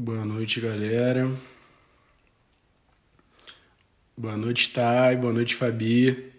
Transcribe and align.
Boa 0.00 0.24
noite, 0.24 0.60
galera. 0.60 1.28
Boa 4.16 4.36
noite, 4.36 4.70
Thay. 4.70 5.16
Boa 5.16 5.32
noite, 5.32 5.56
Fabi. 5.56 6.32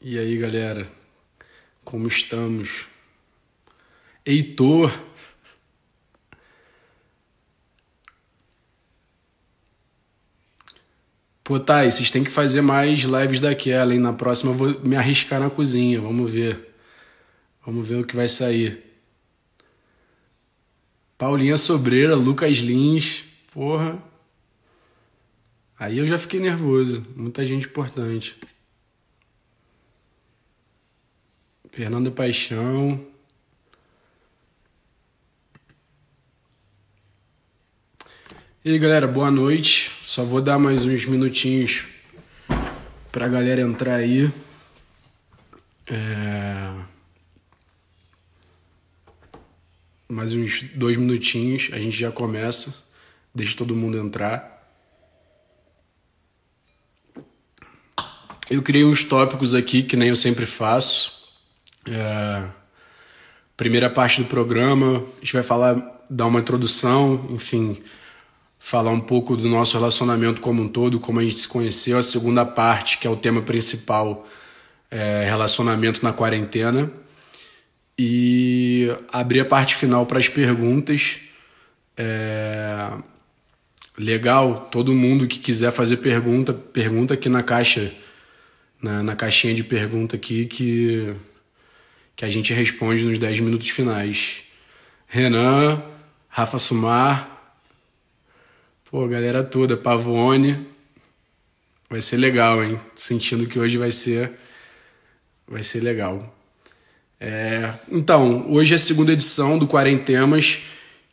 E 0.00 0.16
aí, 0.16 0.38
galera? 0.38 0.88
Como 1.84 2.06
estamos? 2.06 2.86
Heitor. 4.24 4.96
Pô, 11.42 11.58
Thay, 11.58 11.90
vocês 11.90 12.12
têm 12.12 12.22
que 12.22 12.30
fazer 12.30 12.60
mais 12.60 13.00
lives 13.00 13.40
daquela, 13.40 13.92
hein? 13.92 13.98
Na 13.98 14.12
próxima 14.12 14.52
eu 14.52 14.56
vou 14.56 14.80
me 14.82 14.94
arriscar 14.94 15.40
na 15.40 15.50
cozinha. 15.50 16.00
Vamos 16.00 16.30
ver. 16.30 16.72
Vamos 17.66 17.84
ver 17.84 17.96
o 17.96 18.06
que 18.06 18.14
vai 18.14 18.28
sair. 18.28 18.87
Paulinha 21.18 21.56
Sobreira, 21.56 22.14
Lucas 22.14 22.58
Lins. 22.58 23.24
Porra. 23.52 24.00
Aí 25.76 25.98
eu 25.98 26.06
já 26.06 26.16
fiquei 26.16 26.38
nervoso. 26.38 27.04
Muita 27.16 27.44
gente 27.44 27.66
importante. 27.66 28.36
Fernanda 31.72 32.08
Paixão. 32.10 33.04
E 38.64 38.70
aí, 38.70 38.78
galera, 38.78 39.06
boa 39.06 39.30
noite. 39.30 39.90
Só 40.00 40.24
vou 40.24 40.40
dar 40.40 40.58
mais 40.58 40.84
uns 40.84 41.04
minutinhos 41.04 41.84
pra 43.10 43.26
galera 43.26 43.60
entrar 43.60 43.94
aí. 43.94 44.30
É... 45.86 46.87
Mais 50.10 50.32
uns 50.32 50.62
dois 50.74 50.96
minutinhos, 50.96 51.68
a 51.70 51.78
gente 51.78 51.94
já 51.94 52.10
começa. 52.10 52.88
Deixa 53.34 53.54
todo 53.54 53.76
mundo 53.76 53.98
entrar. 53.98 54.66
Eu 58.50 58.62
criei 58.62 58.86
uns 58.86 59.04
tópicos 59.04 59.54
aqui 59.54 59.82
que 59.82 59.96
nem 59.96 60.08
eu 60.08 60.16
sempre 60.16 60.46
faço. 60.46 61.28
É... 61.86 62.42
Primeira 63.54 63.90
parte 63.90 64.22
do 64.22 64.28
programa, 64.28 65.04
a 65.16 65.20
gente 65.20 65.34
vai 65.34 65.42
falar, 65.42 66.02
dar 66.08 66.24
uma 66.24 66.40
introdução, 66.40 67.26
enfim, 67.28 67.82
falar 68.58 68.92
um 68.92 69.00
pouco 69.00 69.36
do 69.36 69.46
nosso 69.46 69.76
relacionamento 69.76 70.40
como 70.40 70.62
um 70.62 70.68
todo, 70.68 70.98
como 70.98 71.20
a 71.20 71.22
gente 71.22 71.38
se 71.38 71.48
conheceu. 71.48 71.98
A 71.98 72.02
segunda 72.02 72.46
parte, 72.46 72.96
que 72.96 73.06
é 73.06 73.10
o 73.10 73.16
tema 73.16 73.42
principal, 73.42 74.26
é 74.90 75.26
relacionamento 75.28 76.02
na 76.02 76.14
quarentena. 76.14 76.90
E 77.98 78.94
abrir 79.12 79.40
a 79.40 79.44
parte 79.44 79.74
final 79.74 80.06
para 80.06 80.18
as 80.18 80.28
perguntas. 80.28 81.18
É... 81.96 82.90
Legal, 83.96 84.68
todo 84.70 84.94
mundo 84.94 85.26
que 85.26 85.40
quiser 85.40 85.72
fazer 85.72 85.96
pergunta, 85.96 86.54
pergunta 86.54 87.14
aqui 87.14 87.28
na 87.28 87.42
caixa, 87.42 87.92
na, 88.80 89.02
na 89.02 89.16
caixinha 89.16 89.52
de 89.52 89.64
pergunta 89.64 90.14
aqui 90.14 90.46
que, 90.46 91.12
que 92.14 92.24
a 92.24 92.30
gente 92.30 92.54
responde 92.54 93.04
nos 93.04 93.18
10 93.18 93.40
minutos 93.40 93.70
finais. 93.70 94.42
Renan, 95.08 95.82
Rafa 96.28 96.60
Sumar, 96.60 97.38
Pô, 98.90 99.06
galera 99.06 99.44
toda, 99.44 99.76
Pavone. 99.76 100.66
Vai 101.90 102.00
ser 102.00 102.16
legal, 102.16 102.64
hein? 102.64 102.80
Sentindo 102.96 103.46
que 103.46 103.58
hoje 103.58 103.76
vai 103.76 103.90
ser 103.90 104.32
vai 105.46 105.62
ser 105.62 105.80
legal. 105.80 106.37
É, 107.20 107.72
então, 107.90 108.46
hoje 108.48 108.72
é 108.72 108.76
a 108.76 108.78
segunda 108.78 109.12
edição 109.12 109.58
do 109.58 109.66
Quarentemas, 109.66 110.60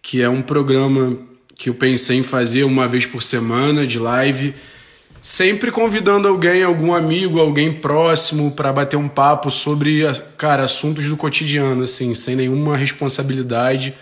que 0.02 0.22
é 0.22 0.30
um 0.30 0.42
programa 0.42 1.18
que 1.56 1.70
eu 1.70 1.74
pensei 1.74 2.18
em 2.18 2.24
fazer 2.24 2.64
uma 2.64 2.88
vez 2.88 3.06
por 3.06 3.24
semana 3.24 3.88
de 3.88 3.98
live, 3.98 4.54
sempre 5.22 5.72
convidando 5.72 6.28
alguém, 6.28 6.64
algum 6.64 6.94
amigo, 6.94 7.40
alguém 7.40 7.74
próximo 7.74 8.52
para 8.52 8.72
bater 8.72 8.98
um 8.98 9.08
papo 9.08 9.50
sobre, 9.50 10.04
cara, 10.38 10.64
assuntos 10.64 11.06
do 11.06 11.18
cotidiano, 11.18 11.84
assim, 11.84 12.14
sem 12.14 12.36
nenhuma 12.36 12.78
responsabilidade. 12.78 13.94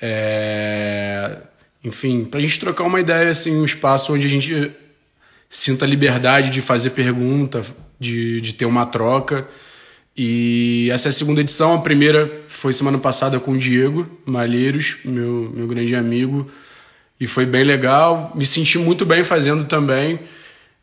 É 0.00 1.38
enfim, 1.86 2.24
para 2.24 2.40
a 2.40 2.42
gente 2.42 2.58
trocar 2.58 2.82
uma 2.82 2.98
ideia, 2.98 3.30
assim, 3.30 3.56
um 3.56 3.64
espaço 3.64 4.12
onde 4.12 4.26
a 4.26 4.28
gente 4.28 4.72
sinta 5.48 5.86
liberdade 5.86 6.50
de 6.50 6.60
fazer 6.60 6.90
pergunta, 6.90 7.62
de, 7.96 8.40
de 8.40 8.52
ter 8.54 8.66
uma 8.66 8.84
troca. 8.84 9.46
E 10.16 10.88
essa 10.90 11.08
é 11.08 11.10
a 11.10 11.12
segunda 11.12 11.42
edição, 11.42 11.74
a 11.74 11.80
primeira 11.82 12.40
foi 12.48 12.72
semana 12.72 12.96
passada 12.96 13.38
com 13.38 13.52
o 13.52 13.58
Diego 13.58 14.08
Malheiros, 14.24 14.96
meu, 15.04 15.52
meu 15.54 15.66
grande 15.66 15.94
amigo, 15.94 16.46
e 17.20 17.26
foi 17.26 17.44
bem 17.44 17.64
legal. 17.64 18.32
Me 18.34 18.46
senti 18.46 18.78
muito 18.78 19.04
bem 19.04 19.22
fazendo 19.22 19.64
também. 19.64 20.20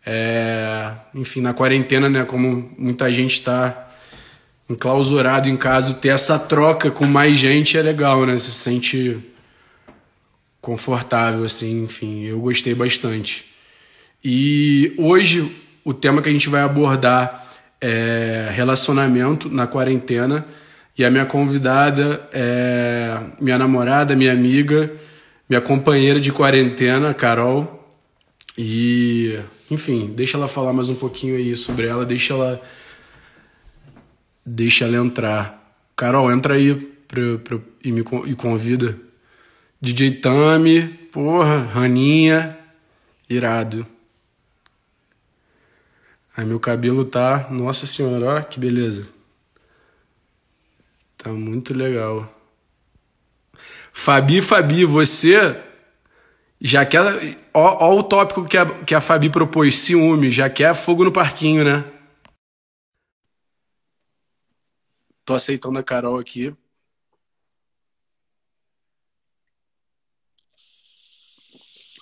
É, 0.06 0.92
enfim, 1.16 1.42
na 1.42 1.54
quarentena, 1.54 2.08
né, 2.10 2.26
como 2.26 2.72
muita 2.78 3.12
gente 3.12 3.34
está 3.34 3.92
enclausurado 4.70 5.50
em 5.50 5.58
casa, 5.58 5.96
ter 5.96 6.10
essa 6.10 6.38
troca 6.38 6.92
com 6.92 7.06
mais 7.06 7.40
gente 7.40 7.78
é 7.78 7.82
legal, 7.82 8.26
né? 8.26 8.34
Você 8.34 8.52
se 8.52 8.60
sente 8.60 9.18
confortável, 10.62 11.44
assim, 11.44 11.84
enfim, 11.84 12.24
eu 12.24 12.40
gostei 12.40 12.74
bastante. 12.74 13.46
E 14.24 14.94
hoje 14.98 15.54
o 15.84 15.94
tema 15.94 16.22
que 16.22 16.30
a 16.30 16.32
gente 16.32 16.50
vai 16.50 16.62
abordar 16.62 17.43
é 17.86 18.50
relacionamento 18.54 19.50
na 19.50 19.68
quarentena. 19.68 20.46
E 20.98 21.04
a 21.04 21.12
minha 21.12 21.26
convidada 21.26 22.30
é 22.32 23.20
minha 23.42 23.58
namorada, 23.58 24.16
minha 24.16 24.32
amiga, 24.32 24.90
minha 25.50 25.60
companheira 25.60 26.18
de 26.18 26.32
quarentena, 26.32 27.14
Carol. 27.14 27.86
E, 28.58 29.38
enfim, 29.70 30.14
deixa 30.16 30.38
ela 30.38 30.48
falar 30.48 30.72
mais 30.72 30.88
um 30.88 30.96
pouquinho 30.96 31.36
aí 31.36 31.54
sobre 31.58 31.86
ela, 31.86 32.06
deixa 32.06 32.34
ela 32.34 32.62
deixa 34.46 34.86
ela 34.86 34.96
entrar. 34.96 35.76
Carol, 35.94 36.32
entra 36.32 36.54
aí 36.54 36.76
pra, 36.76 37.38
pra, 37.44 37.60
e 37.84 37.92
me 37.92 38.02
e 38.28 38.34
convida. 38.34 38.98
DJ 39.82 40.12
Tami, 40.12 40.84
porra, 41.12 41.64
Raninha, 41.66 42.58
irado. 43.30 43.86
Aí 46.36 46.46
meu 46.46 46.60
cabelo 46.60 47.06
tá, 47.06 47.48
nossa 47.52 47.86
senhora, 47.86 48.40
ó, 48.40 48.42
que 48.42 48.60
beleza. 48.60 49.08
Tá 51.18 51.30
muito 51.30 51.74
legal. 51.74 52.28
Fabi, 53.92 54.42
Fabi, 54.42 54.84
você 54.84 55.56
já 56.60 56.86
quer. 56.86 57.38
Ó, 57.54 57.88
ó 57.88 57.98
o 57.98 58.04
tópico 58.04 58.46
que 58.48 58.58
a, 58.58 58.84
que 58.84 58.96
a 58.96 59.02
Fabi 59.02 59.30
propôs: 59.30 59.76
ciúme, 59.76 60.32
já 60.32 60.50
quer 60.50 60.74
fogo 60.74 61.04
no 61.06 61.12
parquinho, 61.12 61.64
né? 61.64 61.86
Tô 65.24 65.36
aceitando 65.36 65.80
a 65.80 65.84
Carol 65.84 66.20
aqui. 66.20 66.54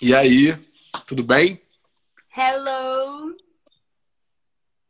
E 0.00 0.12
aí, 0.14 0.58
tudo 1.06 1.22
bem? 1.22 1.62
Hello! 2.36 3.01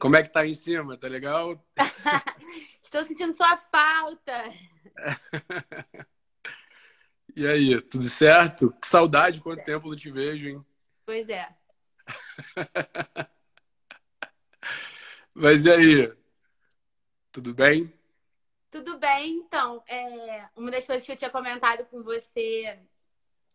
Como 0.02 0.16
é 0.16 0.22
que 0.24 0.30
tá 0.30 0.40
aí 0.40 0.50
em 0.50 0.54
cima? 0.54 0.96
Tá 0.96 1.06
legal? 1.06 1.64
Estou 2.82 3.04
sentindo 3.04 3.32
sua 3.36 3.56
falta. 3.56 4.52
e 7.36 7.46
aí, 7.46 7.80
tudo 7.82 8.08
certo? 8.08 8.72
Que 8.80 8.88
saudade, 8.88 9.40
quanto 9.40 9.64
tempo 9.64 9.88
não 9.88 9.94
te 9.94 10.10
vejo, 10.10 10.48
hein? 10.48 10.66
Pois 11.06 11.28
é. 11.28 11.48
Mas 15.36 15.64
e 15.64 15.70
aí? 15.70 16.12
Tudo 17.30 17.54
bem? 17.54 17.94
Tudo 18.72 18.98
bem, 18.98 19.36
então. 19.36 19.84
É, 19.86 20.48
uma 20.56 20.72
das 20.72 20.84
coisas 20.84 21.06
que 21.06 21.12
eu 21.12 21.16
tinha 21.16 21.30
comentado 21.30 21.86
com 21.86 22.02
você 22.02 22.76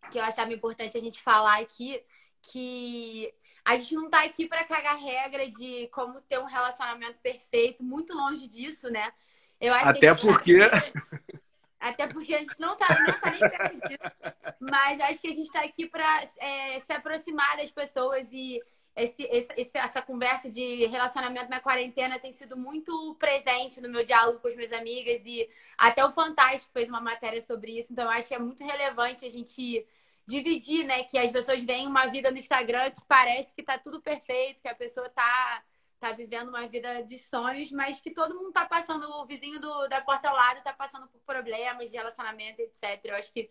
que 0.09 0.17
eu 0.17 0.23
achava 0.23 0.53
importante 0.53 0.97
a 0.97 1.01
gente 1.01 1.21
falar 1.21 1.59
aqui, 1.59 2.01
que 2.41 3.33
a 3.67 3.75
gente 3.75 3.95
não 3.95 4.09
tá 4.09 4.23
aqui 4.23 4.47
para 4.47 4.63
cagar 4.63 4.97
regra 4.97 5.49
de 5.49 5.89
como 5.91 6.21
ter 6.21 6.39
um 6.39 6.45
relacionamento 6.45 7.19
perfeito, 7.21 7.83
muito 7.83 8.15
longe 8.15 8.47
disso, 8.47 8.89
né? 8.89 9.11
Eu 9.59 9.73
acho 9.73 9.89
Até 9.89 10.15
que 10.15 10.21
porque. 10.21 10.69
Tá... 10.69 10.77
Até 11.77 12.07
porque 12.07 12.33
a 12.33 12.39
gente 12.39 12.57
não 12.59 12.77
tá, 12.77 12.87
não 12.87 13.19
tá 13.19 13.29
nem 13.29 13.39
perto 13.39 13.87
disso. 13.89 14.55
Mas 14.61 15.01
acho 15.01 15.21
que 15.21 15.27
a 15.27 15.33
gente 15.33 15.51
tá 15.51 15.61
aqui 15.61 15.85
para 15.85 16.23
é, 16.37 16.79
se 16.79 16.93
aproximar 16.93 17.57
das 17.57 17.69
pessoas 17.69 18.27
e 18.31 18.59
esse, 18.95 19.23
esse, 19.23 19.77
essa 19.77 20.01
conversa 20.01 20.49
de 20.49 20.87
relacionamento 20.87 21.49
na 21.49 21.59
quarentena 21.59 22.17
tem 22.17 22.31
sido 22.31 22.57
muito 22.57 23.15
presente 23.19 23.81
no 23.81 23.89
meu 23.89 24.03
diálogo 24.03 24.39
com 24.39 24.47
as 24.47 24.55
minhas 24.55 24.71
amigas 24.71 25.21
e 25.25 25.47
até 25.77 26.03
o 26.03 26.11
Fantástico 26.13 26.73
fez 26.73 26.87
uma 26.87 27.01
matéria 27.01 27.41
sobre 27.41 27.77
isso. 27.77 27.91
Então, 27.91 28.05
eu 28.05 28.11
acho 28.11 28.29
que 28.29 28.33
é 28.33 28.39
muito 28.39 28.63
relevante 28.63 29.25
a 29.25 29.29
gente 29.29 29.85
dividir, 30.27 30.83
né? 30.85 31.03
Que 31.03 31.17
as 31.17 31.31
pessoas 31.31 31.63
veem 31.63 31.87
uma 31.87 32.07
vida 32.07 32.29
no 32.29 32.37
Instagram 32.37 32.91
que 32.91 33.05
parece 33.07 33.55
que 33.55 33.63
tá 33.63 33.77
tudo 33.77 34.01
perfeito, 34.01 34.61
que 34.61 34.67
a 34.67 34.75
pessoa 34.75 35.09
tá 35.09 35.63
tá 35.99 36.11
vivendo 36.11 36.49
uma 36.49 36.67
vida 36.67 37.01
de 37.01 37.17
sonhos, 37.17 37.71
mas 37.71 37.99
que 37.99 38.11
todo 38.11 38.35
mundo 38.35 38.51
tá 38.51 38.65
passando, 38.65 39.03
o 39.03 39.25
vizinho 39.25 39.59
do, 39.59 39.87
da 39.87 39.99
porta 39.99 40.29
ao 40.29 40.35
lado 40.35 40.61
tá 40.61 40.71
passando 40.71 41.07
por 41.07 41.19
problemas 41.21 41.89
de 41.89 41.97
relacionamento, 41.97 42.61
etc. 42.61 42.99
Eu 43.03 43.15
acho 43.15 43.33
que 43.33 43.49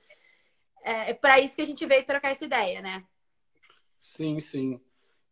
é, 0.83 1.11
é 1.11 1.15
para 1.15 1.41
isso 1.41 1.57
que 1.57 1.63
a 1.63 1.67
gente 1.67 1.85
veio 1.85 2.07
trocar 2.07 2.31
essa 2.31 2.45
ideia, 2.45 2.81
né? 2.81 3.05
Sim, 3.99 4.39
sim. 4.39 4.81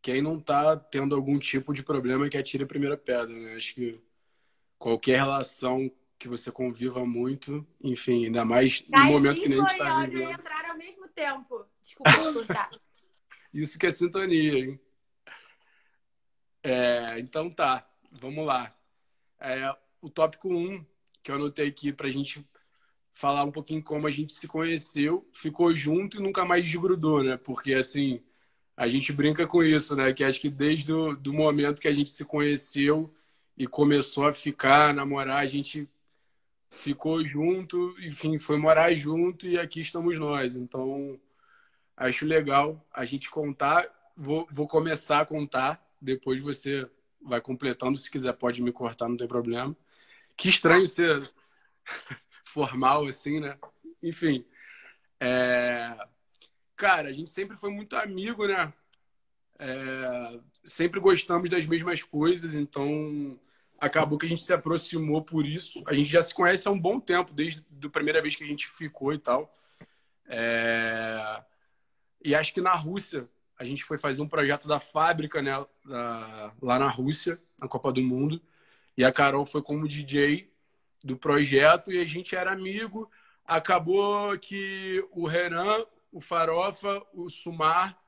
Quem 0.02 0.20
não 0.20 0.40
tá 0.40 0.76
tendo 0.76 1.14
algum 1.14 1.38
tipo 1.38 1.72
de 1.72 1.82
problema 1.82 2.28
que 2.28 2.36
atire 2.36 2.64
a 2.64 2.66
primeira 2.66 2.96
pedra, 2.96 3.32
né? 3.32 3.54
Acho 3.54 3.74
que 3.74 4.00
qualquer 4.76 5.18
relação 5.18 5.90
que 6.24 6.28
você 6.28 6.50
conviva 6.50 7.04
muito, 7.04 7.66
enfim, 7.82 8.24
ainda 8.24 8.46
mais 8.46 8.82
no 8.88 9.04
momento 9.04 9.42
que 9.42 9.48
nem 9.48 9.60
a 9.60 9.68
gente 9.68 9.76
tá 9.76 10.00
vivendo. 10.00 10.30
entrar 10.30 10.70
ao 10.70 10.78
mesmo 10.78 11.06
tempo. 11.08 11.66
Desculpa. 11.82 12.10
Isso 13.52 13.78
que 13.78 13.84
é 13.84 13.90
sintonia, 13.90 14.58
hein? 14.58 14.80
É, 16.62 17.18
então 17.18 17.50
tá, 17.50 17.86
vamos 18.10 18.46
lá. 18.46 18.74
É, 19.38 19.70
o 20.00 20.08
tópico 20.08 20.48
1, 20.48 20.56
um, 20.56 20.86
que 21.22 21.30
eu 21.30 21.34
anotei 21.34 21.68
aqui 21.68 21.92
pra 21.92 22.08
gente 22.08 22.42
falar 23.12 23.44
um 23.44 23.52
pouquinho 23.52 23.82
como 23.82 24.06
a 24.06 24.10
gente 24.10 24.34
se 24.34 24.48
conheceu, 24.48 25.28
ficou 25.30 25.76
junto 25.76 26.16
e 26.16 26.22
nunca 26.22 26.42
mais 26.46 26.64
desgrudou, 26.64 27.22
né? 27.22 27.36
Porque, 27.36 27.74
assim, 27.74 28.22
a 28.74 28.88
gente 28.88 29.12
brinca 29.12 29.46
com 29.46 29.62
isso, 29.62 29.94
né? 29.94 30.14
Que 30.14 30.24
acho 30.24 30.40
que 30.40 30.48
desde 30.48 30.90
o 30.90 31.14
do 31.14 31.34
momento 31.34 31.82
que 31.82 31.88
a 31.88 31.92
gente 31.92 32.08
se 32.08 32.24
conheceu 32.24 33.14
e 33.58 33.66
começou 33.66 34.26
a 34.26 34.32
ficar, 34.32 34.94
namorar, 34.94 35.40
a 35.40 35.46
gente 35.46 35.86
ficou 36.74 37.24
junto, 37.24 37.94
enfim, 38.00 38.38
foi 38.38 38.58
morar 38.58 38.94
junto 38.94 39.46
e 39.46 39.58
aqui 39.58 39.80
estamos 39.80 40.18
nós. 40.18 40.56
Então, 40.56 41.18
acho 41.96 42.26
legal 42.26 42.84
a 42.92 43.04
gente 43.04 43.30
contar. 43.30 43.86
Vou, 44.16 44.46
vou 44.50 44.66
começar 44.68 45.20
a 45.20 45.26
contar, 45.26 45.84
depois 46.00 46.40
você 46.42 46.88
vai 47.22 47.40
completando. 47.40 47.96
Se 47.96 48.10
quiser, 48.10 48.32
pode 48.34 48.62
me 48.62 48.72
cortar, 48.72 49.08
não 49.08 49.16
tem 49.16 49.28
problema. 49.28 49.76
Que 50.36 50.48
estranho 50.48 50.86
ser 50.86 51.30
formal 52.44 53.06
assim, 53.06 53.40
né? 53.40 53.58
Enfim. 54.02 54.44
É... 55.20 55.96
Cara, 56.76 57.08
a 57.08 57.12
gente 57.12 57.30
sempre 57.30 57.56
foi 57.56 57.70
muito 57.70 57.96
amigo, 57.96 58.46
né? 58.46 58.72
É... 59.58 60.40
Sempre 60.64 61.00
gostamos 61.00 61.48
das 61.50 61.66
mesmas 61.66 62.02
coisas, 62.02 62.54
então 62.54 63.38
acabou 63.84 64.18
que 64.18 64.26
a 64.26 64.28
gente 64.28 64.44
se 64.44 64.52
aproximou 64.52 65.22
por 65.22 65.46
isso. 65.46 65.82
A 65.86 65.94
gente 65.94 66.08
já 66.08 66.22
se 66.22 66.32
conhece 66.32 66.66
há 66.66 66.70
um 66.70 66.80
bom 66.80 66.98
tempo, 66.98 67.32
desde 67.32 67.62
a 67.84 67.88
primeira 67.90 68.22
vez 68.22 68.34
que 68.34 68.42
a 68.42 68.46
gente 68.46 68.66
ficou 68.66 69.12
e 69.12 69.18
tal. 69.18 69.54
É... 70.26 71.42
E 72.24 72.34
acho 72.34 72.54
que 72.54 72.60
na 72.60 72.74
Rússia, 72.74 73.28
a 73.58 73.64
gente 73.64 73.84
foi 73.84 73.98
fazer 73.98 74.22
um 74.22 74.28
projeto 74.28 74.66
da 74.66 74.80
fábrica, 74.80 75.42
né? 75.42 75.52
lá 76.62 76.78
na 76.78 76.88
Rússia, 76.88 77.38
na 77.60 77.68
Copa 77.68 77.92
do 77.92 78.00
Mundo. 78.00 78.40
E 78.96 79.04
a 79.04 79.12
Carol 79.12 79.44
foi 79.44 79.62
como 79.62 79.86
DJ 79.86 80.50
do 81.02 81.16
projeto 81.16 81.92
e 81.92 82.00
a 82.00 82.06
gente 82.06 82.34
era 82.34 82.52
amigo. 82.52 83.10
Acabou 83.44 84.36
que 84.38 85.06
o 85.10 85.26
Renan, 85.26 85.84
o 86.10 86.20
Farofa, 86.20 87.04
o 87.12 87.28
Sumar 87.28 87.98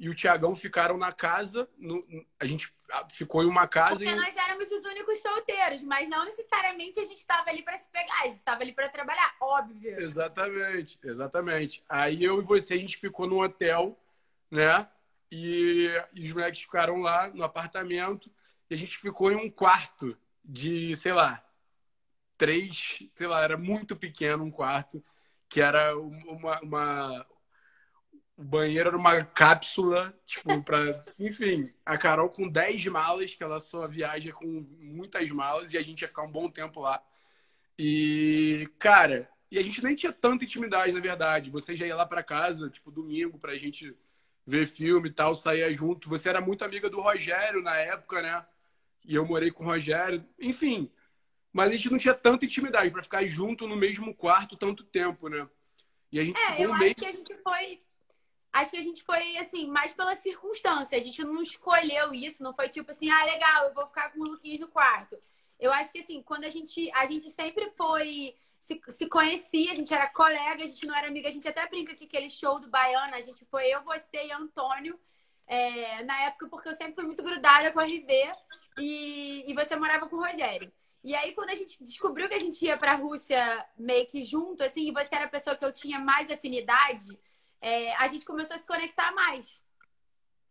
e 0.00 0.08
o 0.08 0.14
Tiagão 0.14 0.56
ficaram 0.56 0.96
na 0.96 1.12
casa. 1.12 1.68
No, 1.76 2.02
a 2.40 2.46
gente 2.46 2.72
ficou 3.10 3.44
em 3.44 3.46
uma 3.46 3.68
casa. 3.68 3.96
Porque 3.96 4.10
e... 4.10 4.14
nós 4.14 4.34
éramos 4.34 4.66
os 4.72 4.82
únicos 4.86 5.18
solteiros, 5.18 5.82
mas 5.82 6.08
não 6.08 6.24
necessariamente 6.24 6.98
a 6.98 7.04
gente 7.04 7.18
estava 7.18 7.50
ali 7.50 7.62
para 7.62 7.76
se 7.76 7.86
pegar, 7.90 8.20
a 8.22 8.24
gente 8.24 8.36
estava 8.36 8.62
ali 8.62 8.72
para 8.72 8.88
trabalhar, 8.88 9.36
óbvio. 9.38 10.00
Exatamente, 10.00 10.98
exatamente. 11.04 11.84
Aí 11.86 12.24
eu 12.24 12.40
e 12.40 12.44
você, 12.44 12.72
a 12.74 12.78
gente 12.78 12.96
ficou 12.96 13.26
num 13.26 13.40
hotel, 13.40 14.00
né? 14.50 14.88
E, 15.30 15.90
e 16.14 16.24
os 16.24 16.32
moleques 16.32 16.62
ficaram 16.62 16.96
lá 17.02 17.28
no 17.28 17.44
apartamento 17.44 18.32
e 18.70 18.74
a 18.74 18.78
gente 18.78 18.96
ficou 18.96 19.30
em 19.30 19.36
um 19.36 19.50
quarto 19.50 20.16
de, 20.42 20.96
sei 20.96 21.12
lá, 21.12 21.44
três, 22.38 23.00
sei 23.12 23.26
lá, 23.26 23.44
era 23.44 23.58
muito 23.58 23.94
pequeno 23.94 24.44
um 24.44 24.50
quarto, 24.50 25.04
que 25.46 25.60
era 25.60 25.94
uma, 25.98 26.58
uma 26.60 27.26
o 28.40 28.44
banheiro 28.44 28.88
era 28.88 28.96
uma 28.96 29.22
cápsula, 29.22 30.18
tipo, 30.24 30.62
pra. 30.64 31.04
Enfim, 31.18 31.70
a 31.84 31.98
Carol 31.98 32.30
com 32.30 32.48
10 32.48 32.86
malas, 32.86 33.32
que 33.32 33.42
ela 33.42 33.60
só 33.60 33.86
viaja 33.86 34.32
com 34.32 34.66
muitas 34.78 35.30
malas, 35.30 35.74
e 35.74 35.76
a 35.76 35.82
gente 35.82 36.00
ia 36.00 36.08
ficar 36.08 36.22
um 36.22 36.32
bom 36.32 36.48
tempo 36.48 36.80
lá. 36.80 37.02
E, 37.78 38.66
cara, 38.78 39.28
e 39.50 39.58
a 39.58 39.62
gente 39.62 39.84
nem 39.84 39.94
tinha 39.94 40.10
tanta 40.10 40.44
intimidade, 40.44 40.94
na 40.94 41.00
verdade. 41.00 41.50
Você 41.50 41.76
já 41.76 41.86
ia 41.86 41.94
lá 41.94 42.06
para 42.06 42.22
casa, 42.22 42.70
tipo, 42.70 42.90
domingo, 42.90 43.38
pra 43.38 43.58
gente 43.58 43.94
ver 44.46 44.66
filme 44.66 45.10
e 45.10 45.12
tal, 45.12 45.34
saía 45.34 45.70
junto. 45.70 46.08
Você 46.08 46.30
era 46.30 46.40
muito 46.40 46.64
amiga 46.64 46.88
do 46.88 47.02
Rogério 47.02 47.60
na 47.60 47.76
época, 47.76 48.22
né? 48.22 48.42
E 49.04 49.14
eu 49.14 49.26
morei 49.26 49.50
com 49.50 49.64
o 49.64 49.66
Rogério. 49.66 50.24
Enfim, 50.38 50.90
mas 51.52 51.70
a 51.70 51.76
gente 51.76 51.90
não 51.90 51.98
tinha 51.98 52.14
tanta 52.14 52.46
intimidade 52.46 52.90
para 52.90 53.02
ficar 53.02 53.22
junto 53.26 53.68
no 53.68 53.76
mesmo 53.76 54.14
quarto 54.14 54.56
tanto 54.56 54.82
tempo, 54.82 55.28
né? 55.28 55.46
E 56.10 56.18
a 56.18 56.24
gente 56.24 56.40
é, 56.40 56.64
eu 56.64 56.70
um 56.70 56.72
acho 56.72 56.82
mês... 56.82 56.94
que 56.94 57.04
a 57.04 57.12
gente 57.12 57.34
foi 57.42 57.82
acho 58.52 58.72
que 58.72 58.76
a 58.76 58.82
gente 58.82 59.02
foi, 59.02 59.36
assim, 59.38 59.68
mais 59.68 59.92
pela 59.92 60.16
circunstância. 60.16 60.98
A 60.98 61.00
gente 61.00 61.22
não 61.24 61.42
escolheu 61.42 62.12
isso, 62.12 62.42
não 62.42 62.54
foi 62.54 62.68
tipo 62.68 62.90
assim, 62.90 63.10
ah, 63.10 63.24
legal, 63.24 63.66
eu 63.66 63.74
vou 63.74 63.86
ficar 63.86 64.10
com 64.10 64.20
o 64.20 64.24
Luquinhas 64.24 64.60
no 64.60 64.68
quarto. 64.68 65.18
Eu 65.58 65.72
acho 65.72 65.92
que, 65.92 66.00
assim, 66.00 66.22
quando 66.22 66.44
a 66.44 66.48
gente. 66.48 66.90
A 66.92 67.06
gente 67.06 67.30
sempre 67.30 67.70
foi. 67.76 68.34
Se, 68.60 68.80
se 68.88 69.08
conhecia, 69.08 69.72
a 69.72 69.74
gente 69.74 69.92
era 69.92 70.08
colega, 70.08 70.62
a 70.62 70.66
gente 70.66 70.86
não 70.86 70.94
era 70.94 71.08
amiga. 71.08 71.28
A 71.28 71.32
gente 71.32 71.48
até 71.48 71.66
brinca 71.68 71.94
que 71.94 72.04
aquele 72.04 72.30
show 72.30 72.60
do 72.60 72.68
Baiana, 72.68 73.16
a 73.16 73.20
gente 73.20 73.44
foi 73.46 73.68
eu, 73.68 73.82
você 73.82 74.26
e 74.26 74.32
Antônio. 74.32 74.98
É, 75.46 76.04
na 76.04 76.26
época, 76.26 76.48
porque 76.48 76.68
eu 76.68 76.74
sempre 76.74 76.94
fui 76.94 77.04
muito 77.04 77.24
grudada 77.24 77.72
com 77.72 77.80
a 77.80 77.84
RV 77.84 78.32
e, 78.78 79.44
e 79.50 79.54
você 79.54 79.74
morava 79.74 80.08
com 80.08 80.16
o 80.16 80.24
Rogério. 80.24 80.72
E 81.02 81.14
aí, 81.14 81.32
quando 81.32 81.50
a 81.50 81.54
gente 81.54 81.82
descobriu 81.82 82.28
que 82.28 82.34
a 82.34 82.38
gente 82.38 82.64
ia 82.64 82.76
pra 82.76 82.94
Rússia 82.94 83.66
meio 83.76 84.06
que 84.06 84.22
junto, 84.22 84.62
assim, 84.62 84.88
e 84.88 84.92
você 84.92 85.14
era 85.14 85.24
a 85.24 85.28
pessoa 85.28 85.56
que 85.56 85.64
eu 85.64 85.72
tinha 85.72 85.98
mais 85.98 86.30
afinidade, 86.30 87.18
é, 87.60 87.94
a 87.96 88.08
gente 88.08 88.24
começou 88.24 88.56
a 88.56 88.58
se 88.58 88.66
conectar 88.66 89.12
mais. 89.12 89.62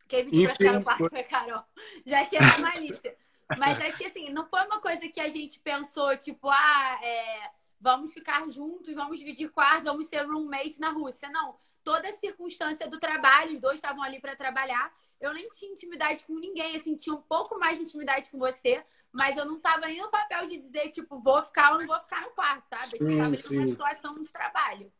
Quem 0.07 0.25
me 0.25 0.47
ficar 0.47 0.73
no 0.73 0.83
quarto 0.83 1.09
foi 1.09 1.19
a 1.19 1.23
Carol. 1.23 1.63
Já 2.06 2.21
achei 2.21 2.39
a 2.39 2.57
malícia. 2.57 3.15
Mas 3.57 3.81
acho 3.81 3.97
que 3.97 4.06
assim, 4.06 4.29
não 4.29 4.47
foi 4.47 4.63
uma 4.65 4.79
coisa 4.79 5.07
que 5.07 5.19
a 5.19 5.29
gente 5.29 5.59
pensou, 5.59 6.15
tipo, 6.17 6.50
ah, 6.50 7.00
é, 7.01 7.51
vamos 7.79 8.13
ficar 8.13 8.47
juntos, 8.50 8.94
vamos 8.94 9.19
dividir 9.19 9.49
quarto, 9.49 9.85
vamos 9.85 10.07
ser 10.07 10.21
roommate 10.23 10.80
na 10.80 10.89
Rússia. 10.89 11.30
Não. 11.30 11.56
Toda 11.83 12.09
a 12.09 12.13
circunstância 12.13 12.87
do 12.87 12.99
trabalho, 12.99 13.54
os 13.54 13.59
dois 13.59 13.75
estavam 13.75 14.04
ali 14.04 14.19
para 14.19 14.35
trabalhar. 14.35 14.94
Eu 15.19 15.33
nem 15.33 15.49
tinha 15.49 15.71
intimidade 15.71 16.23
com 16.23 16.33
ninguém, 16.35 16.78
assim, 16.78 16.95
tinha 16.95 17.16
um 17.16 17.21
pouco 17.21 17.57
mais 17.57 17.78
de 17.78 17.83
intimidade 17.83 18.30
com 18.30 18.37
você, 18.37 18.83
mas 19.11 19.35
eu 19.35 19.45
não 19.45 19.59
tava 19.59 19.87
nem 19.87 20.01
no 20.01 20.09
papel 20.09 20.47
de 20.47 20.57
dizer, 20.57 20.89
tipo, 20.89 21.19
vou 21.19 21.42
ficar 21.44 21.73
ou 21.73 21.80
não 21.80 21.87
vou 21.87 21.99
ficar 21.99 22.21
no 22.21 22.30
quarto, 22.31 22.68
sabe? 22.68 22.83
A 22.83 22.87
gente 22.87 23.18
tava 23.18 23.35
ali 23.35 23.66
numa 23.66 23.68
situação 23.68 24.21
de 24.21 24.31
trabalho. 24.31 24.92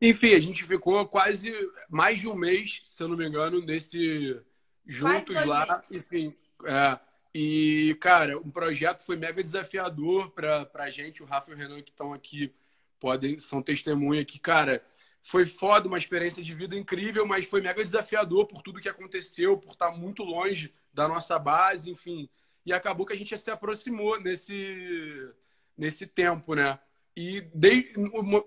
Enfim, 0.00 0.34
a 0.34 0.40
gente 0.40 0.64
ficou 0.64 1.06
quase 1.06 1.52
mais 1.88 2.20
de 2.20 2.28
um 2.28 2.34
mês, 2.34 2.80
se 2.84 3.02
eu 3.02 3.08
não 3.08 3.16
me 3.16 3.26
engano, 3.26 3.60
nesse 3.60 4.40
juntos 4.86 5.44
lá. 5.44 5.82
Enfim, 5.90 6.34
é, 6.64 6.98
e, 7.34 7.96
cara, 8.00 8.38
um 8.38 8.50
projeto 8.50 9.04
foi 9.04 9.16
mega 9.16 9.42
desafiador 9.42 10.30
para 10.30 10.68
a 10.74 10.90
gente. 10.90 11.22
O 11.22 11.26
Rafa 11.26 11.50
e 11.50 11.54
o 11.54 11.56
Renan 11.56 11.82
que 11.82 11.90
estão 11.90 12.12
aqui 12.12 12.54
podem 12.98 13.38
são 13.38 13.62
testemunha 13.62 14.24
que, 14.24 14.38
cara, 14.38 14.82
foi 15.22 15.44
foda, 15.44 15.88
uma 15.88 15.98
experiência 15.98 16.42
de 16.42 16.54
vida 16.54 16.74
incrível, 16.74 17.26
mas 17.26 17.44
foi 17.44 17.60
mega 17.60 17.82
desafiador 17.84 18.46
por 18.46 18.62
tudo 18.62 18.80
que 18.80 18.88
aconteceu, 18.88 19.58
por 19.58 19.72
estar 19.72 19.90
muito 19.90 20.22
longe 20.22 20.72
da 20.92 21.06
nossa 21.06 21.38
base, 21.38 21.90
enfim. 21.90 22.28
E 22.64 22.72
acabou 22.72 23.06
que 23.06 23.12
a 23.12 23.16
gente 23.16 23.36
se 23.36 23.50
aproximou 23.50 24.20
nesse, 24.20 25.30
nesse 25.76 26.06
tempo, 26.06 26.54
né? 26.54 26.78
E 27.20 27.40
desde, 27.52 27.94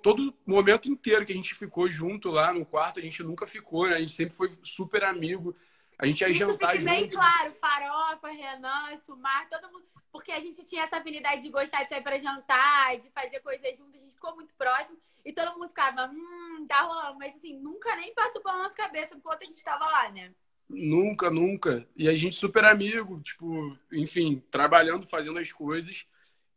todo 0.01 0.33
momento 0.47 0.87
inteiro 0.87 1.25
que 1.25 1.33
a 1.33 1.35
gente 1.35 1.53
ficou 1.53 1.89
junto 1.89 2.31
lá 2.31 2.53
no 2.53 2.65
quarto, 2.65 3.01
a 3.01 3.03
gente 3.03 3.21
nunca 3.21 3.45
ficou, 3.45 3.89
né? 3.89 3.97
A 3.97 3.99
gente 3.99 4.13
sempre 4.13 4.33
foi 4.33 4.49
super 4.63 5.03
amigo. 5.03 5.53
A 5.99 6.05
gente 6.05 6.21
ia 6.21 6.29
Isso 6.29 6.39
jantar 6.39 6.77
junto. 6.77 6.85
bem 6.85 7.09
claro, 7.09 7.53
Farofa, 7.59 8.29
Renan, 8.29 8.95
Sumar, 9.05 9.49
todo 9.49 9.69
mundo. 9.73 9.83
Porque 10.09 10.31
a 10.31 10.39
gente 10.39 10.65
tinha 10.65 10.83
essa 10.83 10.95
afinidade 10.95 11.41
de 11.41 11.49
gostar 11.49 11.83
de 11.83 11.89
sair 11.89 12.01
para 12.01 12.17
jantar, 12.17 12.97
de 12.97 13.09
fazer 13.09 13.41
coisas 13.41 13.77
juntas, 13.77 13.99
a 13.99 14.05
gente 14.05 14.13
ficou 14.13 14.33
muito 14.35 14.55
próximo. 14.55 14.97
E 15.25 15.33
todo 15.33 15.59
mundo 15.59 15.67
ficava, 15.67 16.09
hum, 16.09 16.65
tá 16.65 16.79
rolando. 16.83 17.19
Mas 17.19 17.35
assim, 17.35 17.59
nunca 17.59 17.93
nem 17.97 18.13
passou 18.13 18.41
pela 18.41 18.57
nossa 18.57 18.75
cabeça 18.75 19.17
enquanto 19.17 19.43
a 19.43 19.47
gente 19.47 19.61
tava 19.61 19.83
lá, 19.85 20.09
né? 20.13 20.31
Nunca, 20.69 21.29
nunca. 21.29 21.85
E 21.93 22.07
a 22.07 22.15
gente 22.15 22.37
super 22.37 22.63
amigo, 22.63 23.19
tipo, 23.19 23.77
enfim, 23.91 24.41
trabalhando, 24.49 25.05
fazendo 25.05 25.39
as 25.39 25.51
coisas. 25.51 26.07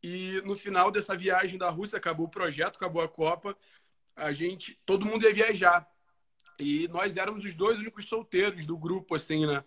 E 0.07 0.43
no 0.43 0.55
final 0.55 0.91
dessa 0.91 1.17
viagem 1.17 1.57
da 1.57 1.71
Rússia, 1.71 1.97
acabou 1.97 2.27
o 2.27 2.31
projeto, 2.31 2.77
acabou 2.77 3.01
a 3.01 3.09
Copa, 3.09 3.57
a 4.15 4.33
gente, 4.33 4.79
todo 4.85 5.07
mundo 5.07 5.25
ia 5.25 5.33
viajar. 5.33 5.91
E 6.61 6.87
nós 6.89 7.17
éramos 7.17 7.43
os 7.43 7.55
dois 7.55 7.79
únicos 7.79 8.07
solteiros 8.07 8.67
do 8.67 8.77
grupo, 8.77 9.15
assim, 9.15 9.47
né? 9.47 9.65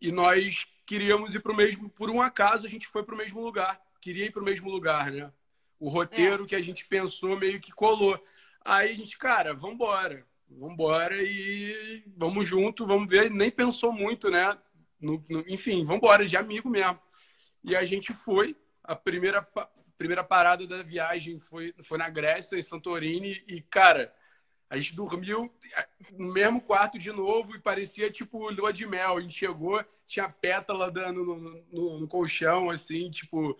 E 0.00 0.10
nós 0.10 0.66
queríamos 0.84 1.36
ir 1.36 1.40
para 1.40 1.52
o 1.52 1.56
mesmo, 1.56 1.88
por 1.88 2.10
um 2.10 2.20
acaso 2.20 2.66
a 2.66 2.68
gente 2.68 2.88
foi 2.88 3.04
para 3.04 3.14
o 3.14 3.18
mesmo 3.18 3.40
lugar. 3.40 3.80
Queria 4.00 4.26
ir 4.26 4.32
para 4.32 4.42
o 4.42 4.44
mesmo 4.44 4.68
lugar, 4.68 5.12
né? 5.12 5.32
O 5.78 5.88
roteiro 5.88 6.42
é. 6.42 6.46
que 6.48 6.56
a 6.56 6.60
gente 6.60 6.84
pensou 6.84 7.38
meio 7.38 7.60
que 7.60 7.70
colou. 7.70 8.20
Aí 8.64 8.90
a 8.90 8.96
gente, 8.96 9.16
cara, 9.16 9.54
vambora. 9.54 10.26
Vambora 10.50 11.16
e 11.22 12.02
vamos 12.16 12.44
junto, 12.44 12.84
vamos 12.84 13.08
ver. 13.08 13.30
Nem 13.30 13.52
pensou 13.52 13.92
muito, 13.92 14.32
né? 14.32 14.58
No, 15.00 15.22
no, 15.30 15.44
enfim, 15.46 15.84
vambora, 15.84 16.26
de 16.26 16.36
amigo 16.36 16.68
mesmo. 16.68 16.98
E 17.62 17.76
a 17.76 17.84
gente 17.84 18.12
foi. 18.12 18.56
A 18.86 18.96
primeira, 18.96 19.46
primeira 19.96 20.24
parada 20.24 20.66
da 20.66 20.82
viagem 20.82 21.38
foi, 21.38 21.74
foi 21.82 21.98
na 21.98 22.08
Grécia, 22.08 22.56
em 22.56 22.62
Santorini. 22.62 23.42
E, 23.46 23.60
cara, 23.60 24.12
a 24.68 24.76
gente 24.76 24.94
dormiu 24.94 25.52
no 26.12 26.32
mesmo 26.32 26.60
quarto 26.60 26.98
de 26.98 27.12
novo 27.12 27.54
e 27.54 27.60
parecia 27.60 28.10
tipo 28.10 28.50
lua 28.50 28.72
de 28.72 28.86
mel. 28.86 29.16
A 29.16 29.20
gente 29.20 29.34
chegou, 29.34 29.84
tinha 30.06 30.28
pétala 30.28 30.90
dando 30.90 31.24
no, 31.24 31.64
no, 31.72 32.00
no 32.00 32.08
colchão, 32.08 32.70
assim, 32.70 33.10
tipo. 33.10 33.56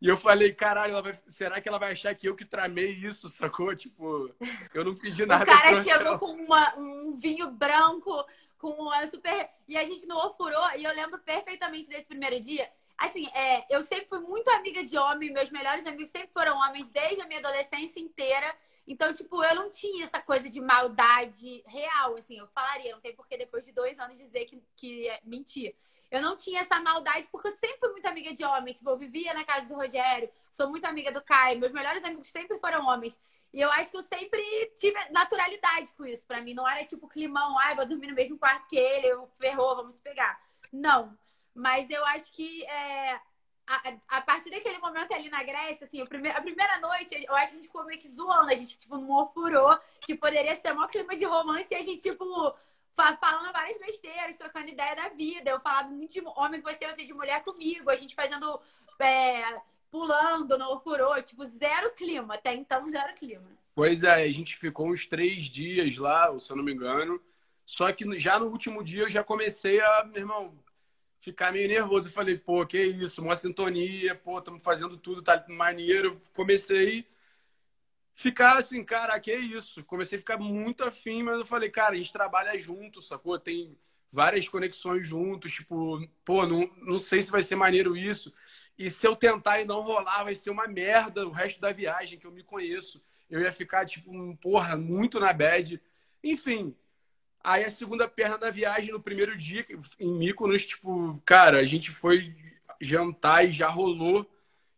E 0.00 0.08
eu 0.08 0.16
falei, 0.16 0.52
caralho, 0.52 1.00
vai... 1.00 1.16
será 1.28 1.60
que 1.60 1.68
ela 1.68 1.78
vai 1.78 1.92
achar 1.92 2.14
que 2.14 2.28
eu 2.28 2.34
que 2.34 2.44
tramei 2.44 2.90
isso, 2.90 3.28
sacou? 3.28 3.74
Tipo, 3.74 4.34
eu 4.74 4.84
não 4.84 4.94
pedi 4.96 5.24
nada. 5.24 5.44
o 5.44 5.46
cara 5.46 5.82
chegou 5.82 6.18
com 6.18 6.32
uma, 6.32 6.76
um 6.76 7.14
vinho 7.16 7.50
branco, 7.52 8.24
com 8.58 8.70
uma 8.70 9.06
super. 9.06 9.48
E 9.68 9.76
a 9.76 9.84
gente 9.84 10.04
não 10.06 10.26
ofurou, 10.26 10.76
e 10.76 10.84
eu 10.84 10.92
lembro 10.92 11.18
perfeitamente 11.20 11.88
desse 11.88 12.04
primeiro 12.04 12.40
dia. 12.40 12.68
Assim, 13.02 13.26
é, 13.34 13.66
eu 13.68 13.82
sempre 13.82 14.06
fui 14.06 14.20
muito 14.20 14.48
amiga 14.50 14.84
de 14.84 14.96
homem, 14.96 15.32
meus 15.32 15.50
melhores 15.50 15.84
amigos 15.84 16.08
sempre 16.08 16.30
foram 16.32 16.56
homens 16.56 16.88
desde 16.88 17.20
a 17.20 17.26
minha 17.26 17.40
adolescência 17.40 17.98
inteira. 17.98 18.54
Então, 18.86 19.12
tipo, 19.12 19.42
eu 19.42 19.56
não 19.56 19.68
tinha 19.70 20.04
essa 20.04 20.20
coisa 20.20 20.48
de 20.48 20.60
maldade 20.60 21.64
real, 21.66 22.14
assim, 22.14 22.38
eu 22.38 22.46
falaria, 22.54 22.92
não 22.92 23.00
tem 23.00 23.12
porque 23.16 23.36
depois 23.36 23.64
de 23.64 23.72
dois 23.72 23.98
anos 23.98 24.16
dizer 24.16 24.44
que, 24.44 24.62
que 24.76 25.08
é 25.08 25.20
mentira. 25.24 25.74
Eu 26.12 26.22
não 26.22 26.36
tinha 26.36 26.60
essa 26.60 26.78
maldade, 26.80 27.26
porque 27.32 27.48
eu 27.48 27.52
sempre 27.52 27.80
fui 27.80 27.90
muito 27.90 28.06
amiga 28.06 28.32
de 28.32 28.44
homem. 28.44 28.72
Tipo, 28.72 28.90
eu 28.90 28.98
vivia 28.98 29.34
na 29.34 29.44
casa 29.44 29.66
do 29.66 29.74
Rogério, 29.74 30.30
sou 30.56 30.70
muito 30.70 30.84
amiga 30.84 31.10
do 31.10 31.22
Caio, 31.22 31.58
meus 31.58 31.72
melhores 31.72 32.04
amigos 32.04 32.28
sempre 32.28 32.56
foram 32.60 32.86
homens. 32.86 33.18
E 33.52 33.60
eu 33.60 33.72
acho 33.72 33.90
que 33.90 33.96
eu 33.96 34.04
sempre 34.04 34.40
tive 34.76 34.96
naturalidade 35.10 35.92
com 35.94 36.04
isso. 36.04 36.24
Pra 36.24 36.40
mim, 36.40 36.54
não 36.54 36.68
era 36.68 36.84
tipo 36.84 37.08
climão, 37.08 37.58
ai, 37.58 37.74
vou 37.74 37.84
dormir 37.84 38.06
no 38.06 38.14
mesmo 38.14 38.38
quarto 38.38 38.68
que 38.68 38.76
ele, 38.76 39.08
eu 39.08 39.28
ferrou, 39.40 39.74
vamos 39.74 39.96
pegar. 39.96 40.40
Não. 40.72 41.18
Mas 41.54 41.88
eu 41.90 42.04
acho 42.06 42.32
que 42.32 42.64
é, 42.64 43.20
a, 43.66 43.94
a, 44.08 44.20
partir 44.22 44.50
daquele 44.50 44.78
momento 44.78 45.12
ali 45.12 45.28
na 45.28 45.42
Grécia, 45.42 45.84
assim, 45.84 46.00
a 46.00 46.06
primeira, 46.06 46.38
a 46.38 46.42
primeira 46.42 46.78
noite, 46.80 47.24
eu 47.26 47.34
acho 47.34 47.52
que 47.52 47.58
a 47.58 47.60
gente 47.60 47.66
ficou 47.66 47.84
meio 47.84 48.00
que 48.00 48.08
zoando, 48.08 48.50
a 48.50 48.54
gente, 48.54 48.78
tipo, 48.78 48.96
morfurou 48.96 49.78
que 50.00 50.14
poderia 50.14 50.54
ser 50.56 50.72
maior 50.72 50.88
clima 50.88 51.14
de 51.14 51.24
romance 51.24 51.68
e 51.70 51.76
a 51.76 51.82
gente, 51.82 52.02
tipo, 52.02 52.54
falando 52.94 53.52
várias 53.52 53.78
besteiras, 53.78 54.36
trocando 54.36 54.68
ideia 54.68 54.96
da 54.96 55.08
vida. 55.10 55.50
Eu 55.50 55.60
falava 55.60 55.88
muito 55.88 56.12
de 56.12 56.22
homem 56.36 56.60
com 56.60 56.70
você, 56.70 56.86
você 56.86 57.04
de 57.04 57.14
mulher 57.14 57.42
comigo, 57.42 57.90
a 57.90 57.96
gente 57.96 58.14
fazendo. 58.14 58.60
É, 59.00 59.60
pulando 59.92 60.56
no 60.56 60.80
furou, 60.80 61.22
tipo, 61.22 61.44
zero 61.44 61.90
clima, 61.92 62.34
até 62.34 62.54
então 62.54 62.88
zero 62.88 63.14
clima. 63.14 63.46
Pois 63.74 64.02
é, 64.02 64.24
a 64.24 64.32
gente 64.32 64.56
ficou 64.56 64.88
uns 64.88 65.06
três 65.06 65.44
dias 65.44 65.98
lá, 65.98 66.36
se 66.38 66.50
eu 66.50 66.56
não 66.56 66.64
me 66.64 66.72
engano. 66.72 67.20
Só 67.64 67.92
que 67.92 68.18
já 68.18 68.38
no 68.38 68.46
último 68.46 68.82
dia 68.82 69.02
eu 69.02 69.10
já 69.10 69.22
comecei 69.22 69.80
a, 69.80 70.04
meu 70.04 70.22
irmão, 70.22 70.58
ficar 71.22 71.52
meio 71.52 71.68
nervoso. 71.68 72.08
Eu 72.08 72.12
falei, 72.12 72.36
pô, 72.36 72.66
que 72.66 72.82
isso, 72.82 73.22
uma 73.22 73.36
sintonia, 73.36 74.14
pô, 74.16 74.38
estamos 74.38 74.62
fazendo 74.62 74.96
tudo, 74.98 75.22
tá 75.22 75.42
maneiro. 75.48 76.20
Comecei 76.34 77.06
ficar 78.14 78.58
assim, 78.58 78.84
cara, 78.84 79.18
que 79.20 79.34
isso. 79.34 79.84
Comecei 79.84 80.18
a 80.18 80.20
ficar 80.20 80.38
muito 80.38 80.84
afim, 80.84 81.22
mas 81.22 81.38
eu 81.38 81.44
falei, 81.44 81.70
cara, 81.70 81.94
a 81.94 81.96
gente 81.96 82.12
trabalha 82.12 82.58
junto, 82.58 83.00
sacou? 83.00 83.38
Tem 83.38 83.76
várias 84.10 84.46
conexões 84.48 85.06
juntos, 85.06 85.52
tipo, 85.52 86.06
pô, 86.24 86.46
não, 86.46 86.70
não 86.78 86.98
sei 86.98 87.22
se 87.22 87.30
vai 87.30 87.42
ser 87.42 87.54
maneiro 87.56 87.96
isso. 87.96 88.32
E 88.78 88.90
se 88.90 89.06
eu 89.06 89.14
tentar 89.16 89.60
e 89.60 89.64
não 89.64 89.80
rolar, 89.80 90.24
vai 90.24 90.34
ser 90.34 90.50
uma 90.50 90.66
merda 90.66 91.26
o 91.26 91.30
resto 91.30 91.60
da 91.60 91.72
viagem, 91.72 92.18
que 92.18 92.26
eu 92.26 92.32
me 92.32 92.42
conheço. 92.42 93.02
Eu 93.30 93.40
ia 93.40 93.52
ficar, 93.52 93.86
tipo, 93.86 94.36
porra, 94.38 94.76
muito 94.76 95.20
na 95.20 95.32
bad. 95.32 95.80
Enfim, 96.22 96.76
Aí 97.44 97.64
a 97.64 97.70
segunda 97.70 98.06
perna 98.06 98.38
da 98.38 98.50
viagem, 98.50 98.92
no 98.92 99.00
primeiro 99.00 99.36
dia, 99.36 99.66
em 99.98 100.12
Mykonos, 100.12 100.64
tipo, 100.64 101.20
cara, 101.24 101.58
a 101.58 101.64
gente 101.64 101.90
foi 101.90 102.34
jantar 102.80 103.46
e 103.46 103.52
já 103.52 103.68
rolou. 103.68 104.28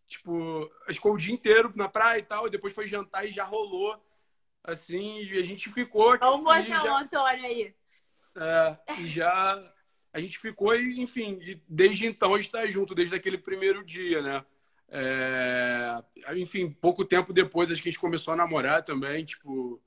Tipo, 0.06 0.70
ficou 0.88 1.14
o 1.14 1.18
dia 1.18 1.34
inteiro 1.34 1.72
na 1.74 1.88
praia 1.88 2.20
e 2.20 2.22
tal, 2.22 2.46
e 2.46 2.50
depois 2.50 2.74
foi 2.74 2.86
jantar 2.86 3.26
e 3.26 3.32
já 3.32 3.44
rolou. 3.44 4.00
Assim, 4.62 5.22
e 5.24 5.38
a 5.38 5.44
gente 5.44 5.70
ficou. 5.70 6.16
O 6.16 6.38
moção, 6.38 6.64
já... 6.64 7.00
Antônio 7.00 7.44
aí. 7.44 7.74
É, 8.36 8.78
e 9.00 9.08
já. 9.08 9.72
A 10.12 10.20
gente 10.20 10.38
ficou, 10.38 10.74
e, 10.74 11.00
enfim, 11.00 11.38
e 11.42 11.60
desde 11.68 12.06
então 12.06 12.34
a 12.34 12.36
gente 12.36 12.50
tá 12.50 12.66
junto, 12.68 12.94
desde 12.94 13.14
aquele 13.14 13.36
primeiro 13.36 13.84
dia, 13.84 14.22
né? 14.22 14.44
É, 14.88 16.02
enfim, 16.36 16.70
pouco 16.70 17.04
tempo 17.04 17.32
depois, 17.32 17.70
acho 17.70 17.82
que 17.82 17.88
a 17.88 17.90
gente 17.90 18.00
começou 18.00 18.32
a 18.32 18.36
namorar 18.36 18.84
também, 18.84 19.24
tipo 19.24 19.82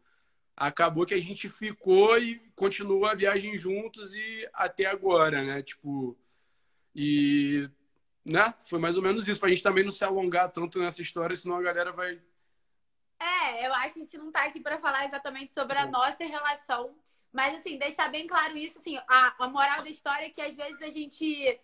acabou 0.58 1.06
que 1.06 1.14
a 1.14 1.22
gente 1.22 1.48
ficou 1.48 2.18
e 2.18 2.40
continuou 2.56 3.06
a 3.06 3.14
viagem 3.14 3.56
juntos 3.56 4.14
e 4.16 4.50
até 4.52 4.86
agora, 4.86 5.44
né? 5.44 5.62
Tipo, 5.62 6.18
e 6.96 7.70
né? 8.26 8.54
Foi 8.60 8.80
mais 8.80 8.98
ou 8.98 9.04
menos 9.04 9.28
isso, 9.28 9.40
pra 9.40 9.50
gente 9.50 9.64
também 9.64 9.86
não 9.86 9.92
se 9.92 10.04
alongar 10.04 10.52
tanto 10.52 10.80
nessa 10.80 11.02
história, 11.02 11.36
senão 11.36 11.58
a 11.58 11.62
galera 11.62 11.92
vai. 11.94 12.20
É, 13.20 13.68
eu 13.68 13.74
acho 13.76 13.94
que 13.94 14.02
a 14.02 14.04
gente 14.04 14.18
não 14.18 14.32
tá 14.32 14.44
aqui 14.44 14.60
para 14.60 14.80
falar 14.80 15.06
exatamente 15.06 15.54
sobre 15.54 15.78
a 15.78 15.86
nossa 15.86 16.26
relação, 16.26 16.94
mas 17.32 17.56
assim, 17.56 17.78
deixar 17.78 18.10
bem 18.10 18.28
claro 18.28 18.58
isso, 18.58 18.80
assim, 18.80 18.98
a, 19.08 19.36
a 19.40 19.48
moral 19.48 19.84
da 19.84 19.90
história 19.90 20.26
é 20.26 20.30
que 20.30 20.42
às 20.42 20.56
vezes 20.56 20.82
a 20.82 20.90
gente 20.90 21.60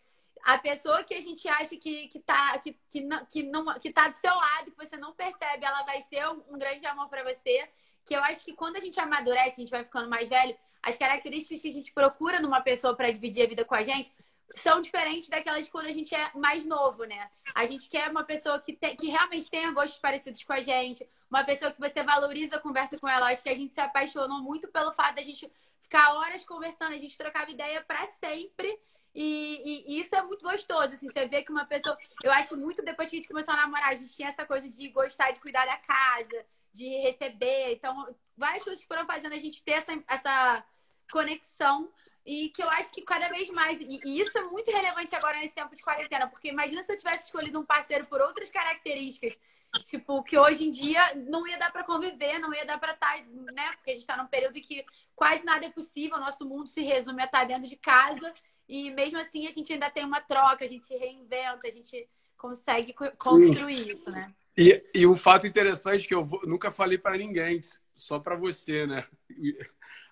a 0.46 0.58
pessoa 0.58 1.04
que 1.04 1.14
a 1.14 1.22
gente 1.22 1.48
acha 1.48 1.78
que, 1.78 2.08
que, 2.08 2.20
tá, 2.20 2.58
que, 2.60 2.78
que, 2.90 3.02
não, 3.02 3.26
que, 3.26 3.44
não, 3.44 3.80
que 3.80 3.92
tá 3.94 4.10
do 4.10 4.16
seu 4.16 4.36
lado, 4.36 4.72
que 4.72 4.86
você 4.86 4.98
não 4.98 5.14
percebe, 5.14 5.66
ela 5.66 5.84
vai 5.84 6.02
ser 6.02 6.28
um, 6.28 6.44
um 6.50 6.58
grande 6.58 6.86
amor 6.86 7.08
para 7.08 7.24
você 7.24 7.70
que 8.05 8.15
eu 8.15 8.24
acho 8.24 8.43
que 8.43 8.53
quando 8.53 8.77
a 8.77 8.79
gente 8.79 9.00
amadurece, 9.00 9.51
a 9.51 9.63
gente 9.63 9.72
vai 9.72 9.83
ficando 9.83 10.10
mais 10.10 10.27
velho, 10.29 10.55
as 10.81 10.98
características 10.98 11.62
que 11.62 11.67
a 11.69 11.72
gente 11.72 11.93
procura 11.93 12.41
numa 12.41 12.62
pessoa 12.62 12.95
para 12.95 13.10
dividir 13.12 13.45
a 13.45 13.48
vida 13.48 13.63
com 13.63 13.75
a 13.75 13.83
gente 13.83 14.12
são 14.53 14.81
diferentes 14.81 15.29
daquelas 15.29 15.65
de 15.65 15.72
quando 15.72 15.88
a 15.88 15.93
gente 15.93 16.13
é 16.13 16.31
mais 16.36 16.65
novo, 16.65 17.05
né? 17.05 17.29
A 17.55 17.65
gente 17.65 17.89
quer 17.89 18.10
uma 18.12 18.24
pessoa 18.24 18.60
que, 18.60 18.74
te, 18.74 18.95
que 18.95 19.07
realmente 19.07 19.50
tenha 19.50 19.72
gostos 19.72 19.98
parecidos 19.98 20.43
com 20.43 20.53
a 20.53 20.62
gente, 20.62 21.07
uma 21.29 21.43
pessoa 21.43 21.72
que 21.72 21.79
você 21.79 22.03
valoriza 22.03 22.57
a 22.57 22.60
conversa 22.60 23.00
com 23.00 23.07
ela. 23.07 23.31
Acho 23.31 23.41
que 23.41 23.50
a 23.50 23.55
gente 23.55 23.74
se 23.74 23.81
apaixonou 23.81 24.39
muito 24.39 24.67
pelo 24.67 24.93
fato 24.93 25.15
da 25.15 25.24
gente 25.24 25.51
ficar 25.81 26.13
horas 26.13 26.45
conversando, 26.45 26.93
a 26.93 26.98
gente 26.98 27.17
trocava 27.17 27.50
ideia 27.50 27.81
para 27.81 28.05
sempre. 28.19 28.79
E, 29.15 29.62
e, 29.63 29.95
e, 29.95 30.00
isso 30.00 30.15
é 30.15 30.24
muito 30.24 30.43
gostoso, 30.43 30.95
assim, 30.95 31.07
você 31.07 31.27
vê 31.27 31.43
que 31.43 31.51
uma 31.51 31.65
pessoa. 31.65 31.95
Eu 32.24 32.31
acho 32.31 32.57
muito 32.57 32.83
depois 32.83 33.10
que 33.10 33.15
a 33.15 33.19
gente 33.19 33.27
começou 33.27 33.53
a 33.53 33.57
namorar, 33.57 33.89
a 33.89 33.95
gente 33.95 34.13
tinha 34.13 34.29
essa 34.29 34.43
coisa 34.43 34.67
de 34.67 34.89
gostar 34.89 35.31
de 35.31 35.39
cuidar 35.39 35.65
da 35.65 35.77
casa, 35.77 36.45
de 36.74 36.89
receber. 37.01 37.74
Então, 37.74 38.13
várias 38.36 38.63
coisas 38.63 38.84
foram 38.84 39.06
fazendo 39.06 39.34
a 39.34 39.39
gente 39.39 39.63
ter 39.63 39.74
essa, 39.74 40.03
essa 40.08 40.65
conexão 41.12 41.89
e 42.25 42.50
que 42.50 42.63
eu 42.63 42.70
acho 42.70 42.92
que 42.92 43.01
cada 43.01 43.27
vez 43.30 43.50
mais, 43.50 43.80
e, 43.82 44.00
isso 44.06 44.38
é 44.38 44.44
muito 44.44 44.72
relevante 44.72 45.15
agora 45.15 45.39
nesse 45.39 45.53
tempo 45.53 45.75
de 45.75 45.84
quarentena, 45.84 46.27
porque 46.27 46.48
imagina 46.48 46.84
se 46.84 46.94
eu 46.94 46.98
tivesse 46.98 47.25
escolhido 47.25 47.60
um 47.60 47.65
parceiro 47.65 48.08
por 48.08 48.22
outras 48.22 48.50
características, 48.50 49.38
tipo, 49.86 50.24
que 50.24 50.38
hoje 50.38 50.65
em 50.68 50.72
dia 50.72 51.15
não 51.15 51.46
ia 51.48 51.58
dar 51.58 51.72
para 51.72 51.84
conviver, 51.84 52.39
não 52.39 52.53
ia 52.53 52.65
dar 52.65 52.80
para 52.80 52.94
estar, 52.94 53.18
tá, 53.18 53.24
né? 53.51 53.72
Porque 53.74 53.92
a 53.92 53.94
gente 53.94 54.03
está 54.03 54.15
num 54.15 54.27
período 54.27 54.53
que 54.62 54.86
quase 55.15 55.44
nada 55.44 55.65
é 55.65 55.70
possível, 55.70 56.18
nosso 56.20 56.46
mundo 56.46 56.68
se 56.68 56.82
resume 56.82 57.22
a 57.22 57.25
estar 57.25 57.39
tá 57.39 57.46
dentro 57.46 57.68
de 57.68 57.75
casa, 57.75 58.34
e 58.70 58.92
mesmo 58.92 59.20
assim 59.20 59.46
a 59.48 59.51
gente 59.51 59.74
ainda 59.74 59.89
tem 59.89 60.06
uma 60.06 60.22
troca, 60.22 60.63
a 60.63 60.68
gente 60.68 60.96
reinventa, 60.96 61.68
a 61.68 61.72
gente 61.72 62.08
consegue 62.38 62.94
construir 63.18 63.86
Sim. 63.86 63.92
isso, 63.92 64.10
né? 64.10 64.34
E, 64.57 64.83
e 64.93 65.07
um 65.07 65.15
fato 65.15 65.48
interessante 65.48 66.07
que 66.07 66.13
eu 66.13 66.24
vou, 66.24 66.45
nunca 66.45 66.72
falei 66.72 66.98
para 66.98 67.17
ninguém, 67.17 67.60
só 67.95 68.19
para 68.19 68.36
você, 68.36 68.86
né? 68.86 69.05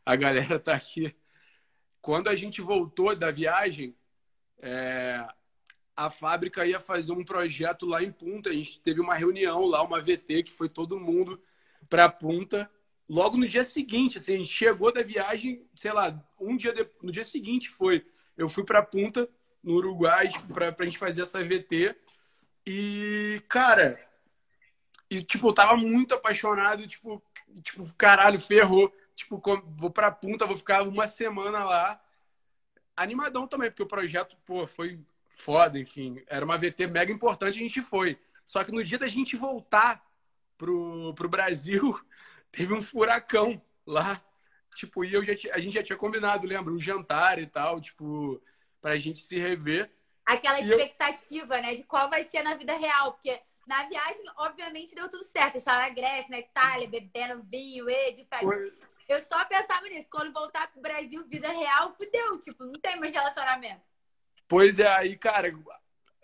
A 0.06 0.16
galera 0.16 0.60
tá 0.60 0.74
aqui. 0.74 1.16
Quando 2.02 2.28
a 2.28 2.36
gente 2.36 2.60
voltou 2.62 3.16
da 3.16 3.30
viagem, 3.30 3.96
é, 4.60 5.24
a 5.96 6.10
fábrica 6.10 6.66
ia 6.66 6.80
fazer 6.80 7.12
um 7.12 7.24
projeto 7.24 7.86
lá 7.86 8.02
em 8.04 8.12
Punta. 8.12 8.50
A 8.50 8.54
gente 8.54 8.80
teve 8.80 9.00
uma 9.00 9.14
reunião 9.14 9.66
lá, 9.66 9.84
uma 9.84 10.02
VT, 10.02 10.44
que 10.44 10.52
foi 10.52 10.68
todo 10.68 11.00
mundo 11.00 11.40
para 11.88 12.10
Punta. 12.10 12.70
Logo 13.08 13.38
no 13.38 13.46
dia 13.46 13.64
seguinte, 13.64 14.18
assim, 14.18 14.36
a 14.36 14.38
gente 14.38 14.52
chegou 14.52 14.92
da 14.92 15.04
viagem, 15.04 15.64
sei 15.76 15.92
lá, 15.92 16.20
um 16.40 16.56
dia 16.56 16.74
de... 16.74 16.88
no 17.02 17.12
dia 17.12 17.26
seguinte 17.26 17.70
foi. 17.70 18.04
Eu 18.36 18.50
fui 18.50 18.64
para 18.64 18.82
Punta, 18.82 19.30
no 19.64 19.76
Uruguai, 19.76 20.30
para 20.52 20.74
a 20.80 20.84
gente 20.86 20.98
fazer 20.98 21.22
essa 21.22 21.44
VT. 21.44 21.96
E, 22.66 23.42
cara, 23.48 24.00
e, 25.12 25.22
tipo, 25.22 25.50
eu 25.50 25.54
tava 25.54 25.76
muito 25.76 26.14
apaixonado, 26.14 26.88
tipo, 26.88 27.22
tipo, 27.62 27.94
caralho, 27.96 28.40
ferrou. 28.40 28.90
Tipo, 29.14 29.42
vou 29.76 29.92
pra 29.92 30.10
punta, 30.10 30.46
vou 30.46 30.56
ficar 30.56 30.84
uma 30.84 31.06
semana 31.06 31.66
lá. 31.66 32.02
Animadão 32.96 33.46
também, 33.46 33.70
porque 33.70 33.84
o 33.84 33.88
projeto, 33.88 34.38
pô, 34.46 34.66
foi 34.66 35.02
foda, 35.28 35.78
enfim. 35.78 36.24
Era 36.28 36.46
uma 36.46 36.58
VT 36.58 36.88
mega 36.88 37.12
importante, 37.12 37.60
a 37.60 37.62
gente 37.62 37.82
foi. 37.82 38.18
Só 38.46 38.64
que 38.64 38.72
no 38.72 38.82
dia 38.82 38.98
da 38.98 39.10
gente 39.10 39.36
voltar 39.36 40.02
pro, 40.58 41.14
pro 41.14 41.28
Brasil, 41.28 42.00
teve 42.50 42.74
um 42.74 42.82
furacão 42.82 43.62
lá. 43.86 44.24
Tipo, 44.76 45.04
e 45.04 45.14
eu 45.14 45.22
já 45.26 45.34
a 45.52 45.60
gente 45.60 45.74
já 45.74 45.84
tinha 45.84 45.98
combinado, 45.98 46.48
lembra? 46.48 46.72
Um 46.72 46.80
jantar 46.80 47.38
e 47.38 47.46
tal, 47.46 47.82
tipo, 47.82 48.42
pra 48.80 48.98
gente 48.98 49.20
se 49.20 49.38
rever. 49.38 49.92
Aquela 50.26 50.62
expectativa, 50.62 51.58
eu... 51.58 51.62
né, 51.62 51.76
de 51.76 51.84
qual 51.84 52.10
vai 52.10 52.24
ser 52.24 52.44
na 52.44 52.56
vida 52.56 52.78
real, 52.78 53.12
porque 53.12 53.42
na 53.68 53.88
viagem, 53.88 54.24
obviamente, 54.38 54.96
deu 54.96 55.10
tudo 55.10 55.24
certo. 55.24 55.58
Estava 55.58 55.82
na 55.82 55.90
Grécia, 55.90 56.30
na 56.30 56.40
Itália, 56.40 56.88
bebendo 56.88 57.44
vinho, 57.44 57.90
e 57.90 58.12
de 58.12 58.28
Eu 59.08 59.22
só 59.22 59.44
pensava 59.46 59.88
nisso. 59.88 60.08
Quando 60.10 60.34
voltar 60.34 60.72
pro 60.72 60.82
Brasil, 60.82 61.26
vida 61.28 61.50
real, 61.50 61.96
fudeu. 61.96 62.40
Tipo, 62.40 62.66
não 62.66 62.80
tem 62.80 63.00
mais 63.00 63.14
relacionamento. 63.14 63.82
Pois 64.48 64.80
é, 64.80 64.88
aí, 64.88 65.16
cara, 65.16 65.54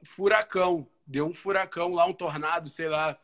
furacão. 0.03 0.89
Deu 1.05 1.25
um 1.25 1.33
furacão 1.33 1.93
lá, 1.93 2.05
um 2.05 2.13
tornado, 2.13 2.69
sei 2.69 2.89
lá. 2.89 3.17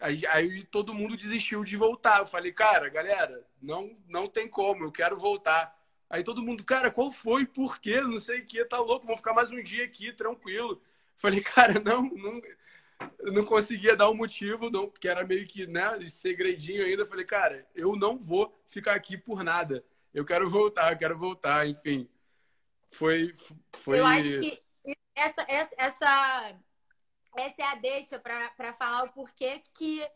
Aí, 0.00 0.26
aí, 0.28 0.62
todo 0.64 0.94
mundo 0.94 1.16
desistiu 1.16 1.64
de 1.64 1.76
voltar. 1.76 2.20
Eu 2.20 2.26
falei, 2.26 2.52
cara, 2.52 2.88
galera, 2.88 3.46
não, 3.60 3.92
não 4.08 4.26
tem 4.26 4.48
como, 4.48 4.84
eu 4.84 4.92
quero 4.92 5.18
voltar. 5.18 5.76
Aí 6.08 6.22
todo 6.22 6.42
mundo, 6.42 6.62
cara, 6.64 6.90
qual 6.90 7.10
foi? 7.10 7.46
Por 7.46 7.78
quê? 7.78 8.00
Não 8.02 8.18
sei 8.18 8.40
o 8.40 8.46
que, 8.46 8.64
tá 8.66 8.78
louco, 8.78 9.06
vou 9.06 9.16
ficar 9.16 9.32
mais 9.32 9.50
um 9.50 9.62
dia 9.62 9.84
aqui, 9.84 10.12
tranquilo. 10.12 10.72
Eu 10.72 10.80
falei, 11.16 11.40
cara, 11.40 11.80
não, 11.80 12.02
não, 12.02 12.40
não 13.32 13.44
conseguia 13.44 13.96
dar 13.96 14.10
um 14.10 14.14
motivo, 14.14 14.70
não, 14.70 14.88
porque 14.88 15.08
era 15.08 15.26
meio 15.26 15.46
que, 15.46 15.66
né, 15.66 15.98
segredinho 16.08 16.84
ainda. 16.84 17.06
Falei, 17.06 17.24
cara, 17.24 17.66
eu 17.74 17.96
não 17.96 18.18
vou 18.18 18.54
ficar 18.66 18.94
aqui 18.94 19.16
por 19.16 19.42
nada. 19.44 19.84
Eu 20.12 20.24
quero 20.24 20.48
voltar, 20.48 20.92
eu 20.92 20.98
quero 20.98 21.18
voltar, 21.18 21.66
enfim. 21.66 22.08
Foi. 22.88 23.32
foi... 23.72 23.98
Eu 23.98 24.06
acho 24.06 24.40
que 24.40 24.62
essa, 25.14 25.44
essa, 25.48 25.74
essa, 25.76 26.56
essa 27.36 27.62
é 27.62 27.64
a 27.64 27.74
deixa 27.74 28.18
para 28.18 28.72
falar 28.74 29.04
o 29.04 29.12
porquê 29.12 29.62
que. 29.74 30.06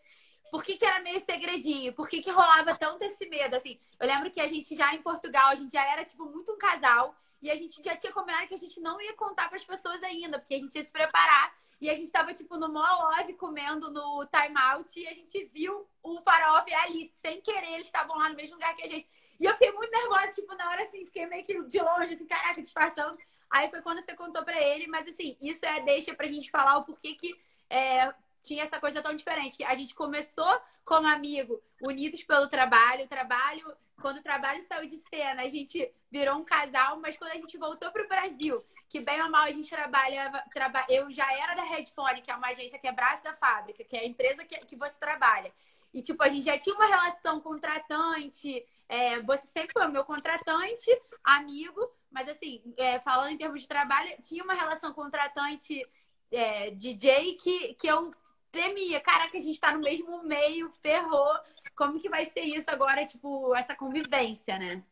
Por 0.51 0.63
que, 0.63 0.77
que 0.77 0.85
era 0.85 1.03
meio 1.03 1.23
segredinho? 1.25 1.93
Por 1.93 2.09
que, 2.09 2.23
que 2.23 2.31
rolava 2.31 2.77
tanto 2.77 3.03
esse 3.03 3.29
medo? 3.29 3.57
Assim, 3.57 3.81
eu 3.99 4.07
lembro 4.07 4.31
que 4.31 4.41
a 4.41 4.47
gente 4.47 4.77
já 4.77 4.95
em 4.95 5.03
Portugal, 5.03 5.51
a 5.51 5.57
gente 5.57 5.73
já 5.73 5.85
era, 5.91 6.05
tipo, 6.05 6.25
muito 6.25 6.53
um 6.53 6.59
casal. 6.59 7.17
E 7.43 7.51
a 7.51 7.57
gente 7.57 7.83
já 7.83 7.97
tinha 7.97 8.13
combinado 8.13 8.47
que 8.47 8.55
a 8.55 8.59
gente 8.59 8.81
não 8.81 9.01
ia 9.01 9.13
contar 9.15 9.49
para 9.49 9.57
as 9.57 9.65
pessoas 9.65 10.03
ainda, 10.05 10.39
porque 10.39 10.55
a 10.55 10.59
gente 10.59 10.77
ia 10.77 10.85
se 10.85 10.93
preparar. 10.93 11.53
E 11.81 11.91
a 11.91 11.95
gente 11.95 12.11
tava, 12.11 12.33
tipo, 12.33 12.57
no 12.57 12.73
maior 12.73 13.17
love 13.17 13.35
comendo 13.35 13.91
no 13.91 14.27
time 14.27 14.59
out 14.59 14.99
e 14.99 15.07
a 15.07 15.13
gente 15.13 15.45
viu 15.53 15.87
o 16.03 16.21
Farofa 16.23 16.71
e 16.71 16.75
a 16.75 16.83
Alice. 16.85 17.13
Sem 17.17 17.41
querer, 17.41 17.75
eles 17.75 17.87
estavam 17.87 18.17
lá 18.17 18.29
no 18.29 18.37
mesmo 18.37 18.55
lugar 18.55 18.75
que 18.75 18.83
a 18.83 18.89
gente. 18.89 19.07
E 19.39 19.45
eu 19.45 19.53
fiquei 19.53 19.71
muito 19.73 19.91
nervosa, 19.91 20.33
tipo, 20.33 20.55
na 20.55 20.71
hora 20.71 20.83
assim, 20.83 21.05
fiquei 21.05 21.27
meio 21.27 21.45
que 21.45 21.63
de 21.65 21.79
longe, 21.81 22.15
assim, 22.15 22.27
caraca, 22.27 22.63
disfarçando. 22.63 23.19
Aí 23.51 23.69
foi 23.69 23.83
quando 23.83 24.03
você 24.03 24.15
contou 24.17 24.43
pra 24.43 24.61
ele, 24.61 24.87
mas 24.87 25.07
assim, 25.07 25.37
isso 25.41 25.65
é 25.67 25.81
deixa 25.83 26.15
pra 26.15 26.27
gente 26.27 26.51
falar 26.51 26.79
o 26.79 26.85
porquê 26.85 27.15
que 27.15 27.39
é, 27.69 28.13
tinha 28.43 28.63
essa 28.63 28.81
coisa 28.81 29.03
tão 29.03 29.15
diferente. 29.15 29.59
Que 29.59 29.65
a 29.65 29.75
gente 29.75 29.95
começou 29.95 30.61
como 30.85 31.07
amigo, 31.07 31.63
unidos 31.83 32.25
pelo 32.25 32.49
trabalho, 32.49 33.05
o 33.05 33.09
trabalho, 33.09 33.77
quando 34.01 34.19
o 34.19 34.23
trabalho 34.23 34.63
saiu 34.67 34.87
de 34.87 34.97
cena, 34.97 35.43
a 35.43 35.49
gente 35.49 35.91
virou 36.11 36.37
um 36.37 36.45
casal, 36.45 36.99
mas 37.01 37.17
quando 37.17 37.33
a 37.33 37.37
gente 37.37 37.59
voltou 37.59 37.91
pro 37.91 38.09
Brasil, 38.09 38.65
que 38.89 39.01
bem 39.01 39.23
ou 39.23 39.31
mal 39.31 39.45
a 39.45 39.51
gente 39.51 39.69
trabalha, 39.69 40.31
traba, 40.53 40.85
eu 40.89 41.11
já 41.13 41.31
era 41.33 41.55
da 41.55 41.63
Headphone, 41.63 42.23
que 42.23 42.31
é 42.31 42.37
uma 42.37 42.49
agência 42.49 42.79
que 42.79 42.87
é 42.87 42.93
braço 42.93 43.25
da 43.25 43.35
fábrica, 43.35 43.85
que 43.85 43.97
é 43.97 44.01
a 44.01 44.07
empresa 44.07 44.45
que, 44.45 44.57
que 44.59 44.77
você 44.77 44.95
trabalha. 44.99 45.53
E, 45.93 46.03
tipo, 46.03 46.23
a 46.23 46.29
gente 46.29 46.45
já 46.45 46.59
tinha 46.59 46.75
uma 46.75 46.87
relação 46.87 47.41
contratante, 47.41 48.65
é, 48.89 49.21
você 49.23 49.47
sempre 49.47 49.73
foi 49.73 49.87
meu 49.89 50.05
contratante, 50.05 50.91
amigo, 51.25 51.91
mas 52.11 52.29
assim, 52.29 52.63
é, 52.77 53.01
falando 53.01 53.31
em 53.31 53.39
termos 53.39 53.63
de 53.63 53.69
trabalho, 53.69 54.11
tinha 54.23 54.45
uma 54.45 54.55
relação 54.55 54.93
contratante 54.93 55.85
é, 56.31 56.71
DJ 56.71 57.35
que, 57.35 57.75
que 57.75 57.87
eu 57.87 58.15
temia. 58.53 59.01
Caraca, 59.01 59.37
a 59.37 59.41
gente 59.41 59.61
tá 59.61 59.73
no 59.73 59.81
mesmo 59.81 60.23
meio, 60.23 60.71
ferrou. 60.83 61.35
Como 61.75 62.01
que 62.01 62.09
vai 62.09 62.27
ser 62.27 62.41
isso 62.41 62.71
agora, 62.71 63.05
tipo, 63.05 63.55
essa 63.55 63.75
convivência, 63.75 64.59
né? 64.59 64.83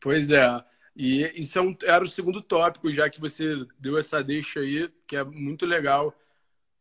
Pois 0.00 0.30
é. 0.30 0.46
E 0.94 1.22
isso 1.40 1.58
é 1.58 1.62
um, 1.62 1.76
era 1.84 2.04
o 2.04 2.08
segundo 2.08 2.42
tópico, 2.42 2.92
já 2.92 3.08
que 3.08 3.20
você 3.20 3.66
deu 3.78 3.96
essa 3.98 4.22
deixa 4.22 4.60
aí, 4.60 4.88
que 5.06 5.16
é 5.16 5.24
muito 5.24 5.64
legal. 5.64 6.14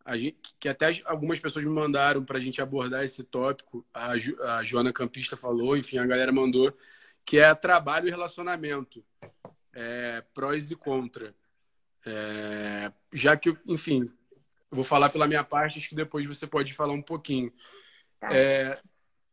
A 0.04 0.18
gente, 0.18 0.38
que 0.60 0.68
até 0.68 0.90
algumas 1.06 1.40
pessoas 1.40 1.64
me 1.64 1.72
mandaram 1.72 2.24
para 2.26 2.38
a 2.38 2.42
gente 2.42 2.62
abordar 2.62 3.04
esse 3.04 3.24
tópico. 3.24 3.86
A, 3.94 4.12
a 4.58 4.64
Joana 4.64 4.92
Campista 4.92 5.38
falou, 5.38 5.78
enfim, 5.78 5.98
a 5.98 6.06
galera 6.06 6.32
mandou, 6.32 6.76
que 7.26 7.40
é 7.40 7.54
trabalho 7.56 8.08
e 8.08 8.12
relacionamento. 8.12 9.04
É, 9.74 10.24
prós 10.34 10.70
e 10.70 10.76
contra. 10.76 11.34
É, 12.06 12.92
já 13.14 13.38
que, 13.38 13.56
enfim, 13.66 14.10
eu 14.72 14.76
vou 14.76 14.84
falar 14.84 15.10
pela 15.10 15.28
minha 15.28 15.44
parte, 15.44 15.78
acho 15.78 15.90
que 15.90 15.96
depois 15.96 16.26
você 16.26 16.46
pode 16.46 16.74
falar 16.74 16.94
um 16.94 17.02
pouquinho. 17.02 17.54
Tá. 18.20 18.30
É, 18.34 18.78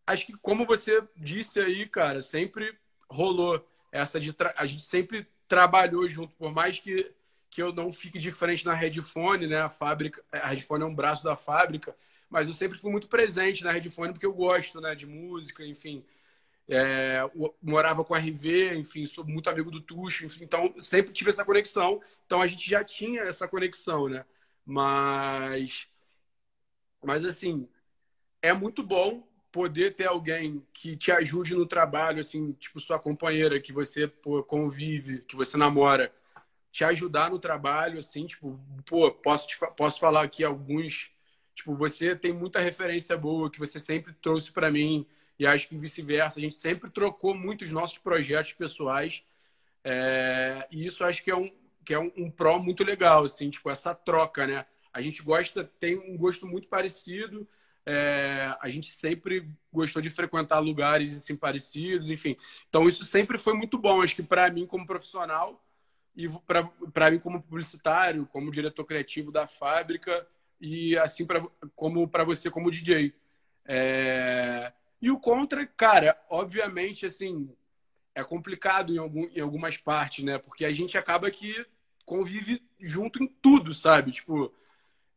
acho 0.07 0.27
que, 0.27 0.33
como 0.35 0.67
você 0.67 1.03
disse 1.17 1.59
aí, 1.59 1.87
cara, 1.87 2.21
sempre 2.21 2.79
rolou 3.11 3.67
essa 3.93 4.21
de. 4.21 4.35
A 4.57 4.67
gente 4.67 4.83
sempre 4.83 5.27
trabalhou 5.47 6.09
junto, 6.09 6.37
por 6.37 6.53
mais 6.53 6.79
que 6.81 7.13
que 7.51 7.63
eu 7.63 7.73
não 7.73 7.93
fique 7.93 8.19
de 8.19 8.31
frente 8.31 8.65
na 8.65 8.75
Redfone, 8.75 9.47
né? 9.47 9.61
A 9.61 9.69
fábrica, 9.69 10.23
a 10.31 10.49
Redfone 10.49 10.83
é 10.85 10.87
um 10.87 10.95
braço 10.95 11.25
da 11.25 11.37
fábrica, 11.37 11.97
mas 12.29 12.47
eu 12.47 12.55
sempre 12.55 12.79
fui 12.79 12.91
muito 12.91 13.09
presente 13.09 13.65
na 13.65 13.73
Redfone 13.73 14.13
porque 14.13 14.27
eu 14.27 14.35
gosto, 14.35 14.81
né? 14.81 14.95
De 14.95 15.07
música, 15.07 15.65
enfim. 15.65 16.05
É, 16.69 17.21
morava 17.63 18.05
com 18.05 18.15
a 18.15 18.19
RV, 18.19 18.77
enfim, 18.77 19.07
sou 19.07 19.25
muito 19.25 19.49
amigo 19.49 19.71
do 19.71 19.81
Tuxo, 19.81 20.27
enfim, 20.27 20.45
então 20.45 20.75
sempre 20.79 21.13
tive 21.13 21.31
essa 21.31 21.45
conexão. 21.45 22.01
Então 22.27 22.43
a 22.43 22.47
gente 22.47 22.69
já 22.69 22.85
tinha 22.85 23.23
essa 23.23 23.49
conexão, 23.49 24.09
né? 24.09 24.25
Mas, 24.67 25.89
mas 27.03 27.25
assim, 27.25 27.69
é 28.43 28.53
muito 28.53 28.83
bom 28.83 29.28
poder 29.51 29.95
ter 29.95 30.07
alguém 30.07 30.63
que 30.73 30.97
te 30.97 31.11
ajude 31.11 31.55
no 31.55 31.67
trabalho, 31.67 32.21
assim, 32.21 32.53
tipo 32.53 32.81
sua 32.81 32.99
companheira, 32.99 33.61
que 33.61 33.73
você 33.73 34.07
pô, 34.07 34.43
convive, 34.43 35.21
que 35.23 35.37
você 35.37 35.57
namora, 35.57 36.13
te 36.71 36.85
ajudar 36.85 37.31
no 37.31 37.39
trabalho, 37.39 37.99
assim, 37.99 38.27
tipo, 38.27 38.59
pô, 38.87 39.11
posso, 39.11 39.49
te, 39.49 39.59
posso 39.77 39.99
falar 39.99 40.23
aqui 40.23 40.45
alguns. 40.45 41.11
Tipo, 41.55 41.75
você 41.75 42.15
tem 42.15 42.33
muita 42.33 42.61
referência 42.61 43.17
boa 43.17 43.51
que 43.51 43.59
você 43.59 43.79
sempre 43.81 44.13
trouxe 44.23 44.53
para 44.53 44.71
mim, 44.71 45.07
e 45.39 45.47
acho 45.47 45.69
que 45.69 45.77
vice-versa. 45.77 46.39
A 46.39 46.43
gente 46.43 46.57
sempre 46.57 46.91
trocou 46.91 47.35
muitos 47.35 47.73
nossos 47.73 47.99
projetos 47.99 48.53
pessoais, 48.53 49.25
é, 49.83 50.67
e 50.71 50.87
isso 50.87 51.05
acho 51.05 51.23
que 51.23 51.31
é 51.31 51.37
um, 51.37 51.51
que 51.85 51.95
é 51.95 51.99
um, 51.99 52.13
um 52.17 52.31
pró 52.31 52.59
muito 52.59 52.85
legal, 52.85 53.25
assim, 53.25 53.51
tipo, 53.51 53.71
essa 53.71 53.95
troca, 53.95 54.47
né? 54.47 54.67
A 54.93 55.01
gente 55.01 55.23
gosta, 55.23 55.65
tem 55.81 55.97
um 55.97 56.17
gosto 56.17 56.47
muito 56.47 56.69
parecido, 56.69 57.49
é, 57.87 58.55
a 58.61 58.69
gente 58.69 58.95
sempre 58.95 59.49
gostou 59.73 60.03
de 60.03 60.11
frequentar 60.11 60.59
lugares 60.59 61.17
assim 61.17 61.37
parecidos, 61.37 62.11
enfim. 62.11 62.37
Então 62.69 62.87
isso 62.89 63.05
sempre 63.05 63.39
foi 63.39 63.55
muito 63.55 63.79
bom. 63.79 64.03
Acho 64.03 64.17
que 64.17 64.23
para 64.23 64.51
mim 64.51 64.67
como 64.67 64.87
profissional 64.87 65.65
e 66.15 66.29
para 66.93 67.11
mim 67.11 67.19
como 67.19 67.43
publicitário, 67.43 68.27
como 68.27 68.51
diretor 68.51 68.85
criativo 68.85 69.33
da 69.33 69.47
fábrica 69.47 70.27
e 70.61 70.99
assim 70.99 71.25
pra, 71.25 71.43
como 71.75 72.09
para 72.09 72.25
você 72.25 72.51
como 72.51 72.71
DJ. 72.71 73.15
É... 73.65 74.73
E 75.01 75.11
o 75.11 75.19
contra, 75.19 75.67
cara, 75.67 76.21
obviamente 76.29 77.07
assim 77.07 77.49
é 78.15 78.25
complicado 78.25 78.93
em, 78.93 78.99
algum, 78.99 79.29
em 79.29 79.41
algumas 79.41 79.77
partes, 79.77 80.25
né? 80.25 80.39
Porque 80.39 80.65
a 80.65 80.73
gente 80.73 80.99
acaba 80.99 81.31
que 81.31 81.65
convive 82.05 82.61
junto 82.81 83.23
em 83.23 83.29
tudo, 83.29 83.73
sabe? 83.73 84.11
Tipo, 84.11 84.53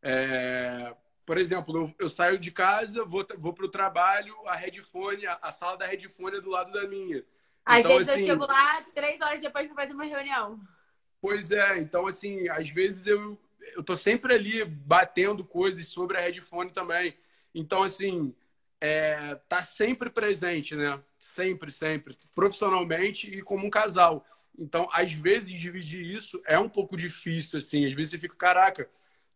é... 0.00 0.94
por 1.32 1.38
exemplo, 1.38 1.74
eu, 1.74 1.94
eu, 1.98 2.08
saio 2.10 2.38
de 2.38 2.50
casa, 2.50 3.06
vou, 3.06 3.26
vou 3.38 3.54
para 3.54 3.64
o 3.64 3.70
trabalho, 3.70 4.36
a 4.46 4.54
headphone, 4.54 5.26
a, 5.26 5.38
a 5.40 5.50
sala 5.50 5.78
da 5.78 5.86
headphone 5.86 6.36
é 6.36 6.42
do 6.42 6.50
lado 6.50 6.70
da 6.70 6.86
minha. 6.86 7.24
Às 7.64 7.78
então, 7.78 7.96
vezes 7.96 8.12
assim, 8.12 8.20
eu 8.20 8.26
chego 8.26 8.46
lá 8.46 8.82
três 8.94 9.18
horas 9.18 9.40
depois 9.40 9.66
para 9.66 9.74
fazer 9.74 9.94
uma 9.94 10.04
reunião. 10.04 10.60
Pois 11.22 11.50
é, 11.50 11.78
então 11.78 12.06
assim, 12.06 12.50
às 12.50 12.68
vezes 12.68 13.06
eu, 13.06 13.40
eu 13.74 13.82
tô 13.82 13.96
sempre 13.96 14.34
ali 14.34 14.62
batendo 14.62 15.42
coisas 15.42 15.86
sobre 15.86 16.18
a 16.18 16.20
headphone 16.20 16.70
também. 16.70 17.16
Então, 17.54 17.82
assim, 17.82 18.34
é, 18.78 19.34
tá 19.48 19.62
sempre 19.62 20.10
presente, 20.10 20.76
né? 20.76 21.00
Sempre, 21.18 21.70
sempre. 21.70 22.14
Profissionalmente 22.34 23.34
e 23.34 23.40
como 23.40 23.66
um 23.66 23.70
casal. 23.70 24.22
Então, 24.58 24.86
às 24.92 25.14
vezes, 25.14 25.58
dividir 25.58 26.04
isso 26.04 26.42
é 26.44 26.58
um 26.58 26.68
pouco 26.68 26.94
difícil, 26.94 27.58
assim. 27.58 27.86
Às 27.86 27.94
vezes 27.94 28.10
você 28.10 28.18
fica, 28.18 28.36
caraca, 28.36 28.86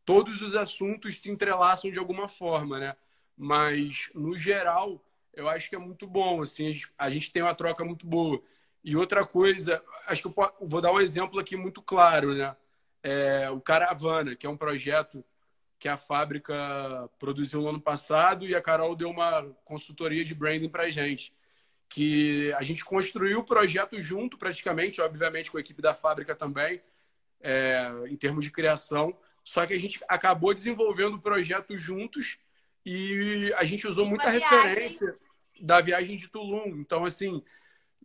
todos 0.06 0.40
os 0.40 0.56
assuntos 0.56 1.20
se 1.20 1.28
entrelaçam 1.30 1.90
de 1.90 1.98
alguma 1.98 2.28
forma, 2.28 2.78
né? 2.78 2.96
Mas, 3.36 4.08
no 4.14 4.38
geral, 4.38 5.04
eu 5.34 5.48
acho 5.48 5.68
que 5.68 5.76
é 5.76 5.78
muito 5.78 6.06
bom, 6.06 6.40
assim. 6.40 6.66
A 6.66 6.68
gente, 6.70 6.88
a 6.96 7.10
gente 7.10 7.32
tem 7.32 7.42
uma 7.42 7.54
troca 7.54 7.84
muito 7.84 8.06
boa. 8.06 8.40
E 8.82 8.96
outra 8.96 9.26
coisa, 9.26 9.82
acho 10.06 10.22
que 10.22 10.28
eu 10.28 10.52
vou 10.62 10.80
dar 10.80 10.92
um 10.92 11.00
exemplo 11.00 11.40
aqui 11.40 11.56
muito 11.56 11.82
claro, 11.82 12.34
né? 12.34 12.56
É 13.02 13.50
o 13.50 13.60
Caravana, 13.60 14.36
que 14.36 14.46
é 14.46 14.50
um 14.50 14.56
projeto 14.56 15.24
que 15.78 15.88
a 15.88 15.96
fábrica 15.96 16.54
produziu 17.18 17.60
no 17.60 17.68
ano 17.68 17.80
passado 17.80 18.46
e 18.46 18.54
a 18.54 18.62
Carol 18.62 18.94
deu 18.96 19.10
uma 19.10 19.42
consultoria 19.64 20.24
de 20.24 20.34
branding 20.34 20.68
para 20.68 20.88
gente. 20.88 21.34
Que 21.88 22.52
a 22.54 22.62
gente 22.62 22.84
construiu 22.84 23.40
o 23.40 23.44
projeto 23.44 24.00
junto, 24.00 24.38
praticamente, 24.38 25.00
obviamente 25.00 25.50
com 25.50 25.58
a 25.58 25.60
equipe 25.60 25.82
da 25.82 25.94
fábrica 25.94 26.34
também, 26.34 26.80
é, 27.40 27.90
em 28.08 28.16
termos 28.16 28.44
de 28.44 28.50
criação. 28.50 29.16
Só 29.46 29.64
que 29.64 29.72
a 29.72 29.78
gente 29.78 30.00
acabou 30.08 30.52
desenvolvendo 30.52 31.14
o 31.14 31.20
projeto 31.20 31.78
juntos 31.78 32.36
e 32.84 33.54
a 33.56 33.64
gente 33.64 33.86
usou 33.86 34.04
muita 34.04 34.28
referência 34.28 35.16
da 35.60 35.80
viagem 35.80 36.16
de 36.16 36.26
Tulum. 36.26 36.66
Então, 36.80 37.04
assim, 37.04 37.40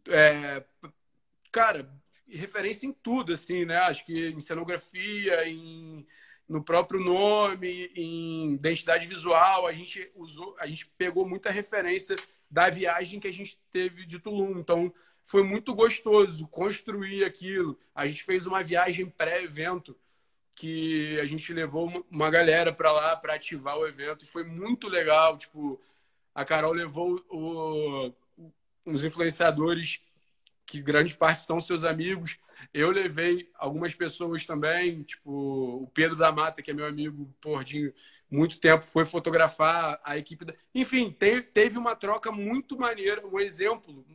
é, 0.07 0.63
cara, 1.51 1.91
referência 2.29 2.85
em 2.85 2.93
tudo, 2.93 3.33
assim, 3.33 3.65
né? 3.65 3.77
Acho 3.77 4.05
que 4.05 4.29
em 4.29 4.39
cenografia, 4.39 5.49
em, 5.49 6.05
no 6.47 6.63
próprio 6.63 6.99
nome, 6.99 7.91
em 7.95 8.53
identidade 8.53 9.07
visual, 9.07 9.65
a 9.65 9.73
gente 9.73 10.11
usou, 10.13 10.55
a 10.59 10.67
gente 10.67 10.85
pegou 10.95 11.27
muita 11.27 11.49
referência 11.49 12.15
da 12.51 12.69
viagem 12.69 13.19
que 13.19 13.27
a 13.27 13.33
gente 13.33 13.59
teve 13.71 14.05
de 14.05 14.19
Tulum. 14.19 14.59
Então, 14.59 14.93
foi 15.23 15.41
muito 15.41 15.73
gostoso 15.73 16.47
construir 16.49 17.23
aquilo. 17.23 17.79
A 17.95 18.05
gente 18.05 18.23
fez 18.23 18.45
uma 18.45 18.61
viagem 18.61 19.09
pré-evento 19.09 19.97
que 20.55 21.19
a 21.19 21.25
gente 21.25 21.51
levou 21.53 22.05
uma 22.09 22.29
galera 22.29 22.71
para 22.71 22.91
lá 22.91 23.15
para 23.15 23.35
ativar 23.35 23.77
o 23.77 23.87
evento 23.87 24.23
e 24.23 24.27
foi 24.27 24.43
muito 24.43 24.87
legal. 24.87 25.37
Tipo, 25.37 25.81
a 26.35 26.45
Carol 26.45 26.73
levou 26.73 27.23
o, 27.29 28.13
uns 28.85 29.03
influenciadores 29.03 30.01
que 30.65 30.81
grande 30.81 31.13
parte 31.15 31.43
são 31.43 31.59
seus 31.59 31.83
amigos. 31.83 32.37
Eu 32.73 32.91
levei 32.91 33.49
algumas 33.55 33.93
pessoas 33.93 34.45
também, 34.45 35.03
tipo 35.03 35.31
o 35.83 35.87
Pedro 35.93 36.15
da 36.15 36.31
Mata, 36.31 36.61
que 36.61 36.71
é 36.71 36.73
meu 36.73 36.85
amigo 36.85 37.33
por 37.41 37.63
de 37.63 37.93
muito 38.29 38.59
tempo, 38.59 38.85
foi 38.85 39.03
fotografar 39.03 39.99
a 40.03 40.17
equipe. 40.17 40.45
Da... 40.45 40.53
Enfim, 40.73 41.11
teve 41.11 41.77
uma 41.77 41.95
troca 41.95 42.31
muito 42.31 42.77
maneira, 42.77 43.25
um 43.27 43.39
exemplo 43.39 44.05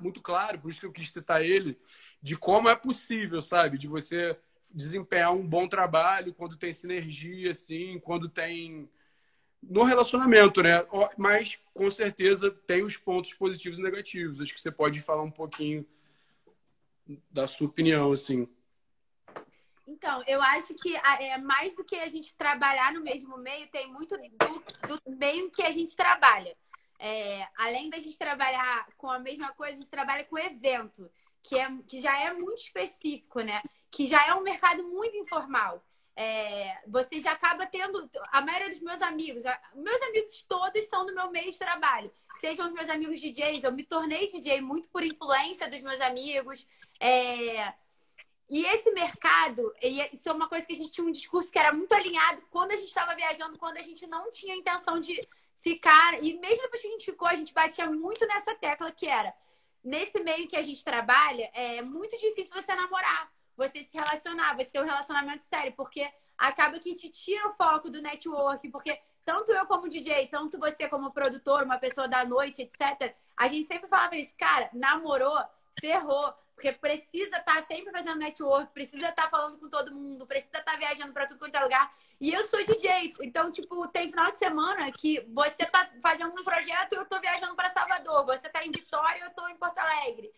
muito 0.00 0.20
claro, 0.20 0.58
por 0.58 0.70
isso 0.70 0.80
que 0.80 0.86
eu 0.86 0.92
quis 0.92 1.10
citar 1.10 1.42
ele, 1.42 1.78
de 2.20 2.36
como 2.36 2.68
é 2.68 2.74
possível, 2.74 3.40
sabe? 3.40 3.78
De 3.78 3.86
você 3.86 4.36
desempenhar 4.72 5.32
um 5.32 5.46
bom 5.46 5.68
trabalho 5.68 6.34
quando 6.34 6.56
tem 6.56 6.72
sinergia, 6.72 7.50
assim, 7.50 7.98
quando 8.00 8.28
tem 8.28 8.88
no 9.62 9.84
relacionamento, 9.84 10.62
né? 10.62 10.84
Mas 11.16 11.58
com 11.72 11.90
certeza 11.90 12.50
tem 12.50 12.82
os 12.82 12.96
pontos 12.96 13.32
positivos 13.34 13.78
e 13.78 13.82
negativos. 13.82 14.40
Acho 14.40 14.54
que 14.54 14.60
você 14.60 14.72
pode 14.72 15.00
falar 15.00 15.22
um 15.22 15.30
pouquinho 15.30 15.86
da 17.30 17.46
sua 17.46 17.68
opinião, 17.68 18.12
assim. 18.12 18.48
Então, 19.86 20.22
eu 20.26 20.40
acho 20.40 20.74
que 20.74 20.96
é 20.96 21.38
mais 21.38 21.76
do 21.76 21.84
que 21.84 21.96
a 21.96 22.08
gente 22.08 22.34
trabalhar 22.34 22.92
no 22.92 23.02
mesmo 23.02 23.36
meio, 23.36 23.68
tem 23.68 23.92
muito 23.92 24.16
do, 24.16 24.98
do 24.98 25.16
meio 25.16 25.50
que 25.50 25.62
a 25.62 25.70
gente 25.70 25.94
trabalha. 25.94 26.56
É, 26.98 27.46
além 27.56 27.90
da 27.90 27.98
gente 27.98 28.16
trabalhar 28.16 28.86
com 28.96 29.10
a 29.10 29.18
mesma 29.18 29.52
coisa, 29.52 29.74
a 29.74 29.76
gente 29.76 29.90
trabalha 29.90 30.24
com 30.24 30.38
evento, 30.38 31.10
que, 31.42 31.58
é, 31.58 31.68
que 31.86 32.00
já 32.00 32.16
é 32.20 32.32
muito 32.32 32.60
específico, 32.60 33.40
né? 33.40 33.60
Que 33.92 34.08
já 34.08 34.26
é 34.26 34.34
um 34.34 34.42
mercado 34.42 34.82
muito 34.82 35.16
informal. 35.16 35.84
É, 36.14 36.78
você 36.86 37.20
já 37.20 37.32
acaba 37.32 37.66
tendo. 37.66 38.08
A 38.30 38.40
maioria 38.40 38.68
dos 38.68 38.80
meus 38.80 39.00
amigos, 39.00 39.44
meus 39.74 40.02
amigos 40.02 40.42
todos 40.42 40.84
são 40.84 41.06
do 41.06 41.14
meu 41.14 41.30
meio 41.30 41.50
de 41.50 41.58
trabalho. 41.58 42.12
Sejam 42.40 42.66
os 42.66 42.72
meus 42.72 42.88
amigos 42.88 43.20
DJs, 43.20 43.62
eu 43.62 43.72
me 43.72 43.84
tornei 43.84 44.26
DJ 44.26 44.60
muito 44.60 44.88
por 44.88 45.02
influência 45.02 45.68
dos 45.68 45.80
meus 45.80 46.00
amigos. 46.00 46.66
É, 46.98 47.72
e 48.50 48.66
esse 48.66 48.90
mercado, 48.90 49.72
isso 50.12 50.28
é 50.28 50.32
uma 50.32 50.48
coisa 50.48 50.66
que 50.66 50.74
a 50.74 50.76
gente 50.76 50.92
tinha 50.92 51.06
um 51.06 51.10
discurso 51.10 51.50
que 51.50 51.58
era 51.58 51.72
muito 51.72 51.92
alinhado 51.94 52.42
quando 52.50 52.72
a 52.72 52.76
gente 52.76 52.88
estava 52.88 53.14
viajando, 53.14 53.56
quando 53.56 53.78
a 53.78 53.82
gente 53.82 54.06
não 54.06 54.30
tinha 54.30 54.54
intenção 54.54 55.00
de 55.00 55.18
ficar. 55.62 56.22
E 56.22 56.34
mesmo 56.38 56.62
depois 56.62 56.82
que 56.82 56.88
a 56.88 56.90
gente 56.90 57.04
ficou, 57.04 57.28
a 57.28 57.36
gente 57.36 57.54
batia 57.54 57.86
muito 57.86 58.26
nessa 58.26 58.54
tecla 58.54 58.92
que 58.92 59.06
era. 59.06 59.32
Nesse 59.82 60.20
meio 60.20 60.46
que 60.48 60.56
a 60.56 60.62
gente 60.62 60.84
trabalha, 60.84 61.50
é 61.54 61.80
muito 61.80 62.18
difícil 62.18 62.54
você 62.54 62.74
namorar 62.74 63.32
você 63.56 63.84
se 63.84 63.90
relacionar, 63.96 64.56
você 64.56 64.66
ter 64.66 64.80
um 64.80 64.86
relacionamento 64.86 65.44
sério, 65.44 65.72
porque 65.76 66.10
acaba 66.36 66.78
que 66.78 66.94
te 66.94 67.08
tira 67.08 67.48
o 67.48 67.52
foco 67.52 67.90
do 67.90 68.02
network, 68.02 68.68
porque 68.70 68.98
tanto 69.24 69.52
eu 69.52 69.66
como 69.66 69.88
DJ, 69.88 70.26
tanto 70.26 70.58
você 70.58 70.88
como 70.88 71.12
produtor, 71.12 71.62
uma 71.62 71.78
pessoa 71.78 72.08
da 72.08 72.24
noite, 72.24 72.62
etc., 72.62 73.14
a 73.36 73.48
gente 73.48 73.68
sempre 73.68 73.88
falava 73.88 74.16
isso, 74.16 74.34
cara, 74.36 74.68
namorou, 74.72 75.38
ferrou, 75.80 76.34
porque 76.54 76.72
precisa 76.72 77.38
estar 77.38 77.42
tá 77.42 77.62
sempre 77.62 77.92
fazendo 77.92 78.18
network, 78.18 78.72
precisa 78.72 79.08
estar 79.08 79.22
tá 79.22 79.30
falando 79.30 79.58
com 79.58 79.68
todo 79.68 79.94
mundo, 79.94 80.26
precisa 80.26 80.58
estar 80.58 80.72
tá 80.72 80.76
viajando 80.76 81.12
para 81.12 81.26
tudo 81.26 81.38
quanto 81.38 81.54
é 81.54 81.60
lugar. 81.60 81.92
E 82.20 82.32
eu 82.32 82.44
sou 82.44 82.64
DJ, 82.64 83.14
então, 83.22 83.50
tipo, 83.50 83.86
tem 83.88 84.10
final 84.10 84.30
de 84.30 84.38
semana 84.38 84.90
que 84.92 85.20
você 85.32 85.64
tá 85.66 85.90
fazendo 86.00 86.32
um 86.38 86.44
projeto 86.44 86.92
e 86.92 86.96
eu 86.96 87.06
tô 87.06 87.20
viajando 87.20 87.54
para 87.54 87.70
Salvador, 87.70 88.24
você 88.26 88.48
tá 88.48 88.64
em 88.64 88.70
Vitória 88.70 89.18
e 89.18 89.22
eu 89.22 89.30
tô 89.30 89.48
em 89.48 89.56
Porto 89.56 89.78
Alegre 89.78 90.32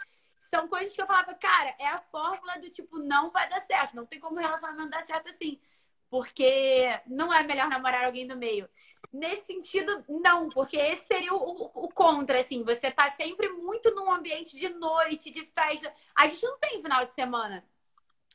são 0.55 0.69
coisas 0.69 0.95
que 0.95 1.03
eu 1.03 1.07
falava, 1.07 1.35
cara, 1.35 1.75
é 1.81 1.89
a 1.89 1.99
fórmula 1.99 2.61
do 2.61 2.71
tipo, 2.71 2.97
não 3.01 3.29
vai 3.33 3.49
dar 3.49 3.61
certo. 3.63 3.97
Não 3.97 4.07
tem 4.07 4.21
como 4.21 4.37
o 4.37 4.41
relacionamento 4.41 4.91
dar 4.91 5.03
certo 5.03 5.29
assim. 5.29 5.61
Porque 6.09 6.89
não 7.09 7.35
é 7.35 7.43
melhor 7.43 7.69
namorar 7.69 8.05
alguém 8.05 8.25
do 8.25 8.37
meio. 8.37 8.69
Nesse 9.13 9.47
sentido, 9.47 10.05
não, 10.09 10.49
porque 10.49 10.77
esse 10.77 11.05
seria 11.07 11.35
o, 11.35 11.37
o, 11.37 11.71
o, 11.87 11.89
contra, 11.89 12.39
assim. 12.39 12.63
Você 12.63 12.89
tá 12.89 13.11
sempre 13.11 13.49
muito 13.49 13.93
num 13.97 14.13
ambiente 14.13 14.57
de 14.57 14.69
noite, 14.69 15.33
de 15.33 15.45
festa. 15.47 15.93
A 16.15 16.29
gente 16.29 16.45
não 16.45 16.57
tem 16.59 16.81
final 16.81 17.05
de 17.05 17.13
semana. 17.13 17.65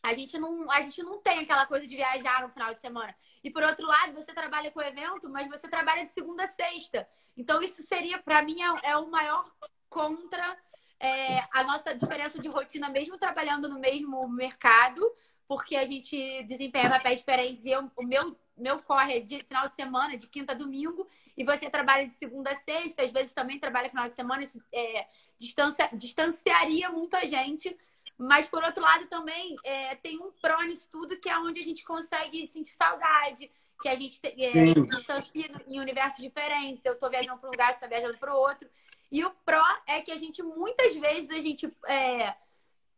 A 0.03 0.13
gente 0.13 0.37
não, 0.37 0.69
a 0.69 0.81
gente 0.81 1.01
não 1.01 1.21
tem 1.21 1.39
aquela 1.39 1.65
coisa 1.65 1.87
de 1.87 1.95
viajar 1.95 2.41
no 2.41 2.49
final 2.49 2.73
de 2.73 2.81
semana. 2.81 3.15
E 3.41 3.49
por 3.49 3.63
outro 3.63 3.85
lado, 3.85 4.11
você 4.13 4.33
trabalha 4.33 4.71
com 4.71 4.81
evento, 4.81 5.29
mas 5.29 5.47
você 5.47 5.69
trabalha 5.69 6.05
de 6.05 6.11
segunda 6.11 6.43
a 6.43 6.47
sexta. 6.47 7.07
Então, 7.37 7.61
isso 7.61 7.81
seria, 7.83 8.19
para 8.19 8.41
mim, 8.41 8.57
é, 8.61 8.91
é 8.91 8.97
o 8.97 9.09
maior 9.09 9.49
contra 9.89 10.57
é, 10.99 11.43
a 11.51 11.63
nossa 11.63 11.95
diferença 11.95 12.39
de 12.39 12.47
rotina, 12.47 12.89
mesmo 12.89 13.17
trabalhando 13.17 13.69
no 13.69 13.79
mesmo 13.79 14.27
mercado, 14.27 15.01
porque 15.47 15.75
a 15.75 15.85
gente 15.85 16.43
desempenha 16.43 16.89
papéis 16.89 17.19
diferentes 17.19 17.63
e 17.63 17.71
eu, 17.71 17.89
o 17.95 18.05
meu, 18.05 18.37
meu 18.57 18.79
corre 18.83 19.17
é 19.17 19.19
de 19.19 19.41
final 19.43 19.67
de 19.67 19.75
semana, 19.75 20.17
de 20.17 20.27
quinta 20.27 20.51
a 20.51 20.55
domingo, 20.55 21.07
e 21.35 21.43
você 21.43 21.69
trabalha 21.69 22.05
de 22.05 22.13
segunda 22.13 22.51
a 22.51 22.57
sexta, 22.57 23.03
às 23.03 23.11
vezes 23.11 23.33
também 23.33 23.59
trabalha 23.59 23.89
final 23.89 24.07
de 24.09 24.15
semana, 24.15 24.43
isso 24.43 24.61
é, 24.73 25.07
distancia, 25.37 25.89
distanciaria 25.93 26.89
muita 26.89 27.25
gente. 27.27 27.75
Mas, 28.17 28.49
por 28.49 28.61
outro 28.61 28.83
lado, 28.83 29.07
também 29.07 29.55
é, 29.63 29.95
tem 29.95 30.19
um 30.19 30.29
pró 30.41 30.61
nisso 30.63 30.89
tudo, 30.91 31.17
que 31.17 31.29
é 31.29 31.39
onde 31.39 31.61
a 31.61 31.63
gente 31.63 31.85
consegue 31.85 32.45
sentir 32.45 32.71
saudade, 32.71 33.49
que 33.81 33.87
a 33.87 33.95
gente 33.95 34.19
é, 34.21 34.51
se 34.51 34.81
distancia 34.81 35.49
em 35.65 35.79
universos 35.79 36.21
diferentes. 36.21 36.83
Eu 36.83 36.93
estou 36.93 37.09
viajando 37.09 37.39
para 37.39 37.47
um 37.47 37.51
lugar, 37.51 37.67
você 37.67 37.75
está 37.75 37.87
viajando 37.87 38.17
para 38.17 38.35
o 38.35 38.37
outro. 38.37 38.69
E 39.11 39.25
o 39.25 39.31
pró 39.45 39.63
é 39.87 40.01
que 40.01 40.11
a 40.11 40.17
gente, 40.17 40.43
muitas 40.43 40.95
vezes, 40.95 41.29
a 41.31 41.39
gente. 41.39 41.71
É, 41.87 42.35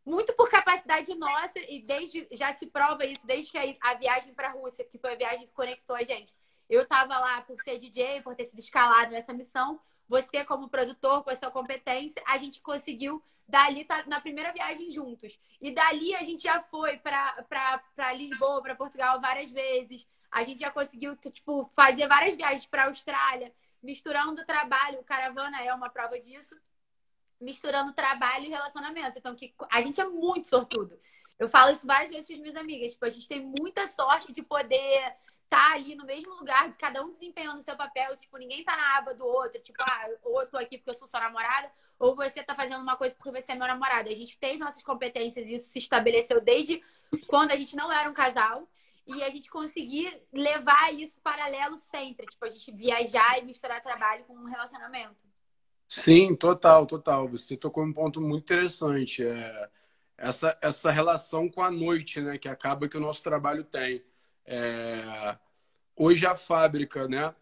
muito 0.04 0.32
por 0.32 0.50
capacidade 0.50 1.14
nossa, 1.14 1.60
e 1.68 1.80
desde 1.80 2.26
já 2.32 2.52
se 2.54 2.66
prova 2.66 3.06
isso 3.06 3.24
desde 3.24 3.52
que 3.52 3.58
a, 3.58 3.90
a 3.90 3.94
viagem 3.94 4.34
para 4.34 4.48
a 4.48 4.52
Rússia, 4.52 4.84
que 4.84 4.98
foi 4.98 5.12
a 5.12 5.16
viagem 5.16 5.46
que 5.46 5.52
conectou 5.52 5.94
a 5.94 6.02
gente. 6.02 6.34
Eu 6.68 6.82
estava 6.82 7.18
lá 7.18 7.40
por 7.42 7.60
ser 7.60 7.78
DJ, 7.78 8.20
por 8.22 8.34
ter 8.34 8.46
sido 8.46 8.58
escalado 8.58 9.12
nessa 9.12 9.32
missão. 9.32 9.80
Você, 10.08 10.44
como 10.44 10.68
produtor, 10.68 11.22
com 11.22 11.30
a 11.30 11.36
sua 11.36 11.50
competência, 11.50 12.22
a 12.26 12.36
gente 12.36 12.60
conseguiu 12.60 13.22
dali 13.46 13.84
tá 13.84 14.04
na 14.06 14.20
primeira 14.20 14.52
viagem 14.52 14.90
juntos. 14.90 15.38
E 15.60 15.70
dali 15.70 16.14
a 16.14 16.22
gente 16.22 16.42
já 16.42 16.62
foi 16.62 16.96
para 16.96 18.12
Lisboa, 18.14 18.62
para 18.62 18.74
Portugal 18.74 19.20
várias 19.20 19.50
vezes. 19.50 20.06
A 20.30 20.42
gente 20.42 20.60
já 20.60 20.70
conseguiu 20.70 21.14
tipo 21.16 21.70
fazer 21.74 22.08
várias 22.08 22.34
viagens 22.34 22.66
para 22.66 22.86
Austrália 22.86 23.52
misturando 23.82 24.46
trabalho, 24.46 25.02
caravana 25.02 25.62
é 25.62 25.74
uma 25.74 25.90
prova 25.90 26.18
disso, 26.18 26.54
misturando 27.40 27.92
trabalho 27.92 28.44
e 28.44 28.50
relacionamento. 28.50 29.18
Então, 29.18 29.34
que 29.34 29.54
a 29.70 29.80
gente 29.82 30.00
é 30.00 30.04
muito 30.04 30.48
sortudo. 30.48 30.98
Eu 31.38 31.48
falo 31.48 31.72
isso 31.72 31.86
várias 31.86 32.10
vezes 32.10 32.26
com 32.28 32.34
as 32.34 32.38
minhas 32.38 32.56
amigas. 32.56 32.92
Tipo, 32.92 33.04
a 33.04 33.10
gente 33.10 33.26
tem 33.26 33.40
muita 33.40 33.86
sorte 33.88 34.32
de 34.32 34.42
poder 34.42 34.98
estar 35.44 35.70
tá 35.70 35.72
ali 35.72 35.94
no 35.96 36.06
mesmo 36.06 36.32
lugar, 36.34 36.72
cada 36.76 37.02
um 37.02 37.10
desempenhando 37.10 37.58
o 37.58 37.62
seu 37.62 37.76
papel. 37.76 38.16
Tipo, 38.16 38.38
ninguém 38.38 38.62
tá 38.64 38.76
na 38.76 38.98
aba 38.98 39.14
do 39.14 39.26
outro. 39.26 39.60
Tipo, 39.60 39.82
ah, 39.82 40.08
ou 40.22 40.40
eu 40.40 40.48
tô 40.48 40.56
aqui 40.56 40.78
porque 40.78 40.90
eu 40.90 40.94
sou 40.94 41.08
sua 41.08 41.20
namorada, 41.20 41.70
ou 41.98 42.14
você 42.14 42.42
tá 42.42 42.54
fazendo 42.54 42.82
uma 42.82 42.96
coisa 42.96 43.14
porque 43.14 43.32
você 43.32 43.52
é 43.52 43.54
meu 43.56 43.66
namorado. 43.66 44.08
A 44.08 44.14
gente 44.14 44.38
tem 44.38 44.58
nossas 44.58 44.82
competências 44.82 45.48
e 45.48 45.54
isso 45.54 45.68
se 45.68 45.80
estabeleceu 45.80 46.40
desde 46.40 46.82
quando 47.26 47.50
a 47.50 47.56
gente 47.56 47.74
não 47.74 47.92
era 47.92 48.08
um 48.08 48.14
casal 48.14 48.68
e 49.06 49.22
a 49.22 49.30
gente 49.30 49.50
conseguir 49.50 50.12
levar 50.32 50.92
isso 50.94 51.20
paralelo 51.20 51.76
sempre. 51.78 52.26
Tipo, 52.26 52.46
a 52.46 52.50
gente 52.50 52.72
viajar 52.72 53.38
e 53.38 53.44
misturar 53.44 53.82
trabalho 53.82 54.24
com 54.24 54.34
um 54.34 54.44
relacionamento. 54.44 55.24
Sim, 55.88 56.34
total, 56.34 56.86
total. 56.86 57.28
Você 57.28 57.56
tocou 57.56 57.84
um 57.84 57.92
ponto 57.92 58.20
muito 58.20 58.44
interessante. 58.44 59.24
É 59.24 59.70
essa, 60.22 60.56
essa 60.60 60.90
relação 60.92 61.48
com 61.48 61.62
a 61.62 61.70
noite, 61.70 62.20
né? 62.20 62.38
Que 62.38 62.48
acaba 62.48 62.88
que 62.88 62.96
o 62.96 63.00
nosso 63.00 63.22
trabalho 63.22 63.64
tem. 63.64 64.04
É... 64.46 65.36
Hoje 65.96 66.24
a 66.24 66.36
fábrica, 66.36 67.08
né? 67.08 67.34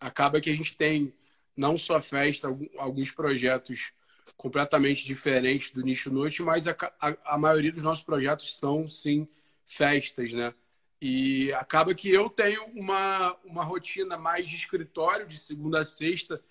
Acaba 0.00 0.40
que 0.40 0.50
a 0.50 0.56
gente 0.56 0.74
tem 0.74 1.12
não 1.54 1.76
só 1.76 2.00
festa, 2.00 2.48
alguns 2.78 3.10
projetos 3.10 3.92
completamente 4.36 5.04
diferentes 5.04 5.70
do 5.70 5.82
nicho 5.82 6.10
noite, 6.10 6.42
mas 6.42 6.66
a, 6.66 6.76
a, 7.00 7.34
a 7.34 7.38
maioria 7.38 7.72
dos 7.72 7.82
nossos 7.82 8.04
projetos 8.04 8.56
são, 8.56 8.86
sim, 8.88 9.28
festas, 9.66 10.32
né? 10.32 10.54
E 11.00 11.52
acaba 11.52 11.94
que 11.94 12.12
eu 12.12 12.28
tenho 12.28 12.64
uma, 12.74 13.36
uma 13.44 13.64
rotina 13.64 14.16
mais 14.16 14.48
de 14.48 14.56
escritório, 14.56 15.26
de 15.26 15.38
segunda 15.38 15.80
a 15.80 15.84
sexta. 15.84 16.42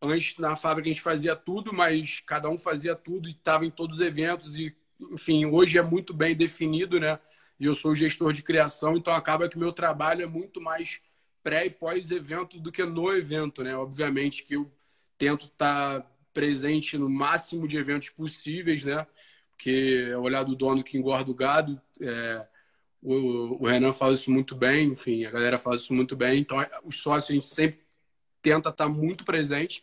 Antes, 0.00 0.38
na 0.38 0.56
fábrica, 0.56 0.88
a 0.88 0.92
gente 0.92 1.02
fazia 1.02 1.36
tudo, 1.36 1.72
mas 1.72 2.20
cada 2.20 2.48
um 2.48 2.58
fazia 2.58 2.94
tudo 2.96 3.28
e 3.28 3.32
estava 3.32 3.66
em 3.66 3.70
todos 3.70 3.98
os 3.98 4.06
eventos. 4.06 4.58
E, 4.58 4.74
enfim, 5.12 5.44
hoje 5.44 5.78
é 5.78 5.82
muito 5.82 6.14
bem 6.14 6.34
definido, 6.34 6.98
né? 6.98 7.18
E 7.60 7.66
eu 7.66 7.74
sou 7.74 7.94
gestor 7.94 8.32
de 8.32 8.42
criação, 8.42 8.96
então 8.96 9.14
acaba 9.14 9.48
que 9.48 9.58
meu 9.58 9.72
trabalho 9.72 10.22
é 10.22 10.26
muito 10.26 10.60
mais 10.60 11.00
pré 11.42 11.66
e 11.66 11.70
pós-evento 11.70 12.58
do 12.58 12.72
que 12.72 12.84
no 12.84 13.12
evento, 13.14 13.62
né? 13.62 13.76
Obviamente 13.76 14.42
que 14.44 14.56
eu 14.56 14.72
tento 15.18 15.46
estar 15.46 16.00
tá 16.00 16.10
presente 16.32 16.96
no 16.96 17.10
máximo 17.10 17.68
de 17.68 17.76
eventos 17.76 18.08
possíveis, 18.10 18.84
né? 18.84 19.06
Porque 19.50 20.08
é 20.10 20.16
o 20.16 20.22
olhar 20.22 20.44
do 20.44 20.56
dono 20.56 20.82
que 20.82 20.96
engorda 20.98 21.30
o 21.30 21.34
gado. 21.34 21.80
É 22.00 22.46
o, 23.02 23.62
o 23.62 23.66
Renan 23.66 23.92
faz 23.92 24.20
isso 24.20 24.30
muito 24.30 24.54
bem, 24.54 24.88
enfim, 24.88 25.24
a 25.24 25.30
galera 25.30 25.58
faz 25.58 25.80
isso 25.80 25.92
muito 25.92 26.14
bem. 26.16 26.40
Então, 26.40 26.60
é, 26.60 26.70
os 26.84 27.02
sócios, 27.02 27.30
a 27.30 27.34
gente 27.34 27.46
sempre 27.46 27.80
tenta 28.40 28.68
estar 28.70 28.88
muito 28.88 29.24
presente. 29.24 29.82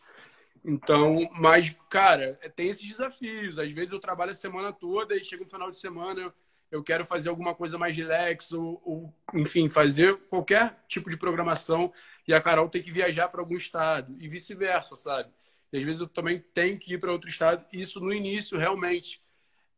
Então, 0.63 1.29
mas, 1.33 1.75
cara, 1.89 2.33
tem 2.55 2.69
esses 2.69 2.87
desafios. 2.87 3.57
Às 3.59 3.71
vezes 3.71 3.91
eu 3.91 3.99
trabalho 3.99 4.31
a 4.31 4.33
semana 4.33 4.73
toda 4.73 5.15
e 5.15 5.23
chega 5.23 5.43
um 5.43 5.47
final 5.47 5.71
de 5.71 5.79
semana, 5.79 6.33
eu 6.71 6.83
quero 6.83 7.03
fazer 7.05 7.29
alguma 7.29 7.55
coisa 7.55 7.77
mais 7.77 7.95
relax, 7.95 8.51
ou, 8.51 8.81
ou 8.85 9.13
enfim, 9.33 9.69
fazer 9.69 10.15
qualquer 10.29 10.83
tipo 10.87 11.09
de 11.09 11.17
programação 11.17 11.91
e 12.27 12.33
a 12.33 12.39
Carol 12.39 12.69
tem 12.69 12.81
que 12.81 12.91
viajar 12.91 13.27
para 13.29 13.41
algum 13.41 13.55
estado 13.55 14.15
e 14.19 14.27
vice-versa, 14.27 14.95
sabe? 14.95 15.29
E 15.73 15.77
às 15.77 15.83
vezes 15.83 16.01
eu 16.01 16.07
também 16.07 16.43
tenho 16.53 16.77
que 16.77 16.93
ir 16.93 16.99
para 16.99 17.11
outro 17.11 17.29
estado. 17.29 17.65
E 17.73 17.81
isso 17.81 17.99
no 17.99 18.13
início 18.13 18.57
realmente 18.57 19.21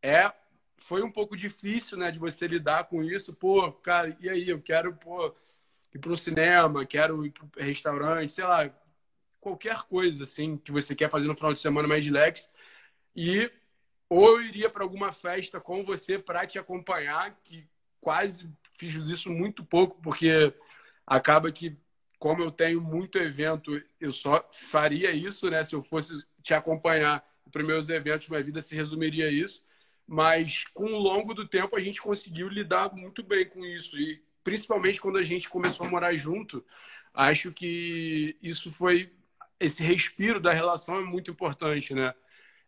é 0.02 0.32
foi 0.82 1.04
um 1.04 1.12
pouco 1.12 1.36
difícil, 1.38 1.98
né, 1.98 2.12
de 2.12 2.20
você 2.20 2.48
lidar 2.48 2.86
com 2.86 3.04
isso. 3.04 3.34
Pô, 3.34 3.72
cara, 3.72 4.16
e 4.20 4.30
aí? 4.30 4.50
Eu 4.50 4.62
quero, 4.62 4.94
pô, 4.96 5.34
ir 5.94 6.00
para 6.00 6.12
o 6.12 6.18
cinema, 6.18 6.86
quero 6.86 7.26
ir 7.26 7.32
para 7.32 7.64
restaurante, 7.64 8.34
sei 8.34 8.44
lá, 8.44 8.70
qualquer 9.40 9.84
coisa 9.84 10.24
assim 10.24 10.58
que 10.58 10.72
você 10.72 10.96
quer 10.96 11.10
fazer 11.10 11.28
no 11.28 11.36
final 11.36 11.54
de 11.54 11.60
semana 11.60 11.88
mais 11.88 12.06
relax. 12.06 12.50
E 13.16 13.52
ou 14.10 14.40
eu 14.40 14.42
iria 14.46 14.70
para 14.70 14.84
alguma 14.84 15.12
festa 15.12 15.60
com 15.60 15.84
você 15.84 16.20
para 16.20 16.46
te 16.46 16.60
acompanhar, 16.60 17.40
que 17.44 17.68
quase 18.00 18.50
fiz 18.78 18.96
isso 18.96 19.30
muito 19.32 19.64
pouco, 19.64 20.02
porque 20.02 20.54
acaba 21.08 21.52
que 21.52 21.78
como 22.20 22.44
eu 22.44 22.52
tenho 22.52 22.82
muito 22.82 23.18
evento, 23.18 23.82
eu 24.00 24.12
só 24.12 24.48
faria 24.52 25.12
isso, 25.12 25.50
né? 25.50 25.64
Se 25.64 25.74
eu 25.74 25.82
fosse 25.82 26.24
te 26.44 26.54
acompanhar 26.54 27.24
para 27.52 27.64
meus 27.64 27.90
eventos, 27.90 28.28
minha 28.28 28.44
vida 28.44 28.62
se 28.62 28.76
resumiria 28.76 29.26
a 29.26 29.32
isso. 29.32 29.64
Mas 30.08 30.66
com 30.74 30.86
o 30.86 31.00
longo 31.00 31.34
do 31.34 31.48
tempo 31.48 31.76
a 31.76 31.80
gente 31.80 32.02
conseguiu 32.02 32.50
lidar 32.50 32.94
muito 32.94 33.24
bem 33.24 33.48
com 33.48 33.64
isso 33.66 33.98
e 34.00 34.22
principalmente 34.44 35.00
quando 35.00 35.18
a 35.18 35.24
gente 35.24 35.50
começou 35.50 35.86
a 35.86 35.90
morar 35.90 36.16
junto, 36.16 36.66
acho 37.14 37.52
que 37.52 38.38
isso 38.42 38.72
foi 38.72 39.12
esse 39.62 39.84
respiro 39.84 40.40
da 40.40 40.52
relação 40.52 40.98
é 40.98 41.04
muito 41.04 41.30
importante, 41.30 41.94
né? 41.94 42.14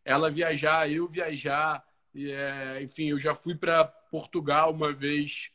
Ela 0.05 0.29
viajar, 0.29 0.89
eu 0.89 1.07
viajar, 1.07 1.83
e, 2.13 2.31
é, 2.31 2.83
enfim, 2.83 3.09
eu 3.09 3.17
já 3.17 3.33
fui 3.33 3.55
para 3.55 3.83
Portugal 3.83 4.71
uma 4.71 4.93
vez, 4.93 5.49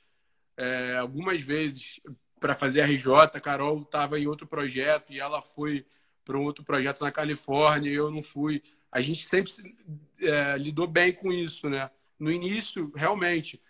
é, 0.56 0.96
algumas 0.96 1.40
vezes 1.42 2.00
para 2.40 2.54
fazer 2.54 2.80
a 2.82 2.86
RJ. 2.86 3.12
A 3.34 3.40
Carol 3.40 3.82
estava 3.82 4.18
em 4.18 4.26
outro 4.26 4.46
projeto 4.46 5.12
e 5.12 5.20
ela 5.20 5.40
foi 5.40 5.86
para 6.28 6.38
um 6.38 6.44
outro 6.44 6.62
projeto 6.62 7.00
na 7.00 7.10
Califórnia 7.10 7.90
e 7.90 7.94
eu 7.94 8.10
não 8.10 8.22
fui. 8.22 8.62
A 8.92 9.00
gente 9.00 9.26
sempre 9.26 9.50
é, 10.20 10.58
lidou 10.58 10.86
bem 10.86 11.10
com 11.10 11.32
isso, 11.32 11.70
né? 11.70 11.90
No 12.18 12.30
início, 12.30 12.92
realmente, 12.94 13.62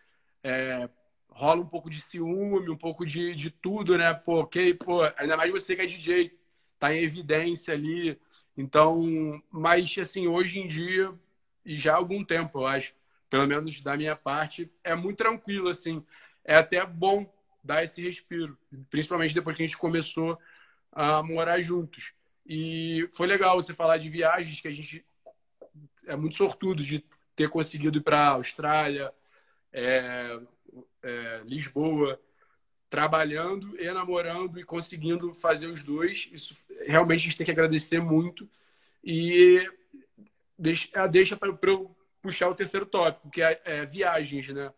é, 0.42 0.88
rola 1.31 1.61
um 1.62 1.66
pouco 1.68 1.88
de 1.88 2.01
ciúme, 2.01 2.68
um 2.68 2.77
pouco 2.77 3.07
de, 3.07 3.33
de 3.37 3.49
tudo, 3.49 3.97
né? 3.97 4.12
Pô, 4.12 4.40
ok, 4.40 4.75
pô, 4.75 5.03
ainda 5.16 5.37
mais 5.37 5.53
você 5.53 5.77
que 5.77 5.83
é 5.83 5.87
DJ, 5.87 6.37
tá 6.81 6.92
em 6.92 7.01
evidência 7.01 7.73
ali. 7.73 8.18
Então, 8.57 9.40
mas 9.53 9.97
assim, 9.99 10.27
hoje 10.27 10.59
em 10.59 10.66
dia, 10.66 11.14
e 11.64 11.77
já 11.77 11.92
há 11.94 11.97
algum 11.97 12.25
tempo, 12.25 12.59
eu 12.59 12.66
acho, 12.66 12.92
pelo 13.31 13.47
menos 13.47 13.81
da 13.81 13.97
minha 13.97 14.16
parte, 14.16 14.68
é 14.83 14.97
muito 14.97 15.18
tranquilo, 15.18 15.68
assim. 15.68 16.05
É 16.44 16.57
até 16.57 16.85
bom 16.85 17.33
dar 17.62 17.85
esse 17.85 18.03
respiro, 18.03 18.59
principalmente 18.90 19.33
depois 19.35 19.57
que 19.57 19.62
a 19.62 19.66
gente 19.66 19.79
começou 19.79 20.37
a 20.90 21.23
morar 21.23 21.61
juntos. 21.61 22.18
E 22.49 23.07
foi 23.13 23.27
legal 23.27 23.61
você 23.61 23.75
falar 23.75 23.99
de 23.99 24.09
viagens 24.09 24.59
que 24.59 24.69
a 24.69 24.73
gente 24.73 25.05
é 26.07 26.17
muito 26.17 26.35
sortudo 26.35 26.83
de 26.83 27.05
ter 27.37 27.51
conseguido 27.51 27.99
ir 27.99 28.01
para 28.01 28.19
a 28.19 28.31
Austrália, 28.31 29.13
é, 29.71 30.41
é, 31.03 31.43
Lisboa, 31.45 32.19
trabalhando 32.89 33.79
e 33.79 33.93
namorando 33.93 34.59
e 34.59 34.65
conseguindo 34.65 35.35
fazer 35.35 35.67
os 35.67 35.85
dois. 35.85 36.29
Isso 36.33 36.57
realmente 36.87 37.21
a 37.21 37.25
gente 37.25 37.37
tem 37.37 37.45
que 37.45 37.51
agradecer 37.51 38.01
muito. 38.01 38.49
E 39.05 39.71
deixa, 40.59 41.07
deixa 41.07 41.37
para 41.37 41.51
eu 41.71 41.95
puxar 42.23 42.49
o 42.49 42.55
terceiro 42.55 42.87
tópico, 42.87 43.31
que 43.31 43.43
é, 43.43 43.61
é 43.65 43.85
viagens, 43.85 44.49
né? 44.49 44.73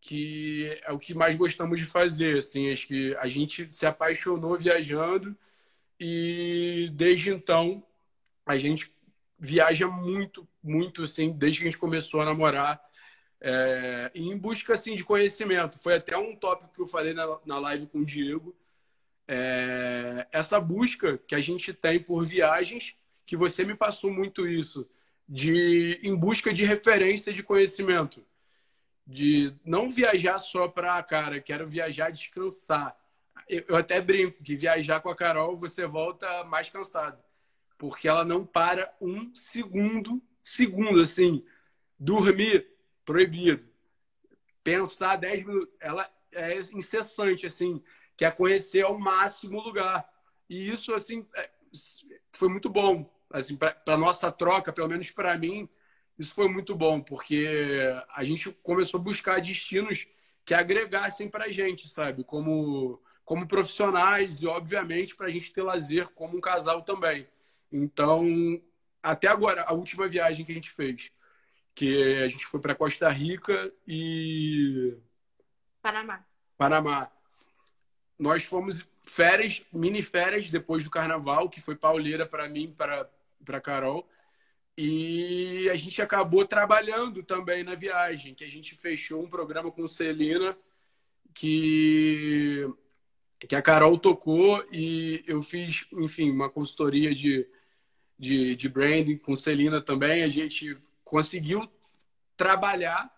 que 0.00 0.78
é 0.82 0.92
o 0.92 0.98
que 0.98 1.14
mais 1.14 1.36
gostamos 1.36 1.78
de 1.78 1.86
fazer. 1.86 2.38
Assim, 2.38 2.72
acho 2.72 2.86
que 2.86 3.14
a 3.16 3.28
gente 3.28 3.70
se 3.70 3.84
apaixonou 3.84 4.56
viajando 4.56 5.36
e 5.98 6.90
desde 6.92 7.30
então 7.30 7.84
a 8.46 8.56
gente 8.56 8.92
viaja 9.38 9.86
muito, 9.86 10.46
muito, 10.62 11.02
assim, 11.02 11.32
desde 11.32 11.60
que 11.60 11.66
a 11.66 11.70
gente 11.70 11.80
começou 11.80 12.20
a 12.20 12.24
namorar, 12.24 12.80
é, 13.40 14.10
em 14.14 14.36
busca 14.38 14.74
assim 14.74 14.96
de 14.96 15.04
conhecimento. 15.04 15.78
Foi 15.78 15.94
até 15.94 16.16
um 16.16 16.34
tópico 16.36 16.72
que 16.72 16.80
eu 16.80 16.86
falei 16.86 17.12
na, 17.14 17.38
na 17.44 17.58
live 17.58 17.86
com 17.86 17.98
o 17.98 18.04
Diego. 18.04 18.54
É, 19.26 20.26
essa 20.32 20.60
busca 20.60 21.18
que 21.18 21.34
a 21.34 21.40
gente 21.40 21.72
tem 21.72 22.00
por 22.00 22.24
viagens, 22.24 22.96
que 23.26 23.36
você 23.36 23.64
me 23.64 23.74
passou 23.74 24.10
muito 24.10 24.46
isso, 24.46 24.88
de 25.28 26.00
em 26.02 26.14
busca 26.14 26.52
de 26.52 26.64
referência 26.64 27.32
de 27.32 27.42
conhecimento 27.42 28.24
de 29.06 29.54
não 29.64 29.90
viajar 29.90 30.38
só 30.38 30.66
para, 30.68 31.02
cara, 31.02 31.40
quero 31.40 31.68
viajar 31.68 32.10
descansar. 32.10 32.96
Eu 33.48 33.76
até 33.76 34.00
brinco 34.00 34.42
que 34.42 34.56
viajar 34.56 35.00
com 35.00 35.10
a 35.10 35.16
Carol 35.16 35.58
você 35.58 35.86
volta 35.86 36.44
mais 36.44 36.68
cansado, 36.68 37.22
porque 37.76 38.08
ela 38.08 38.24
não 38.24 38.44
para 38.44 38.94
um 39.00 39.34
segundo, 39.34 40.22
segundo 40.40 41.00
assim, 41.00 41.44
dormir 41.98 42.66
proibido, 43.04 43.68
pensar 44.62 45.16
10 45.16 45.44
minutos, 45.44 45.74
ela 45.78 46.08
é 46.32 46.58
incessante 46.72 47.46
assim, 47.46 47.82
quer 48.16 48.34
conhecer 48.34 48.82
ao 48.82 48.98
máximo 48.98 49.58
o 49.58 49.62
lugar. 49.62 50.08
E 50.48 50.68
isso 50.68 50.94
assim 50.94 51.26
é, 51.36 51.50
foi 52.32 52.48
muito 52.48 52.70
bom, 52.70 53.10
assim, 53.30 53.56
para 53.56 53.96
nossa 53.98 54.32
troca, 54.32 54.72
pelo 54.72 54.88
menos 54.88 55.10
para 55.10 55.36
mim, 55.36 55.68
isso 56.18 56.34
foi 56.34 56.48
muito 56.48 56.74
bom, 56.74 57.00
porque 57.00 57.46
a 58.14 58.24
gente 58.24 58.50
começou 58.62 59.00
a 59.00 59.02
buscar 59.02 59.40
destinos 59.40 60.06
que 60.44 60.54
agregassem 60.54 61.28
para 61.28 61.46
a 61.46 61.50
gente, 61.50 61.88
sabe? 61.88 62.22
Como, 62.22 63.02
como 63.24 63.46
profissionais 63.46 64.40
e, 64.40 64.46
obviamente, 64.46 65.16
para 65.16 65.26
a 65.26 65.30
gente 65.30 65.52
ter 65.52 65.62
lazer 65.62 66.08
como 66.10 66.36
um 66.36 66.40
casal 66.40 66.82
também. 66.82 67.26
Então, 67.72 68.24
até 69.02 69.28
agora, 69.28 69.62
a 69.62 69.72
última 69.72 70.06
viagem 70.08 70.44
que 70.44 70.52
a 70.52 70.54
gente 70.54 70.70
fez, 70.70 71.10
que 71.74 72.22
a 72.22 72.28
gente 72.28 72.46
foi 72.46 72.60
para 72.60 72.74
Costa 72.74 73.08
Rica 73.08 73.72
e. 73.86 74.96
Panamá. 75.82 76.24
Panamá. 76.56 77.10
Nós 78.18 78.44
fomos 78.44 78.86
férias, 79.02 79.62
mini 79.72 80.02
férias 80.02 80.50
depois 80.50 80.84
do 80.84 80.90
carnaval, 80.90 81.48
que 81.48 81.60
foi 81.60 81.74
pauleira 81.74 82.26
para 82.26 82.48
mim, 82.48 82.72
para 82.76 83.10
para 83.44 83.60
Carol. 83.60 84.08
E 84.76 85.68
a 85.70 85.76
gente 85.76 86.02
acabou 86.02 86.44
trabalhando 86.44 87.22
também 87.22 87.62
na 87.62 87.74
viagem, 87.74 88.34
que 88.34 88.42
a 88.42 88.48
gente 88.48 88.74
fechou 88.74 89.22
um 89.22 89.28
programa 89.28 89.70
com 89.70 89.86
Celina, 89.86 90.56
que, 91.32 92.68
que 93.48 93.56
a 93.56 93.62
Carol 93.62 93.98
tocou 93.98 94.64
e 94.72 95.22
eu 95.26 95.42
fiz, 95.42 95.86
enfim, 95.92 96.30
uma 96.30 96.50
consultoria 96.50 97.14
de, 97.14 97.46
de, 98.18 98.54
de 98.56 98.68
branding 98.68 99.16
com 99.16 99.34
Celina 99.36 99.80
também. 99.80 100.22
A 100.22 100.28
gente 100.28 100.76
conseguiu 101.02 101.68
trabalhar 102.36 103.12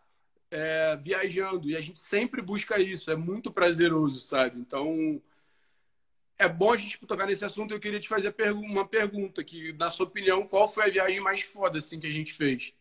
é, 0.51 0.97
viajando 0.97 1.69
e 1.71 1.77
a 1.77 1.81
gente 1.81 1.99
sempre 1.99 2.43
busca 2.43 2.79
isso, 2.79 3.11
é 3.11 3.17
muito 3.17 3.51
prazeroso, 3.51 4.21
sabe? 4.21 4.59
Então, 4.61 5.21
é 6.39 6.49
bom 6.49 6.73
a 6.73 6.77
gente 6.77 6.99
tocar 7.07 7.27
nesse 7.27 7.45
assunto. 7.45 7.73
Eu 7.73 7.81
queria 7.81 8.01
te 8.01 8.09
fazer 8.09 8.35
uma 8.53 8.87
pergunta, 8.87 9.43
que, 9.43 9.73
na 9.73 9.91
sua 9.91 10.07
opinião, 10.07 10.47
qual 10.47 10.69
foi 10.69 10.85
a 10.85 10.91
viagem 10.91 11.21
mais 11.21 11.43
foda 11.43 11.79
assim, 11.79 11.99
que 11.99 12.07
a 12.07 12.13
gente 12.13 12.33
fez? 12.33 12.75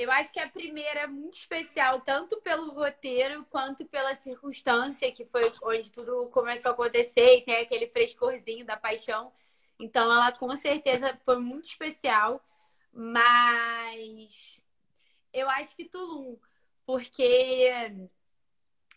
Eu 0.00 0.10
acho 0.10 0.32
que 0.32 0.40
a 0.40 0.48
primeira 0.48 1.00
é 1.00 1.06
muito 1.06 1.36
especial, 1.36 2.00
tanto 2.00 2.40
pelo 2.40 2.72
roteiro 2.72 3.44
quanto 3.50 3.84
pela 3.84 4.16
circunstância, 4.16 5.12
que 5.12 5.26
foi 5.26 5.52
onde 5.62 5.92
tudo 5.92 6.26
começou 6.30 6.70
a 6.70 6.72
acontecer 6.72 7.36
e 7.36 7.42
tem 7.42 7.56
aquele 7.56 7.86
frescorzinho 7.86 8.64
da 8.64 8.78
paixão. 8.78 9.30
Então, 9.78 10.04
ela 10.10 10.32
com 10.32 10.56
certeza 10.56 11.20
foi 11.22 11.38
muito 11.38 11.66
especial, 11.66 12.42
mas 12.90 14.58
eu 15.34 15.50
acho 15.50 15.76
que 15.76 15.84
Tulum, 15.84 16.38
porque 16.86 17.70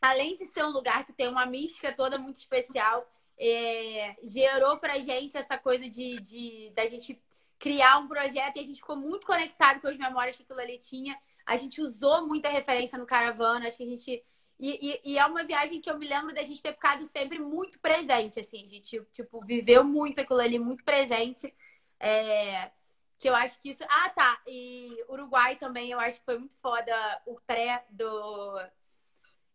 além 0.02 0.38
de 0.38 0.46
ser 0.46 0.64
um 0.64 0.72
lugar 0.72 1.06
que 1.06 1.12
tem 1.12 1.28
uma 1.28 1.46
mística 1.46 1.92
toda 1.92 2.18
muito 2.18 2.38
especial, 2.38 3.06
é, 3.38 4.16
gerou 4.24 4.78
pra 4.78 5.00
gente 5.00 5.36
essa 5.36 5.58
coisa 5.58 5.90
de, 5.90 6.16
de 6.16 6.72
da 6.74 6.86
gente 6.86 7.22
criar 7.64 7.98
um 7.98 8.10
projeto 8.10 8.58
e 8.58 8.60
a 8.60 8.64
gente 8.64 8.82
ficou 8.82 8.98
muito 8.98 9.26
conectado 9.26 9.80
com 9.80 9.88
as 9.88 9.98
memórias 9.98 10.36
que 10.36 10.44
aquilo 10.44 10.60
ali 10.60 10.78
tinha. 10.78 11.18
A 11.46 11.56
gente 11.56 11.80
usou 11.80 12.28
muita 12.28 12.50
referência 12.50 12.98
no 12.98 13.06
caravana, 13.06 13.70
acho 13.70 13.78
que 13.78 13.84
a 13.84 13.88
gente. 13.88 14.22
E, 14.60 15.02
e, 15.06 15.14
e, 15.14 15.18
é 15.18 15.26
uma 15.26 15.46
viagem 15.46 15.80
que 15.80 15.90
eu 15.90 15.98
me 15.98 16.06
lembro 16.06 16.34
da 16.34 16.44
gente 16.44 16.62
ter 16.62 16.74
ficado 16.74 17.06
sempre 17.06 17.40
muito 17.40 17.80
presente, 17.80 18.38
assim, 18.38 18.66
a 18.66 18.68
gente, 18.68 19.02
tipo, 19.14 19.40
viveu 19.46 19.82
muito 19.82 20.20
aquilo 20.20 20.42
ali, 20.42 20.60
muito 20.60 20.84
presente. 20.84 21.54
É, 22.02 22.70
que 23.18 23.30
eu 23.30 23.36
acho 23.36 23.58
que 23.62 23.70
isso. 23.70 23.84
Ah, 23.88 24.10
tá. 24.10 24.42
E 24.46 25.02
Uruguai 25.08 25.56
também, 25.56 25.90
eu 25.90 26.00
acho 26.02 26.20
que 26.20 26.26
foi 26.26 26.38
muito 26.38 26.58
foda 26.58 26.94
o 27.26 27.40
pré 27.48 27.86
do 27.90 28.60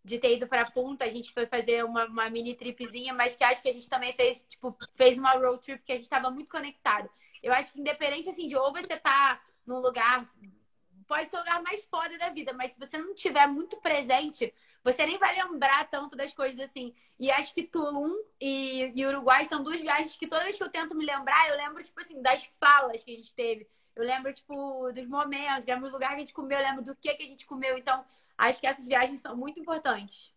de 0.05 0.19
ter 0.19 0.37
ido 0.37 0.47
para 0.47 0.71
Punta, 0.71 1.05
a 1.05 1.11
gente 1.11 1.33
foi 1.33 1.47
fazer 1.47 1.85
uma, 1.85 2.07
uma, 2.07 2.31
mini 2.31 2.55
tripzinha, 2.55 3.13
mas 3.13 3.37
que 3.37 3.45
acho 3.45 3.63
que 3.63 3.69
a 3.69 3.73
gente 3.73 3.89
também 3.89 4.13
fez, 4.15 4.45
tipo, 4.49 4.77
fez 4.95 5.19
uma 5.19 5.33
road 5.33 5.61
trip 5.61 5.83
que 5.83 5.93
a 5.93 5.97
gente 5.97 6.05
estava 6.05 6.31
muito 6.31 6.51
conectado. 6.51 7.11
Eu 7.43 7.53
acho 7.53 7.73
que 7.73 7.81
independente 7.81 8.29
assim 8.29 8.49
de 8.49 8.57
ou 8.57 8.73
você 8.73 8.97
tá 8.97 9.41
num 9.67 9.81
lugar 9.81 10.27
pode 11.09 11.31
ser 11.31 11.37
o 11.37 11.41
lugar 11.41 11.63
mais 11.63 11.85
foda 11.87 12.17
da 12.19 12.29
vida, 12.29 12.53
mas 12.53 12.73
se 12.73 12.79
você 12.79 12.99
não 12.99 13.15
tiver 13.15 13.47
muito 13.49 13.79
presente, 13.79 14.53
você 14.85 15.07
nem 15.07 15.19
vai 15.19 15.35
lembrar 15.35 15.89
tanto 15.89 16.15
das 16.15 16.35
coisas 16.35 16.61
assim. 16.61 16.95
E 17.19 17.31
acho 17.33 17.55
que 17.55 17.65
Tulum 17.65 18.15
e, 18.39 18.93
e 18.95 19.07
Uruguai 19.07 19.47
são 19.47 19.63
duas 19.63 19.81
viagens 19.81 20.17
que 20.17 20.29
toda 20.29 20.45
vez 20.45 20.57
que 20.57 20.63
eu 20.63 20.69
tento 20.69 20.95
me 20.95 21.07
lembrar, 21.07 21.49
eu 21.49 21.57
lembro, 21.57 21.83
tipo 21.83 21.99
assim, 22.01 22.21
das 22.21 22.49
falas 22.61 23.03
que 23.03 23.13
a 23.13 23.17
gente 23.17 23.35
teve. 23.35 23.67
Eu 23.97 24.05
lembro, 24.05 24.33
tipo, 24.33 24.93
dos 24.93 25.07
momentos, 25.07 25.67
lembro 25.67 25.89
do 25.89 25.95
lugar 25.95 26.11
que 26.11 26.17
a 26.17 26.19
gente 26.19 26.35
comeu, 26.35 26.59
lembro 26.59 26.85
do 26.85 26.95
que, 26.95 27.13
que 27.15 27.23
a 27.23 27.27
gente 27.27 27.47
comeu. 27.47 27.77
Então, 27.77 28.05
acho 28.39 28.61
que 28.61 28.67
essas 28.67 28.87
viagens 28.87 29.21
são 29.21 29.37
muito 29.37 29.61
importantes. 29.61 30.33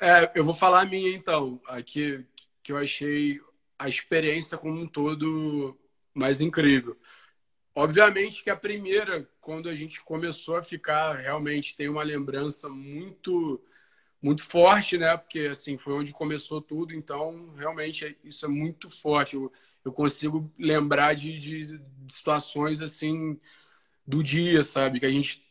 É, 0.00 0.30
eu 0.34 0.44
vou 0.44 0.54
falar 0.54 0.82
a 0.82 0.86
minha, 0.86 1.10
então. 1.10 1.60
Aqui, 1.68 2.26
que 2.62 2.72
eu 2.72 2.76
achei 2.76 3.40
a 3.78 3.88
experiência 3.88 4.58
como 4.58 4.80
um 4.80 4.86
todo 4.86 5.78
mais 6.12 6.40
incrível. 6.40 6.98
Obviamente 7.74 8.42
que 8.42 8.50
a 8.50 8.56
primeira, 8.56 9.28
quando 9.40 9.68
a 9.68 9.74
gente 9.74 10.00
começou 10.02 10.56
a 10.56 10.62
ficar, 10.62 11.14
realmente 11.14 11.76
tem 11.76 11.88
uma 11.88 12.02
lembrança 12.02 12.68
muito 12.68 13.62
muito 14.20 14.42
forte, 14.42 14.98
né? 14.98 15.16
Porque 15.16 15.40
assim 15.42 15.78
foi 15.78 15.92
onde 15.94 16.12
começou 16.12 16.60
tudo, 16.60 16.92
então 16.94 17.54
realmente 17.56 18.18
isso 18.24 18.44
é 18.44 18.48
muito 18.48 18.90
forte. 18.90 19.36
Eu, 19.36 19.52
eu 19.84 19.92
consigo 19.92 20.52
lembrar 20.58 21.14
de, 21.14 21.38
de, 21.38 21.78
de 21.78 22.12
situações 22.12 22.82
assim 22.82 23.38
do 24.06 24.22
dia, 24.22 24.64
sabe, 24.64 24.98
que 25.00 25.06
a 25.06 25.10
gente 25.10 25.47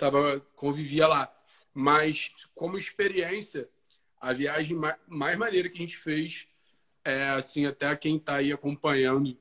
tava 0.00 0.40
convivia 0.56 1.06
lá. 1.06 1.32
Mas 1.74 2.32
como 2.54 2.78
experiência, 2.78 3.68
a 4.20 4.32
viagem 4.32 4.76
mais, 4.76 5.38
maneira 5.38 5.68
que 5.68 5.76
a 5.78 5.80
gente 5.80 5.96
fez 5.96 6.48
é 7.04 7.28
assim 7.28 7.66
até 7.66 7.94
quem 7.96 8.16
está 8.16 8.36
aí 8.36 8.52
acompanhando 8.52 9.36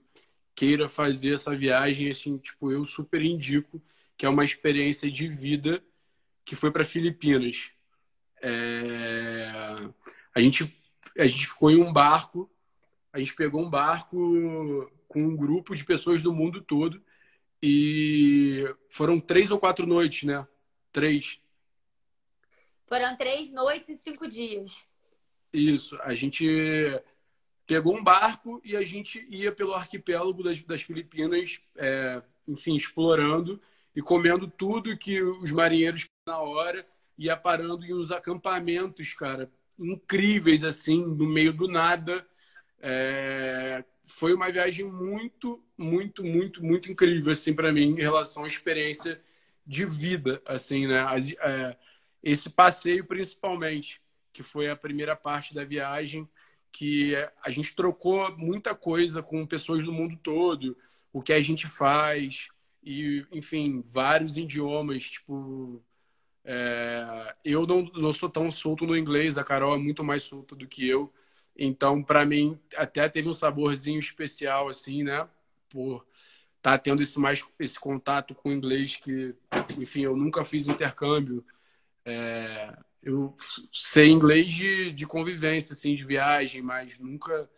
queira 0.55 0.89
fazer 0.89 1.35
essa 1.35 1.55
viagem, 1.55 2.09
assim, 2.09 2.37
tipo, 2.37 2.69
eu 2.69 2.85
super 2.85 3.21
indico, 3.21 3.81
que 4.17 4.25
é 4.25 4.29
uma 4.29 4.43
experiência 4.43 5.09
de 5.09 5.25
vida 5.29 5.81
que 6.43 6.53
foi 6.53 6.69
para 6.69 6.83
Filipinas. 6.83 7.71
É... 8.41 9.49
A, 10.35 10.41
gente, 10.41 10.75
a 11.17 11.25
gente 11.25 11.47
ficou 11.47 11.71
em 11.71 11.81
um 11.81 11.93
barco, 11.93 12.49
a 13.13 13.19
gente 13.19 13.33
pegou 13.35 13.61
um 13.61 13.69
barco 13.69 14.91
com 15.07 15.23
um 15.23 15.35
grupo 15.35 15.73
de 15.73 15.85
pessoas 15.85 16.21
do 16.21 16.33
mundo 16.33 16.61
todo 16.61 17.01
e 17.61 18.63
foram 18.89 19.19
três 19.19 19.51
ou 19.51 19.59
quatro 19.59 19.85
noites, 19.85 20.23
né? 20.23 20.47
Três. 20.91 21.39
Foram 22.87 23.15
três 23.15 23.51
noites 23.51 23.89
e 23.89 23.95
cinco 23.95 24.27
dias. 24.27 24.85
Isso. 25.53 25.99
A 26.01 26.13
gente 26.13 26.45
pegou 27.67 27.95
um 27.95 28.03
barco 28.03 28.59
e 28.63 28.75
a 28.75 28.83
gente 28.83 29.25
ia 29.29 29.51
pelo 29.51 29.73
arquipélago 29.73 30.41
das, 30.41 30.59
das 30.59 30.81
Filipinas, 30.81 31.59
é, 31.75 32.21
enfim, 32.47 32.75
explorando 32.75 33.61
e 33.95 34.01
comendo 34.01 34.47
tudo 34.47 34.97
que 34.97 35.21
os 35.21 35.51
marinheiros 35.51 36.07
na 36.25 36.39
hora 36.39 36.87
ia 37.17 37.35
parando 37.35 37.85
em 37.85 37.93
uns 37.93 38.11
acampamentos, 38.11 39.13
cara, 39.13 39.51
incríveis 39.77 40.63
assim, 40.63 41.05
no 41.05 41.27
meio 41.27 41.53
do 41.53 41.67
nada. 41.67 42.25
É, 42.81 43.83
foi 44.03 44.33
uma 44.33 44.51
viagem 44.51 44.85
muito, 44.85 45.63
muito, 45.77 46.23
muito, 46.23 46.63
muito 46.63 46.91
incrível 46.91 47.31
assim 47.31 47.53
para 47.53 47.71
mim 47.71 47.91
em 47.91 48.01
relação 48.01 48.45
à 48.45 48.47
experiência 48.47 49.21
de 49.65 49.85
vida, 49.85 50.41
assim, 50.45 50.87
né? 50.87 51.05
É, 51.41 51.77
esse 52.23 52.49
passeio 52.49 53.05
principalmente, 53.05 54.01
que 54.33 54.43
foi 54.43 54.69
a 54.69 54.75
primeira 54.75 55.15
parte 55.15 55.53
da 55.53 55.63
viagem 55.63 56.27
que 56.71 57.15
a 57.43 57.49
gente 57.49 57.75
trocou 57.75 58.35
muita 58.37 58.75
coisa 58.75 59.21
com 59.23 59.45
pessoas 59.45 59.83
do 59.83 59.91
mundo 59.91 60.17
todo, 60.21 60.77
o 61.11 61.21
que 61.21 61.33
a 61.33 61.41
gente 61.41 61.67
faz 61.67 62.47
e, 62.83 63.25
enfim, 63.31 63.83
vários 63.85 64.37
idiomas, 64.37 65.03
tipo, 65.09 65.83
é, 66.43 67.35
eu 67.43 67.67
não, 67.67 67.83
não 67.95 68.13
sou 68.13 68.29
tão 68.29 68.49
solto 68.51 68.85
no 68.85 68.95
inglês, 68.95 69.37
a 69.37 69.43
Carol 69.43 69.75
é 69.75 69.77
muito 69.77 70.03
mais 70.03 70.23
solta 70.23 70.55
do 70.55 70.67
que 70.67 70.87
eu, 70.87 71.11
então, 71.59 72.01
para 72.01 72.25
mim, 72.25 72.57
até 72.77 73.09
teve 73.09 73.27
um 73.27 73.33
saborzinho 73.33 73.99
especial, 73.99 74.69
assim, 74.69 75.03
né, 75.03 75.27
por 75.69 76.05
estar 76.57 76.71
tá 76.71 76.77
tendo 76.77 77.03
esse 77.03 77.19
mais 77.19 77.43
esse 77.59 77.77
contato 77.79 78.33
com 78.33 78.49
o 78.49 78.53
inglês 78.53 78.95
que, 78.95 79.35
enfim, 79.77 80.03
eu 80.03 80.15
nunca 80.15 80.45
fiz 80.45 80.67
intercâmbio, 80.67 81.45
é, 82.05 82.73
eu 83.03 83.35
sei 83.73 84.09
inglês 84.09 84.53
de, 84.53 84.91
de 84.93 85.05
convivência, 85.05 85.73
assim, 85.73 85.95
de 85.95 86.05
viagem, 86.05 86.61
mas 86.61 86.99
nunca 86.99 87.49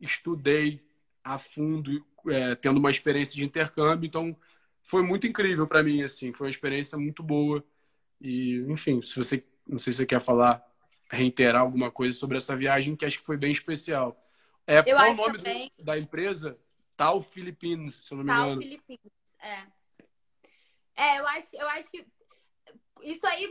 estudei 0.00 0.82
a 1.22 1.38
fundo, 1.38 2.04
é, 2.28 2.54
tendo 2.56 2.78
uma 2.78 2.90
experiência 2.90 3.34
de 3.34 3.44
intercâmbio. 3.44 4.06
Então, 4.06 4.36
foi 4.82 5.02
muito 5.02 5.26
incrível 5.26 5.66
para 5.66 5.82
mim, 5.82 6.02
assim, 6.02 6.32
foi 6.32 6.46
uma 6.46 6.50
experiência 6.50 6.98
muito 6.98 7.22
boa. 7.22 7.64
E, 8.20 8.58
enfim, 8.68 9.02
se 9.02 9.16
você, 9.16 9.44
não 9.66 9.78
sei 9.78 9.92
se 9.92 9.98
você 9.98 10.06
quer 10.06 10.20
falar, 10.20 10.62
reiterar 11.10 11.62
alguma 11.62 11.90
coisa 11.90 12.16
sobre 12.16 12.36
essa 12.36 12.56
viagem, 12.56 12.96
que 12.96 13.04
acho 13.04 13.20
que 13.20 13.26
foi 13.26 13.36
bem 13.36 13.50
especial. 13.50 14.16
É, 14.66 14.80
eu 14.80 14.96
qual 14.96 15.10
o 15.10 15.16
nome 15.16 15.38
também... 15.38 15.72
do, 15.78 15.84
da 15.84 15.98
empresa? 15.98 16.58
Tal 16.96 17.22
Philippines, 17.22 17.94
se 17.94 18.12
eu 18.12 18.18
não 18.18 18.24
me 18.24 18.30
engano. 18.30 18.60
Tal 18.60 18.62
Philippines, 18.62 19.12
é. 19.40 19.78
É, 20.96 21.18
eu 21.20 21.26
acho, 21.28 21.48
eu 21.54 21.68
acho 21.68 21.90
que 21.90 22.04
isso 23.02 23.24
aí 23.26 23.48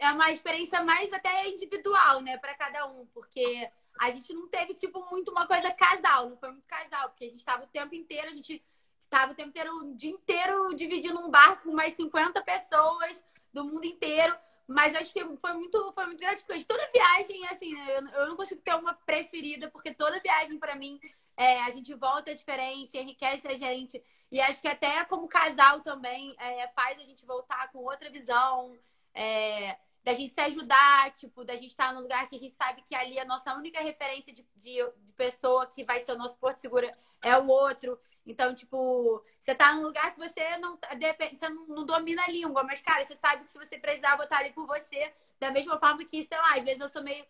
é 0.00 0.10
uma 0.10 0.32
experiência 0.32 0.82
mais 0.82 1.12
até 1.12 1.48
individual, 1.48 2.22
né, 2.22 2.38
para 2.38 2.54
cada 2.54 2.86
um, 2.86 3.06
porque 3.12 3.68
a 4.00 4.10
gente 4.10 4.32
não 4.32 4.48
teve, 4.48 4.74
tipo, 4.74 5.04
muito 5.10 5.30
uma 5.30 5.46
coisa 5.46 5.70
casal, 5.72 6.30
não 6.30 6.36
foi 6.38 6.50
muito 6.50 6.66
casal, 6.66 7.10
porque 7.10 7.24
a 7.24 7.28
gente 7.28 7.38
estava 7.38 7.64
o 7.64 7.68
tempo 7.68 7.94
inteiro, 7.94 8.28
a 8.28 8.32
gente 8.32 8.64
estava 9.02 9.32
o 9.32 9.34
tempo 9.34 9.50
inteiro, 9.50 9.76
o 9.76 9.94
dia 9.94 10.10
inteiro 10.10 10.74
dividindo 10.74 11.18
um 11.20 11.30
barco 11.30 11.64
com 11.64 11.74
mais 11.74 11.94
50 11.94 12.42
pessoas 12.42 13.24
do 13.52 13.64
mundo 13.64 13.84
inteiro. 13.84 14.34
Mas 14.66 14.94
acho 14.96 15.12
que 15.12 15.22
foi 15.36 15.52
muito, 15.52 15.92
foi 15.92 16.06
muito 16.06 16.20
gratificante. 16.20 16.64
Toda 16.64 16.90
viagem, 16.92 17.46
assim, 17.48 17.74
né, 17.74 17.98
eu, 17.98 18.20
eu 18.20 18.28
não 18.28 18.36
consigo 18.36 18.62
ter 18.62 18.74
uma 18.74 18.94
preferida, 18.94 19.70
porque 19.70 19.92
toda 19.92 20.20
viagem, 20.20 20.58
para 20.58 20.74
mim, 20.74 20.98
é, 21.36 21.60
a 21.62 21.70
gente 21.70 21.92
volta 21.94 22.34
diferente, 22.34 22.96
enriquece 22.96 23.46
a 23.46 23.56
gente. 23.56 24.02
E 24.30 24.40
acho 24.40 24.60
que 24.60 24.68
até 24.68 25.04
como 25.04 25.28
casal 25.28 25.80
também 25.80 26.34
é, 26.38 26.66
faz 26.68 26.98
a 26.98 27.04
gente 27.04 27.26
voltar 27.26 27.70
com 27.72 27.78
outra 27.78 28.10
visão, 28.10 28.76
é, 29.14 29.76
da 30.02 30.12
gente 30.12 30.34
se 30.34 30.40
ajudar, 30.40 31.12
tipo, 31.14 31.44
da 31.44 31.54
gente 31.54 31.70
estar 31.70 31.92
num 31.94 32.00
lugar 32.00 32.28
que 32.28 32.36
a 32.36 32.38
gente 32.38 32.56
sabe 32.56 32.82
que 32.82 32.94
ali 32.94 33.18
a 33.18 33.24
nossa 33.24 33.54
única 33.54 33.80
referência 33.80 34.32
de, 34.32 34.46
de, 34.54 34.74
de 34.74 35.12
pessoa 35.16 35.66
que 35.66 35.84
vai 35.84 36.04
ser 36.04 36.12
o 36.12 36.18
nosso 36.18 36.36
porto 36.36 36.58
seguro 36.58 36.90
é 37.22 37.38
o 37.38 37.46
outro. 37.46 37.98
Então, 38.26 38.54
tipo, 38.54 39.22
você 39.38 39.54
tá 39.54 39.74
num 39.74 39.82
lugar 39.82 40.14
que 40.14 40.18
você 40.18 40.56
não, 40.58 40.78
você 40.78 41.48
não, 41.48 41.66
não 41.66 41.86
domina 41.86 42.22
a 42.24 42.30
língua, 42.30 42.62
mas, 42.62 42.80
cara, 42.80 43.04
você 43.04 43.14
sabe 43.16 43.44
que 43.44 43.50
se 43.50 43.58
você 43.58 43.78
precisar, 43.78 44.12
eu 44.12 44.16
vou 44.16 44.24
estar 44.24 44.38
ali 44.38 44.50
por 44.52 44.66
você. 44.66 45.12
Da 45.38 45.50
mesma 45.50 45.78
forma 45.78 46.04
que, 46.04 46.22
sei 46.24 46.38
lá, 46.38 46.54
às 46.56 46.64
vezes 46.64 46.80
eu 46.80 46.88
sou 46.88 47.02
meio 47.02 47.24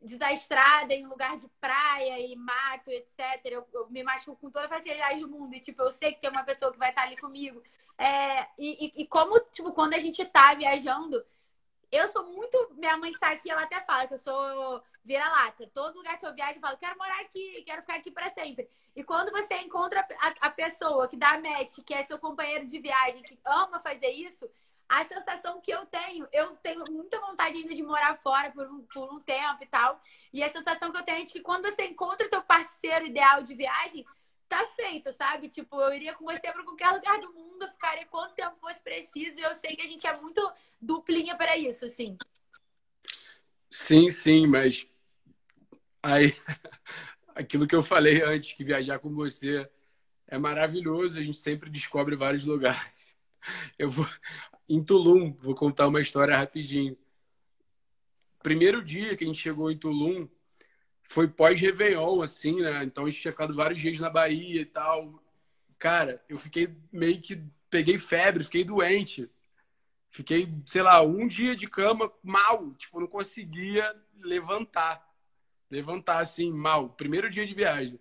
desastrada 0.00 0.94
em 0.94 1.06
lugar 1.06 1.36
de 1.36 1.48
praia 1.60 2.20
e 2.20 2.36
mato, 2.36 2.90
etc. 2.90 3.40
Eu, 3.44 3.66
eu, 3.72 3.88
me 3.90 4.04
machuco 4.04 4.40
com 4.40 4.50
toda 4.50 4.66
a 4.66 4.68
facilidade 4.68 5.20
do 5.20 5.28
mundo. 5.28 5.54
E, 5.54 5.60
tipo, 5.60 5.82
eu 5.82 5.90
sei 5.90 6.12
que 6.12 6.20
tem 6.20 6.30
uma 6.30 6.44
pessoa 6.44 6.72
que 6.72 6.78
vai 6.78 6.90
estar 6.90 7.02
ali 7.02 7.16
comigo. 7.16 7.62
É, 7.98 8.46
e, 8.58 8.86
e, 8.86 9.02
e, 9.02 9.06
como, 9.06 9.38
tipo, 9.50 9.72
quando 9.72 9.94
a 9.94 9.98
gente 9.98 10.24
tá 10.26 10.54
viajando, 10.54 11.24
eu 11.90 12.08
sou 12.08 12.26
muito. 12.32 12.74
Minha 12.76 12.96
mãe 12.96 13.10
está 13.10 13.30
aqui, 13.30 13.50
ela 13.50 13.62
até 13.62 13.80
fala 13.80 14.06
que 14.06 14.14
eu 14.14 14.18
sou 14.18 14.82
vira-lata. 15.04 15.68
Todo 15.74 15.96
lugar 15.96 16.18
que 16.18 16.26
eu 16.26 16.34
viajo, 16.34 16.58
eu 16.58 16.60
falo, 16.60 16.76
quero 16.76 16.98
morar 16.98 17.20
aqui, 17.20 17.62
quero 17.64 17.82
ficar 17.82 17.96
aqui 17.96 18.10
para 18.10 18.30
sempre. 18.30 18.68
E 18.96 19.04
quando 19.04 19.30
você 19.30 19.54
encontra 19.58 20.00
a, 20.18 20.48
a 20.48 20.50
pessoa 20.50 21.06
que 21.06 21.16
dá 21.16 21.38
match, 21.38 21.80
que 21.84 21.92
é 21.92 22.02
seu 22.04 22.18
companheiro 22.18 22.64
de 22.64 22.80
viagem, 22.80 23.22
que 23.22 23.38
ama 23.44 23.78
fazer 23.80 24.10
isso, 24.10 24.48
a 24.88 25.04
sensação 25.04 25.60
que 25.60 25.70
eu 25.70 25.84
tenho, 25.86 26.26
eu 26.32 26.56
tenho 26.56 26.82
muita 26.90 27.20
vontade 27.20 27.58
ainda 27.58 27.74
de 27.74 27.82
morar 27.82 28.16
fora 28.18 28.50
por 28.52 28.66
um, 28.66 28.82
por 28.84 29.12
um 29.12 29.20
tempo 29.20 29.62
e 29.62 29.66
tal. 29.66 30.00
E 30.32 30.42
a 30.42 30.50
sensação 30.50 30.90
que 30.90 30.96
eu 30.96 31.02
tenho 31.02 31.18
é 31.18 31.24
de 31.24 31.32
que 31.32 31.40
quando 31.40 31.66
você 31.66 31.84
encontra 31.84 32.26
o 32.26 32.30
teu 32.30 32.40
parceiro 32.42 33.06
ideal 33.06 33.42
de 33.42 33.54
viagem, 33.54 34.06
tá 34.48 34.64
feito, 34.76 35.12
sabe? 35.12 35.48
Tipo, 35.48 35.80
eu 35.80 35.92
iria 35.92 36.14
com 36.14 36.24
você 36.24 36.40
para 36.52 36.62
qualquer 36.62 36.90
lugar 36.90 37.18
do 37.20 37.32
mundo, 37.34 37.68
ficaria 37.72 38.06
quanto 38.06 38.34
tempo 38.34 38.56
fosse 38.60 38.80
preciso, 38.80 39.38
e 39.38 39.42
eu 39.42 39.54
sei 39.56 39.76
que 39.76 39.82
a 39.82 39.88
gente 39.88 40.06
é 40.06 40.16
muito 40.16 40.40
duplinha 40.80 41.36
para 41.36 41.56
isso, 41.56 41.84
assim. 41.84 42.16
Sim, 43.68 44.08
sim, 44.08 44.46
mas 44.46 44.86
aí 46.02 46.32
aquilo 47.36 47.66
que 47.66 47.74
eu 47.74 47.82
falei 47.82 48.22
antes, 48.22 48.54
que 48.54 48.64
viajar 48.64 48.98
com 48.98 49.14
você 49.14 49.68
é 50.26 50.38
maravilhoso, 50.38 51.18
a 51.18 51.22
gente 51.22 51.38
sempre 51.38 51.70
descobre 51.70 52.16
vários 52.16 52.44
lugares. 52.44 52.80
Eu 53.78 53.88
vou, 53.88 54.08
em 54.68 54.82
Tulum, 54.82 55.32
vou 55.34 55.54
contar 55.54 55.86
uma 55.86 56.00
história 56.00 56.36
rapidinho. 56.36 56.96
Primeiro 58.42 58.82
dia 58.82 59.16
que 59.16 59.22
a 59.22 59.26
gente 59.26 59.40
chegou 59.40 59.70
em 59.70 59.76
Tulum 59.76 60.26
foi 61.02 61.28
pós-Réveillon, 61.28 62.22
assim, 62.22 62.60
né? 62.60 62.82
Então 62.82 63.04
a 63.04 63.10
gente 63.10 63.20
tinha 63.20 63.30
ficado 63.30 63.54
vários 63.54 63.80
dias 63.80 64.00
na 64.00 64.10
Bahia 64.10 64.62
e 64.62 64.66
tal. 64.66 65.22
Cara, 65.78 66.24
eu 66.28 66.38
fiquei 66.38 66.74
meio 66.90 67.20
que. 67.20 67.40
Peguei 67.70 67.98
febre, 67.98 68.42
fiquei 68.42 68.64
doente. 68.64 69.30
Fiquei, 70.08 70.52
sei 70.64 70.82
lá, 70.82 71.02
um 71.02 71.28
dia 71.28 71.54
de 71.54 71.68
cama 71.68 72.10
mal, 72.22 72.72
tipo, 72.74 72.98
não 72.98 73.06
conseguia 73.06 73.94
levantar. 74.24 75.05
Levantar 75.70 76.18
assim, 76.18 76.52
mal. 76.52 76.90
Primeiro 76.90 77.28
dia 77.28 77.46
de 77.46 77.54
viagem. 77.54 77.98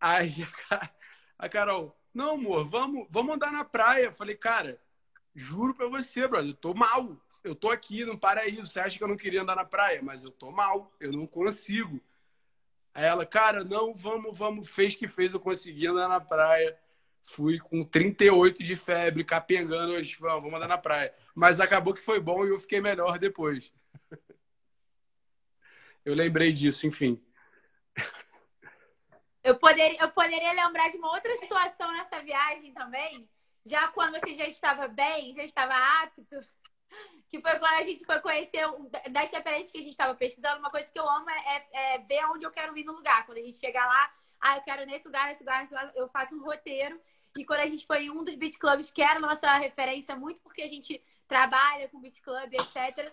Aí 0.00 0.46
a, 0.70 0.90
a 1.38 1.48
Carol, 1.48 1.96
não, 2.12 2.34
amor, 2.34 2.64
vamos, 2.64 3.06
vamos 3.10 3.34
andar 3.34 3.52
na 3.52 3.64
praia. 3.64 4.04
Eu 4.04 4.12
falei, 4.12 4.36
cara, 4.36 4.80
juro 5.34 5.74
pra 5.74 5.88
você, 5.88 6.26
brother, 6.28 6.50
eu 6.50 6.54
tô 6.54 6.74
mal. 6.74 7.16
Eu 7.42 7.54
tô 7.54 7.70
aqui 7.70 8.04
no 8.04 8.18
paraíso. 8.18 8.66
Você 8.66 8.80
acha 8.80 8.96
que 8.96 9.04
eu 9.04 9.08
não 9.08 9.16
queria 9.16 9.42
andar 9.42 9.56
na 9.56 9.64
praia? 9.64 10.00
Mas 10.02 10.22
eu 10.24 10.30
tô 10.30 10.50
mal, 10.50 10.92
eu 11.00 11.10
não 11.12 11.26
consigo. 11.26 12.00
Aí 12.94 13.04
ela, 13.04 13.26
cara, 13.26 13.64
não, 13.64 13.92
vamos, 13.92 14.36
vamos. 14.38 14.70
Fez 14.70 14.94
que 14.94 15.08
fez, 15.08 15.34
eu 15.34 15.40
consegui 15.40 15.86
andar 15.88 16.08
na 16.08 16.20
praia. 16.20 16.78
Fui 17.22 17.58
com 17.58 17.82
38 17.82 18.62
de 18.62 18.76
febre, 18.76 19.24
capengando, 19.24 19.94
hoje, 19.94 20.16
vamos, 20.20 20.42
vamos 20.42 20.56
andar 20.56 20.68
na 20.68 20.78
praia. 20.78 21.12
Mas 21.34 21.58
acabou 21.58 21.94
que 21.94 22.00
foi 22.00 22.20
bom 22.20 22.44
e 22.44 22.50
eu 22.50 22.60
fiquei 22.60 22.80
melhor 22.80 23.18
depois. 23.18 23.72
eu 26.04 26.14
lembrei 26.14 26.52
disso, 26.52 26.86
enfim. 26.86 27.22
Eu 29.42 29.56
poderia, 29.58 30.00
eu 30.00 30.10
poderia 30.10 30.52
lembrar 30.52 30.90
de 30.90 30.96
uma 30.96 31.12
outra 31.12 31.36
situação 31.36 31.92
nessa 31.92 32.20
viagem 32.22 32.72
também, 32.72 33.28
já 33.64 33.88
quando 33.88 34.18
você 34.18 34.34
já 34.34 34.46
estava 34.46 34.88
bem, 34.88 35.34
já 35.34 35.44
estava 35.44 35.74
apto, 36.02 36.40
que 37.30 37.40
foi 37.40 37.58
quando 37.58 37.74
a 37.74 37.82
gente 37.82 38.04
foi 38.04 38.20
conhecer, 38.20 38.64
das 39.10 39.30
referências 39.30 39.70
que 39.70 39.78
a 39.78 39.82
gente 39.82 39.90
estava 39.90 40.14
pesquisando, 40.14 40.60
uma 40.60 40.70
coisa 40.70 40.90
que 40.90 40.98
eu 40.98 41.08
amo 41.08 41.28
é, 41.28 41.56
é, 41.56 41.94
é, 41.94 41.98
ver 41.98 42.24
onde 42.26 42.44
eu 42.44 42.50
quero 42.50 42.76
ir 42.76 42.84
no 42.84 42.92
lugar. 42.92 43.26
Quando 43.26 43.38
a 43.38 43.42
gente 43.42 43.58
chegar 43.58 43.86
lá, 43.86 44.12
ah, 44.40 44.56
eu 44.56 44.62
quero 44.62 44.86
nesse 44.86 45.06
lugar, 45.06 45.26
nesse 45.26 45.40
lugar, 45.40 45.62
nesse 45.62 45.74
lugar, 45.74 45.92
eu 45.96 46.08
faço 46.08 46.34
um 46.34 46.44
roteiro. 46.44 47.00
E 47.36 47.44
quando 47.44 47.60
a 47.60 47.66
gente 47.66 47.86
foi 47.86 48.04
em 48.04 48.10
um 48.10 48.22
dos 48.22 48.34
beat 48.34 48.56
clubs, 48.58 48.90
que 48.90 49.02
era 49.02 49.18
nossa 49.18 49.52
referência, 49.58 50.14
muito 50.14 50.40
porque 50.40 50.62
a 50.62 50.68
gente 50.68 51.02
trabalha 51.26 51.88
com 51.88 52.00
beat 52.00 52.20
club, 52.20 52.54
etc., 52.54 53.12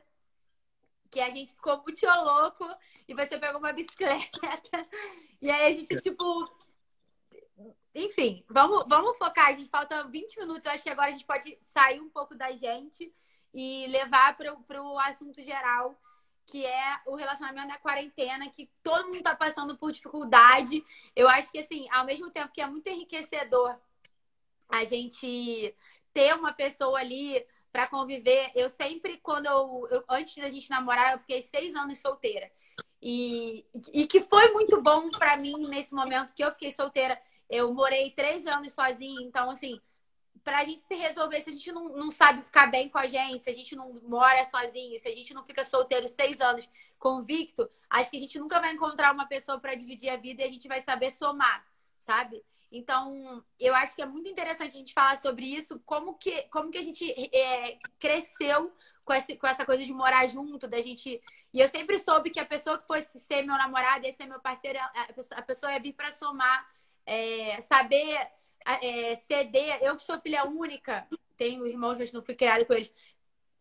que 1.12 1.20
a 1.20 1.30
gente 1.30 1.54
ficou 1.54 1.84
muito 1.84 2.06
louco 2.06 2.66
e 3.08 3.14
você 3.14 3.38
pegou 3.38 3.60
uma 3.60 3.74
bicicleta. 3.74 4.40
E 5.42 5.52
aí 5.52 5.66
a 5.66 5.72
gente, 5.72 6.00
tipo. 6.00 6.50
Enfim, 7.94 8.46
vamos, 8.48 8.86
vamos 8.88 9.18
focar. 9.18 9.50
A 9.50 9.54
gente 9.54 9.70
falta 9.70 10.08
20 10.08 10.40
minutos. 10.40 10.66
Eu 10.66 10.72
acho 10.72 10.84
que 10.84 10.90
agora 10.90 11.10
a 11.10 11.12
gente 11.12 11.26
pode 11.26 11.60
sair 11.66 12.00
um 12.00 12.10
pouco 12.10 12.36
da 12.36 12.52
gente 12.52 13.14
e 13.54 13.86
levar 13.88 14.38
para 14.38 14.82
o 14.82 14.98
assunto 14.98 15.44
geral, 15.44 16.00
que 16.46 16.66
é 16.66 17.02
o 17.06 17.16
relacionamento 17.16 17.68
na 17.68 17.78
quarentena, 17.78 18.50
que 18.50 18.72
todo 18.82 19.08
mundo 19.08 19.18
está 19.18 19.36
passando 19.36 19.78
por 19.78 19.92
dificuldade. 19.92 20.86
Eu 21.16 21.28
acho 21.28 21.52
que, 21.52 21.60
assim, 21.60 21.88
ao 21.92 22.06
mesmo 22.06 22.32
tempo 22.32 22.54
que 22.54 22.62
é 22.62 22.68
muito 22.68 22.88
enriquecedor 22.88 23.78
a 24.70 24.86
gente 24.86 25.76
ter 26.14 26.34
uma 26.34 26.54
pessoa 26.54 27.00
ali 27.00 27.46
para 27.72 27.88
conviver. 27.88 28.52
Eu 28.56 28.70
sempre, 28.70 29.18
quando 29.18 29.46
eu, 29.46 29.88
eu, 29.90 30.04
Antes 30.10 30.36
da 30.36 30.50
gente 30.50 30.70
namorar, 30.70 31.14
eu 31.14 31.20
fiquei 31.20 31.42
seis 31.42 31.76
anos 31.76 32.00
solteira. 32.00 32.52
E, 33.02 33.66
e 33.94 34.06
que 34.06 34.22
foi 34.22 34.52
muito 34.52 34.82
bom 34.82 35.10
para 35.10 35.38
mim 35.38 35.68
nesse 35.68 35.94
momento 35.94 36.34
que 36.34 36.44
eu 36.44 36.52
fiquei 36.52 36.74
solteira. 36.74 37.20
Eu 37.50 37.74
morei 37.74 38.12
três 38.12 38.46
anos 38.46 38.72
sozinha, 38.72 39.22
então, 39.22 39.50
assim, 39.50 39.80
pra 40.44 40.64
gente 40.64 40.82
se 40.84 40.96
resolver, 40.96 41.44
se 41.44 41.50
a 41.50 41.54
gente 41.54 41.72
não, 41.72 41.90
não 41.90 42.12
sabe 42.12 42.44
ficar 42.44 42.68
bem 42.68 42.90
com 42.90 42.98
a 42.98 43.08
gente, 43.08 43.44
se 43.44 43.50
a 43.50 43.54
gente 43.54 43.76
não 43.76 44.00
mora 44.04 44.44
sozinho, 44.46 45.00
se 45.00 45.08
a 45.08 45.16
gente 45.16 45.34
não 45.34 45.44
fica 45.44 45.64
solteiro 45.64 46.08
seis 46.08 46.40
anos 46.40 46.68
convicto, 46.98 47.70
acho 47.90 48.10
que 48.10 48.18
a 48.18 48.20
gente 48.20 48.40
nunca 48.40 48.60
vai 48.60 48.72
encontrar 48.74 49.14
uma 49.14 49.26
pessoa 49.26 49.60
para 49.60 49.76
dividir 49.76 50.10
a 50.10 50.18
vida 50.18 50.42
e 50.42 50.46
a 50.46 50.50
gente 50.50 50.68
vai 50.68 50.82
saber 50.82 51.12
somar, 51.12 51.66
sabe? 52.00 52.44
Então, 52.72 53.44
eu 53.60 53.76
acho 53.76 53.96
que 53.96 54.02
é 54.02 54.06
muito 54.06 54.30
interessante 54.30 54.70
a 54.70 54.80
gente 54.80 54.94
falar 54.94 55.22
sobre 55.22 55.46
isso, 55.46 55.82
como 55.86 56.14
que, 56.14 56.44
como 56.44 56.72
que 56.72 56.78
a 56.78 56.84
gente 56.84 57.12
é, 57.36 57.78
cresceu 58.00 58.72
com, 59.04 59.14
esse, 59.14 59.36
com 59.36 59.46
essa 59.46 59.66
coisa 59.66 59.84
de 59.84 59.92
morar 59.92 60.26
junto, 60.28 60.68
da 60.68 60.82
gente. 60.82 61.22
E 61.54 61.60
eu 61.60 61.68
sempre 61.68 61.98
soube 61.98 62.30
que 62.30 62.40
a 62.40 62.46
pessoa 62.46 62.78
que 62.78 62.88
fosse 62.88 63.20
ser 63.20 63.42
meu 63.42 63.58
namorado, 63.58 64.06
ia 64.06 64.14
ser 64.14 64.26
meu 64.26 64.40
parceiro, 64.40 64.80
a 65.32 65.42
pessoa 65.42 65.74
ia 65.74 65.82
vir 65.82 65.94
para 65.94 66.12
somar, 66.14 66.66
é, 67.06 67.60
saber 67.62 68.18
é, 68.66 69.16
ceder. 69.16 69.80
Eu 69.82 69.96
que 69.98 70.04
sou 70.04 70.20
filha 70.22 70.44
única, 70.44 71.06
tenho 71.36 71.68
irmãos, 71.68 71.98
mas 71.98 72.14
não 72.14 72.24
fui 72.24 72.36
criada 72.36 72.64
com 72.64 72.74
eles. 72.74 72.94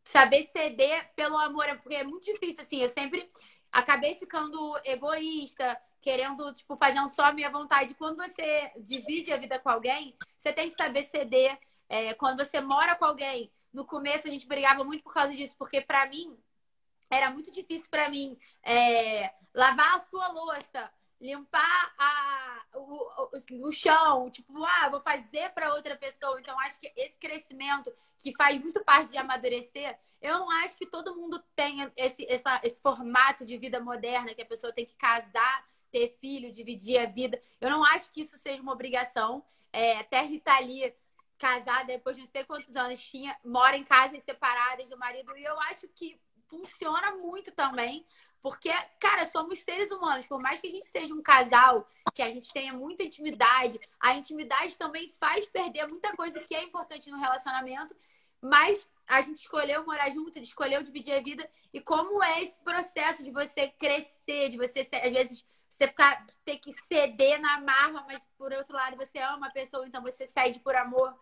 Saber 0.05 0.49
ceder 0.53 1.13
pelo 1.15 1.37
amor, 1.37 1.67
porque 1.79 1.97
é 1.97 2.05
muito 2.05 2.25
difícil, 2.25 2.63
assim. 2.63 2.81
Eu 2.81 2.89
sempre 2.89 3.29
acabei 3.73 4.15
ficando 4.17 4.79
egoísta, 4.85 5.77
querendo, 6.01 6.53
tipo, 6.55 6.77
fazendo 6.77 7.11
só 7.11 7.27
a 7.27 7.33
minha 7.33 7.51
vontade. 7.51 7.95
Quando 7.95 8.17
você 8.17 8.73
divide 8.79 9.33
a 9.33 9.37
vida 9.37 9.59
com 9.59 9.69
alguém, 9.69 10.17
você 10.39 10.53
tem 10.53 10.71
que 10.71 10.83
saber 10.83 11.05
ceder. 11.05 11.59
É, 11.89 12.15
quando 12.15 12.45
você 12.45 12.61
mora 12.61 12.95
com 12.95 13.05
alguém, 13.05 13.53
no 13.73 13.85
começo 13.85 14.27
a 14.27 14.31
gente 14.31 14.47
brigava 14.47 14.85
muito 14.85 15.03
por 15.03 15.13
causa 15.13 15.35
disso, 15.35 15.55
porque 15.59 15.81
para 15.81 16.07
mim 16.07 16.39
era 17.11 17.31
muito 17.31 17.51
difícil 17.51 17.91
para 17.91 18.09
mim 18.09 18.39
é, 18.63 19.33
lavar 19.53 19.97
a 19.97 20.01
sua 20.07 20.29
louça, 20.29 20.91
limpar 21.21 21.95
a, 21.99 22.65
o, 22.75 23.29
o, 23.35 23.69
o, 23.69 23.73
chão, 23.73 24.31
tipo, 24.31 24.65
ah, 24.65 24.89
vou 24.89 25.01
fazer 25.01 25.51
para 25.51 25.75
outra 25.75 25.97
pessoa. 25.97 26.41
Então, 26.41 26.59
acho 26.61 26.79
que 26.81 26.93
esse 26.97 27.19
crescimento, 27.19 27.93
que 28.23 28.35
faz 28.37 28.61
muito 28.61 28.83
parte 28.85 29.11
de 29.11 29.19
amadurecer, 29.19 29.99
eu 30.23 30.39
não 30.39 30.51
acho 30.51 30.77
que 30.77 30.87
todo 30.87 31.17
mundo 31.17 31.43
tenha 31.57 31.93
esse, 31.97 32.25
essa, 32.29 32.61
esse 32.63 32.81
formato 32.81 33.45
de 33.45 33.57
vida 33.59 33.81
moderna, 33.81 34.35
que 34.35 34.43
a 34.43 34.47
pessoa 34.47 34.73
tem 34.73 34.87
que 34.87 34.97
casar 34.97 35.69
ter 35.91 36.17
filho, 36.21 36.53
dividir 36.53 36.99
a 36.99 37.07
vida. 37.07 37.41
Eu 37.61 37.71
não 37.71 37.85
acho 37.85 38.11
que 38.13 38.23
isso 38.23 38.39
seja 38.39 38.63
uma 38.63 38.73
obrigação. 38.73 39.45
É, 39.73 39.99
até 39.99 40.21
Rita 40.23 40.53
casada 41.39 41.85
depois 41.85 42.17
de 42.17 42.23
não 42.23 42.29
sei 42.29 42.45
quantos 42.45 42.77
anos, 42.77 43.01
tinha, 43.01 43.35
mora 43.43 43.77
em 43.77 43.83
casas 43.83 44.23
separadas 44.23 44.89
do 44.89 44.99
marido. 44.99 45.37
E 45.37 45.45
eu 45.45 45.59
acho 45.61 45.89
que 45.89 46.21
funciona 46.49 47.13
muito 47.17 47.51
também. 47.53 48.05
Porque, 48.43 48.71
cara, 48.99 49.27
somos 49.27 49.59
seres 49.59 49.91
humanos. 49.91 50.27
Por 50.27 50.41
mais 50.41 50.61
que 50.61 50.69
a 50.69 50.71
gente 50.71 50.87
seja 50.87 51.15
um 51.15 51.23
casal, 51.23 51.87
que 52.15 52.23
a 52.23 52.31
gente 52.31 52.53
tenha 52.53 52.73
muita 52.73 53.03
intimidade, 53.03 53.79
a 53.99 54.15
intimidade 54.15 54.79
também 54.79 55.13
faz 55.21 55.47
perder 55.47 55.87
muita 55.87 56.15
coisa 56.17 56.41
que 56.41 56.55
é 56.55 56.63
importante 56.63 57.11
no 57.11 57.19
relacionamento. 57.19 57.95
Mas 58.41 58.89
a 59.07 59.21
gente 59.21 59.37
escolheu 59.37 59.85
morar 59.85 60.09
junto, 60.11 60.39
escolheu 60.39 60.83
dividir 60.83 61.13
a 61.15 61.21
vida. 61.21 61.49
E 61.73 61.81
como 61.81 62.23
é 62.23 62.43
esse 62.43 62.59
processo 62.63 63.23
de 63.23 63.31
você 63.31 63.69
crescer, 63.69 64.49
de 64.49 64.57
você, 64.57 64.81
às 64.81 65.13
vezes, 65.13 65.45
você 65.81 65.89
ficar, 65.89 66.27
ter 66.45 66.59
que 66.59 66.73
ceder 66.87 67.41
na 67.41 67.59
marra, 67.61 68.05
mas 68.07 68.21
por 68.37 68.53
outro 68.53 68.75
lado 68.75 68.97
você 68.97 69.19
ama 69.19 69.47
a 69.47 69.51
pessoa, 69.51 69.87
então 69.87 70.03
você 70.03 70.27
cede 70.27 70.61
por 70.61 70.77
amor. 70.77 71.15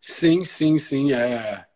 Sim, 0.00 0.44
sim, 0.44 0.78
sim. 0.78 1.12
É, 1.12 1.66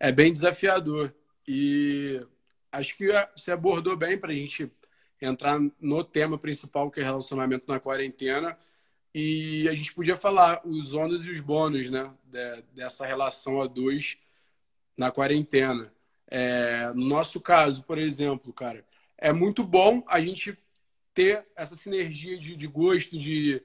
é 0.00 0.10
bem 0.10 0.32
desafiador. 0.32 1.14
E 1.46 2.26
acho 2.72 2.96
que 2.96 3.06
você 3.36 3.52
abordou 3.52 3.96
bem 3.96 4.18
para 4.18 4.32
a 4.32 4.34
gente 4.34 4.72
entrar 5.20 5.58
no 5.78 6.02
tema 6.02 6.38
principal, 6.38 6.90
que 6.90 7.00
é 7.00 7.04
relacionamento 7.04 7.70
na 7.70 7.78
quarentena. 7.78 8.58
E 9.14 9.68
a 9.68 9.74
gente 9.74 9.92
podia 9.92 10.16
falar 10.16 10.62
os 10.64 10.94
ônus 10.94 11.24
e 11.24 11.30
os 11.30 11.40
bônus 11.40 11.90
né, 11.90 12.12
dessa 12.72 13.04
relação 13.04 13.60
a 13.60 13.66
dois 13.66 14.16
na 14.96 15.10
quarentena. 15.10 15.92
É, 16.26 16.92
no 16.94 17.06
nosso 17.06 17.40
caso, 17.40 17.82
por 17.84 17.98
exemplo, 17.98 18.52
cara, 18.52 18.84
é 19.18 19.32
muito 19.32 19.64
bom 19.64 20.02
a 20.06 20.20
gente 20.20 20.56
ter 21.14 21.46
essa 21.56 21.76
sinergia 21.76 22.38
de, 22.38 22.56
de 22.56 22.66
gosto, 22.66 23.18
de, 23.18 23.62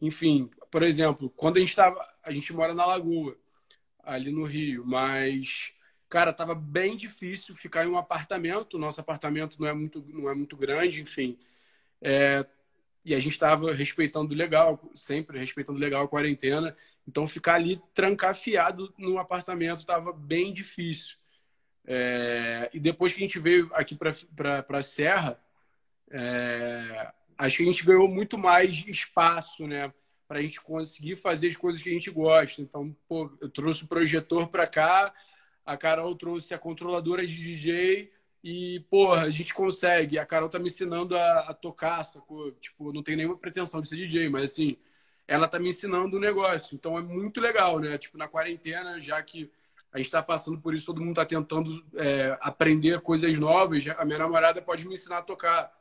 enfim, 0.00 0.50
por 0.70 0.82
exemplo, 0.82 1.30
quando 1.30 1.56
a 1.58 1.60
gente 1.60 1.70
estava, 1.70 2.00
a 2.22 2.32
gente 2.32 2.52
mora 2.52 2.74
na 2.74 2.86
Lagoa, 2.86 3.36
ali 4.04 4.30
no 4.32 4.44
Rio, 4.44 4.84
mas 4.86 5.72
cara, 6.12 6.30
tava 6.30 6.54
bem 6.54 6.94
difícil 6.94 7.56
ficar 7.56 7.86
em 7.86 7.88
um 7.88 7.96
apartamento. 7.96 8.78
Nosso 8.78 9.00
apartamento 9.00 9.58
não 9.58 9.66
é 9.66 9.72
muito, 9.72 10.04
não 10.08 10.28
é 10.28 10.34
muito 10.34 10.58
grande, 10.58 11.00
enfim. 11.00 11.38
É, 12.02 12.44
e 13.02 13.14
a 13.14 13.18
gente 13.18 13.32
estava 13.32 13.72
respeitando 13.72 14.34
legal, 14.34 14.78
sempre 14.94 15.38
respeitando 15.38 15.78
legal 15.78 16.04
a 16.04 16.08
quarentena. 16.08 16.76
Então, 17.08 17.26
ficar 17.26 17.54
ali 17.54 17.80
trancafiado 17.94 18.92
no 18.98 19.18
apartamento 19.18 19.78
estava 19.78 20.12
bem 20.12 20.52
difícil. 20.52 21.16
É, 21.84 22.70
e 22.72 22.80
depois 22.80 23.12
que 23.12 23.18
a 23.18 23.26
gente 23.26 23.38
veio 23.38 23.70
aqui 23.74 23.96
para 23.96 24.78
a 24.78 24.82
Serra, 24.82 25.40
é, 26.10 27.12
acho 27.38 27.56
que 27.56 27.62
a 27.62 27.66
gente 27.66 27.84
ganhou 27.84 28.08
muito 28.08 28.38
mais 28.38 28.84
espaço, 28.86 29.66
né? 29.66 29.92
Para 30.28 30.38
a 30.38 30.42
gente 30.42 30.60
conseguir 30.60 31.16
fazer 31.16 31.48
as 31.48 31.56
coisas 31.56 31.82
que 31.82 31.90
a 31.90 31.92
gente 31.92 32.10
gosta. 32.10 32.62
Então, 32.62 32.96
pô, 33.08 33.30
eu 33.40 33.48
trouxe 33.48 33.84
o 33.84 33.88
projetor 33.88 34.48
para 34.48 34.66
cá, 34.66 35.12
a 35.64 35.76
Carol 35.76 36.14
trouxe 36.14 36.54
a 36.54 36.58
controladora 36.58 37.26
de 37.26 37.36
DJ 37.36 38.12
e, 38.42 38.80
porra, 38.90 39.22
a 39.22 39.30
gente 39.30 39.54
consegue. 39.54 40.18
A 40.18 40.26
Carol 40.26 40.48
tá 40.48 40.58
me 40.58 40.68
ensinando 40.68 41.16
a, 41.16 41.40
a 41.50 41.54
tocar, 41.54 42.04
sacou? 42.04 42.52
Tipo, 42.52 42.92
não 42.92 43.02
tenho 43.02 43.18
nenhuma 43.18 43.36
pretensão 43.38 43.80
de 43.80 43.88
ser 43.88 43.96
DJ, 43.96 44.28
mas 44.28 44.44
assim, 44.44 44.76
ela 45.28 45.48
tá 45.48 45.58
me 45.58 45.68
ensinando 45.68 46.16
o 46.16 46.20
negócio. 46.20 46.74
Então 46.74 46.98
é 46.98 47.02
muito 47.02 47.40
legal, 47.40 47.78
né? 47.78 47.98
Tipo, 47.98 48.18
na 48.18 48.28
quarentena, 48.28 49.00
já 49.00 49.22
que 49.22 49.50
a 49.92 49.98
gente 49.98 50.06
está 50.06 50.22
passando 50.22 50.58
por 50.58 50.72
isso, 50.72 50.86
todo 50.86 51.00
mundo 51.00 51.10
está 51.10 51.26
tentando 51.26 51.84
é, 51.94 52.36
aprender 52.40 53.00
coisas 53.00 53.38
novas. 53.38 53.84
A 53.98 54.04
minha 54.04 54.18
namorada 54.18 54.62
pode 54.62 54.88
me 54.88 54.94
ensinar 54.94 55.18
a 55.18 55.22
tocar. 55.22 55.72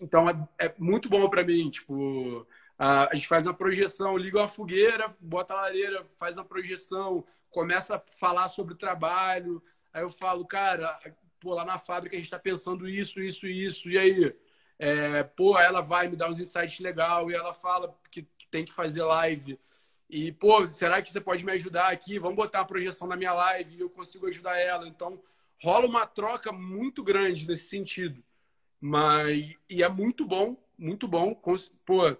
Então 0.00 0.28
é, 0.28 0.48
é 0.58 0.74
muito 0.78 1.08
bom 1.08 1.28
para 1.30 1.44
mim. 1.44 1.70
Tipo, 1.70 2.46
a, 2.76 3.12
a, 3.12 3.14
gente 3.14 3.28
faz 3.28 3.46
uma 3.46 3.54
projeção, 3.54 4.16
liga 4.16 4.38
uma 4.38 4.48
fogueira, 4.48 5.06
bota 5.20 5.54
a 5.54 5.58
lareira, 5.62 6.04
faz 6.18 6.36
uma 6.36 6.44
projeção, 6.44 7.24
começa 7.50 7.96
a 7.96 8.02
falar 8.18 8.48
sobre 8.48 8.74
trabalho. 8.74 9.62
Aí 9.92 10.02
eu 10.02 10.10
falo, 10.10 10.44
cara, 10.44 10.98
pô, 11.38 11.54
lá 11.54 11.64
na 11.64 11.78
fábrica 11.78 12.16
a 12.16 12.18
gente 12.18 12.26
está 12.26 12.38
pensando 12.38 12.88
isso, 12.88 13.20
isso 13.20 13.46
e 13.46 13.64
isso. 13.64 13.88
E 13.88 13.96
aí? 13.96 14.36
É, 14.76 15.22
pô, 15.22 15.58
ela 15.58 15.82
vai 15.82 16.08
me 16.08 16.16
dar 16.16 16.30
uns 16.30 16.40
insights 16.40 16.80
legal 16.80 17.30
e 17.30 17.34
ela 17.34 17.52
fala 17.52 17.94
que, 18.10 18.22
que, 18.22 18.48
tem 18.48 18.64
que 18.64 18.72
fazer 18.72 19.02
live. 19.02 19.58
E, 20.10 20.32
pô, 20.32 20.66
será 20.66 21.00
que 21.00 21.12
você 21.12 21.20
pode 21.20 21.44
me 21.44 21.52
ajudar 21.52 21.88
aqui? 21.88 22.18
Vamos 22.18 22.36
botar 22.36 22.60
a 22.60 22.64
projeção 22.64 23.06
na 23.06 23.16
minha 23.16 23.32
live 23.32 23.76
e 23.76 23.80
eu 23.80 23.88
consigo 23.88 24.26
ajudar 24.26 24.58
ela. 24.58 24.88
Então, 24.88 25.22
rola 25.62 25.86
uma 25.86 26.04
troca 26.04 26.50
muito 26.50 27.04
grande 27.04 27.46
nesse 27.46 27.68
sentido. 27.68 28.20
Mas, 28.80 29.54
e 29.68 29.84
é 29.84 29.88
muito 29.88 30.26
bom, 30.26 30.56
muito 30.76 31.06
bom. 31.06 31.32
Pô, 31.86 32.16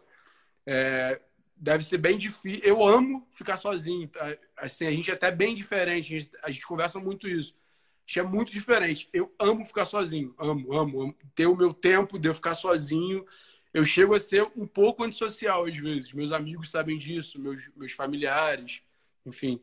é, 0.64 1.20
deve 1.56 1.84
ser 1.84 1.98
bem 1.98 2.16
difícil. 2.16 2.62
Eu 2.62 2.86
amo 2.86 3.26
ficar 3.32 3.56
sozinho. 3.56 4.06
Tá? 4.06 4.36
Assim, 4.56 4.86
a 4.86 4.92
gente 4.92 5.10
é 5.10 5.14
até 5.14 5.32
bem 5.32 5.52
diferente. 5.52 6.14
A 6.14 6.18
gente, 6.18 6.30
a 6.44 6.50
gente 6.50 6.66
conversa 6.66 7.00
muito 7.00 7.26
isso. 7.26 7.54
A 7.54 8.02
gente 8.06 8.20
é 8.20 8.22
muito 8.22 8.52
diferente. 8.52 9.08
Eu 9.12 9.34
amo 9.36 9.64
ficar 9.64 9.84
sozinho. 9.84 10.32
Amo, 10.38 10.72
amo, 10.72 11.02
amo. 11.02 11.16
Ter 11.34 11.46
o 11.46 11.56
meu 11.56 11.74
tempo 11.74 12.20
de 12.20 12.28
eu 12.28 12.34
ficar 12.34 12.54
sozinho. 12.54 13.26
Eu 13.72 13.84
chego 13.84 14.14
a 14.14 14.20
ser 14.20 14.50
um 14.56 14.66
pouco 14.66 15.04
antissocial 15.04 15.64
às 15.64 15.76
vezes. 15.76 16.12
Meus 16.12 16.32
amigos 16.32 16.70
sabem 16.70 16.98
disso, 16.98 17.40
meus, 17.40 17.68
meus 17.76 17.92
familiares, 17.92 18.82
enfim. 19.24 19.60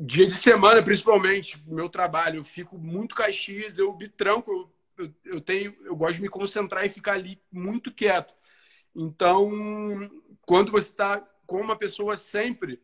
Dia 0.00 0.26
de 0.26 0.34
semana, 0.34 0.82
principalmente, 0.82 1.62
meu 1.66 1.88
trabalho, 1.88 2.38
eu 2.38 2.44
fico 2.44 2.78
muito 2.78 3.14
caxias, 3.14 3.78
eu 3.78 3.94
me 3.96 4.08
tranco, 4.08 4.70
eu, 4.96 5.14
eu, 5.24 5.40
tenho, 5.40 5.76
eu 5.84 5.94
gosto 5.94 6.16
de 6.16 6.22
me 6.22 6.28
concentrar 6.28 6.84
e 6.84 6.88
ficar 6.88 7.12
ali 7.12 7.40
muito 7.52 7.92
quieto. 7.92 8.34
Então, 8.94 9.50
quando 10.46 10.72
você 10.72 10.88
está 10.88 11.20
com 11.46 11.60
uma 11.60 11.76
pessoa 11.76 12.16
sempre, 12.16 12.80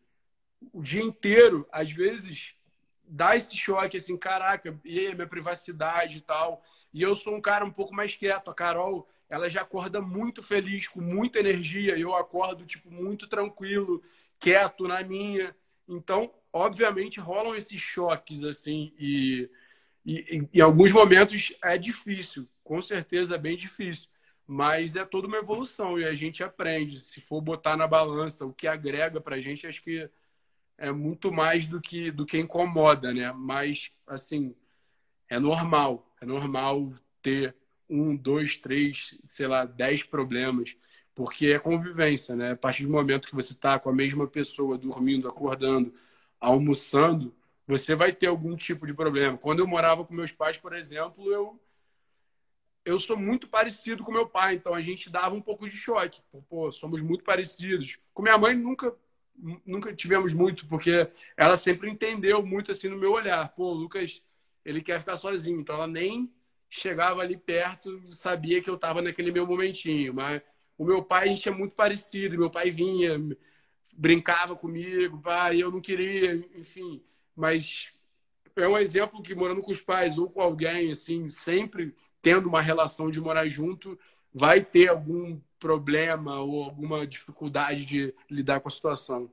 o 0.73 0.83
dia 0.83 1.03
inteiro, 1.03 1.67
às 1.73 1.91
vezes, 1.91 2.55
dá 3.05 3.37
esse 3.37 3.57
choque, 3.57 3.97
assim, 3.97 4.17
caraca, 4.17 4.79
e 4.85 4.99
aí, 4.99 5.15
minha 5.15 5.27
privacidade 5.27 6.19
e 6.19 6.21
tal. 6.21 6.63
E 6.93 7.03
eu 7.03 7.15
sou 7.15 7.35
um 7.35 7.41
cara 7.41 7.65
um 7.65 7.71
pouco 7.71 7.95
mais 7.95 8.15
quieto. 8.15 8.51
A 8.51 8.55
Carol, 8.55 9.09
ela 9.29 9.49
já 9.51 9.63
acorda 9.63 10.01
muito 10.01 10.43
feliz, 10.43 10.87
com 10.87 11.01
muita 11.01 11.39
energia. 11.39 11.97
E 11.97 12.01
eu 12.01 12.15
acordo, 12.15 12.65
tipo, 12.65 12.91
muito 12.91 13.27
tranquilo, 13.27 14.03
quieto 14.39 14.89
na 14.89 15.03
minha. 15.03 15.55
Então, 15.87 16.33
obviamente, 16.53 17.21
rolam 17.21 17.55
esses 17.55 17.81
choques, 17.81 18.43
assim. 18.45 18.93
E, 18.99 19.51
e 20.05 20.49
em 20.55 20.61
alguns 20.61 20.93
momentos 20.93 21.55
é 21.63 21.77
difícil. 21.77 22.49
Com 22.65 22.81
certeza 22.81 23.35
é 23.35 23.39
bem 23.39 23.57
difícil. 23.57 24.09
Mas 24.47 24.97
é 24.97 25.05
toda 25.05 25.27
uma 25.27 25.37
evolução 25.37 25.99
e 25.99 26.07
a 26.07 26.15
gente 26.15 26.43
aprende. 26.43 26.99
Se 26.99 27.21
for 27.21 27.41
botar 27.43 27.77
na 27.77 27.87
balança 27.87 28.47
o 28.47 28.53
que 28.53 28.67
agrega 28.67 29.21
para 29.21 29.37
a 29.37 29.41
gente, 29.41 29.67
acho 29.67 29.83
que 29.83 30.09
é 30.79 30.91
muito 30.91 31.31
mais 31.31 31.67
do 31.67 31.81
que, 31.83 32.11
do 32.11 32.25
que 32.25 32.39
incomoda, 32.39 33.13
né? 33.13 33.31
Mas, 33.33 33.93
assim, 34.07 34.55
é 35.29 35.39
normal. 35.39 36.11
É 36.21 36.25
normal 36.25 36.91
ter 37.21 37.55
um, 37.89 38.17
dois, 38.17 38.57
três, 38.57 39.19
sei 39.25 39.47
lá, 39.47 39.65
dez 39.65 40.03
problemas. 40.03 40.77
Porque 41.15 41.49
é 41.49 41.59
convivência, 41.59 42.37
né? 42.37 42.53
A 42.53 42.57
partir 42.57 42.85
do 42.85 42.91
momento 42.93 43.29
que 43.29 43.35
você 43.35 43.53
está 43.53 43.79
com 43.79 43.91
a 43.91 43.93
mesma 43.95 44.27
pessoa, 44.27 44.79
dormindo, 44.79 45.29
acordando, 45.29 45.93
almoçando, 46.41 47.35
você 47.67 47.95
vai 47.95 48.13
ter 48.13 48.27
algum 48.29 48.57
tipo 48.57 48.87
de 48.87 48.95
problema. 48.95 49.37
Quando 49.39 49.59
eu 49.61 49.67
morava 49.67 50.05
com 50.05 50.15
meus 50.15 50.31
pais, 50.33 50.57
por 50.57 50.75
exemplo, 50.75 51.31
eu 51.33 51.61
eu 52.85 52.99
sou 52.99 53.17
muito 53.19 53.47
parecido 53.49 54.03
com 54.03 54.11
meu 54.13 54.27
pai, 54.29 54.55
então 54.55 54.75
a 54.75 54.81
gente 54.81 55.11
dava 55.11 55.35
um 55.35 55.43
pouco 55.43 55.69
de 55.69 55.77
choque. 55.77 56.23
Pô, 56.49 56.71
somos 56.73 57.03
muito 57.03 57.23
parecidos. 57.25 57.99
Com 58.15 58.23
minha 58.23 58.39
mãe 58.39 58.55
nunca 58.57 58.95
nunca 59.65 59.95
tivemos 59.95 60.33
muito, 60.33 60.67
porque 60.67 61.09
ela 61.37 61.55
sempre 61.57 61.89
entendeu 61.91 62.45
muito 62.45 62.73
assim 62.73 62.89
no 62.89 62.97
meu 62.99 63.13
olhar. 63.13 63.49
Pô, 63.55 63.71
o 63.73 63.75
Lucas, 63.75 64.21
ele 64.65 64.83
quer 64.83 64.99
ficar 64.99 65.17
sozinho, 65.17 65.61
então 65.61 65.77
ela 65.77 65.87
nem 65.87 66.33
chegava 66.71 67.21
ali 67.23 67.37
perto, 67.37 68.01
sabia 68.13 68.63
que 68.63 68.69
eu 68.69 68.75
estava 68.75 69.01
naquele 69.03 69.33
meu 69.33 69.47
momentinho, 69.47 70.15
mas 70.15 70.43
o 70.77 70.85
meu 70.85 71.03
pai 71.03 71.29
a 71.29 71.33
gente 71.33 71.49
é 71.49 71.53
muito 71.53 71.75
parecido, 71.75 72.39
meu 72.39 72.51
pai 72.51 72.71
vinha, 72.71 73.19
brincava 73.97 74.55
comigo, 74.55 75.21
pai, 75.21 75.63
eu 75.63 75.71
não 75.71 75.81
queria, 75.81 76.35
enfim, 76.55 77.03
mas 77.35 77.93
é 78.57 78.69
um 78.69 78.79
exemplo 78.79 79.23
que 79.23 79.35
morando 79.35 79.63
com 79.63 79.71
os 79.71 79.81
pais 79.81 80.19
ou 80.19 80.29
com 80.31 80.41
alguém 80.41 80.91
assim, 80.91 81.29
sempre 81.29 81.95
tendo 82.21 82.49
uma 82.49 82.61
relação 82.61 83.11
de 83.11 83.21
morar 83.21 83.49
junto, 83.49 83.99
vai 84.33 84.65
ter 84.65 84.89
algum 84.89 85.41
problema 85.59 86.41
ou 86.41 86.65
alguma 86.65 87.07
dificuldade 87.07 87.87
de 87.87 88.15
lidar 88.31 88.61
com 88.61 88.69
a 88.69 88.73
situação. 88.73 89.31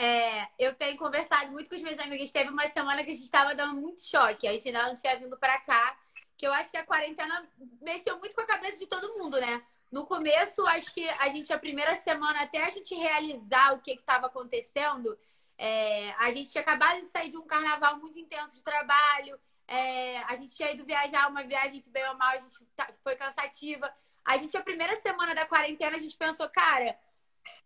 É, 0.00 0.46
eu 0.56 0.72
tenho 0.76 0.96
conversado 0.96 1.50
muito 1.50 1.68
com 1.68 1.74
os 1.74 1.82
meus 1.82 1.98
amigos. 1.98 2.30
Teve 2.30 2.50
uma 2.50 2.68
semana 2.68 3.02
que 3.02 3.10
a 3.10 3.12
gente 3.12 3.24
estava 3.24 3.52
dando 3.52 3.80
muito 3.80 4.00
choque. 4.00 4.46
A 4.46 4.52
gente 4.52 4.70
não 4.70 4.94
tinha 4.94 5.18
vindo 5.18 5.36
para 5.36 5.58
cá. 5.58 5.98
Que 6.36 6.46
eu 6.46 6.52
acho 6.52 6.70
que 6.70 6.76
a 6.76 6.86
quarentena 6.86 7.44
mexeu 7.82 8.16
muito 8.20 8.32
com 8.32 8.42
a 8.42 8.46
cabeça 8.46 8.78
de 8.78 8.86
todo 8.86 9.18
mundo, 9.18 9.40
né? 9.40 9.60
No 9.90 10.06
começo, 10.06 10.64
acho 10.68 10.94
que 10.94 11.08
a 11.08 11.28
gente, 11.30 11.52
a 11.52 11.58
primeira 11.58 11.96
semana, 11.96 12.42
até 12.42 12.62
a 12.62 12.70
gente 12.70 12.94
realizar 12.94 13.74
o 13.74 13.80
que 13.80 13.90
estava 13.90 14.26
acontecendo, 14.26 15.18
é, 15.56 16.12
a 16.12 16.30
gente 16.30 16.52
tinha 16.52 16.62
acabado 16.62 17.00
de 17.00 17.08
sair 17.08 17.30
de 17.30 17.36
um 17.36 17.46
carnaval 17.46 17.96
muito 17.96 18.20
intenso 18.20 18.54
de 18.54 18.62
trabalho. 18.62 19.36
É, 19.66 20.18
a 20.28 20.36
gente 20.36 20.54
tinha 20.54 20.70
ido 20.70 20.84
viajar, 20.84 21.28
uma 21.28 21.42
viagem 21.42 21.80
que 21.80 21.90
bem 21.90 22.06
ou 22.08 22.14
mal, 22.14 22.36
a 22.36 22.38
gente 22.38 22.56
tá, 22.76 22.88
foi 23.02 23.16
cansativa. 23.16 23.92
A 24.24 24.36
gente, 24.36 24.56
a 24.56 24.62
primeira 24.62 24.94
semana 25.00 25.34
da 25.34 25.44
quarentena, 25.44 25.96
a 25.96 25.98
gente 25.98 26.16
pensou, 26.16 26.48
cara, 26.50 26.96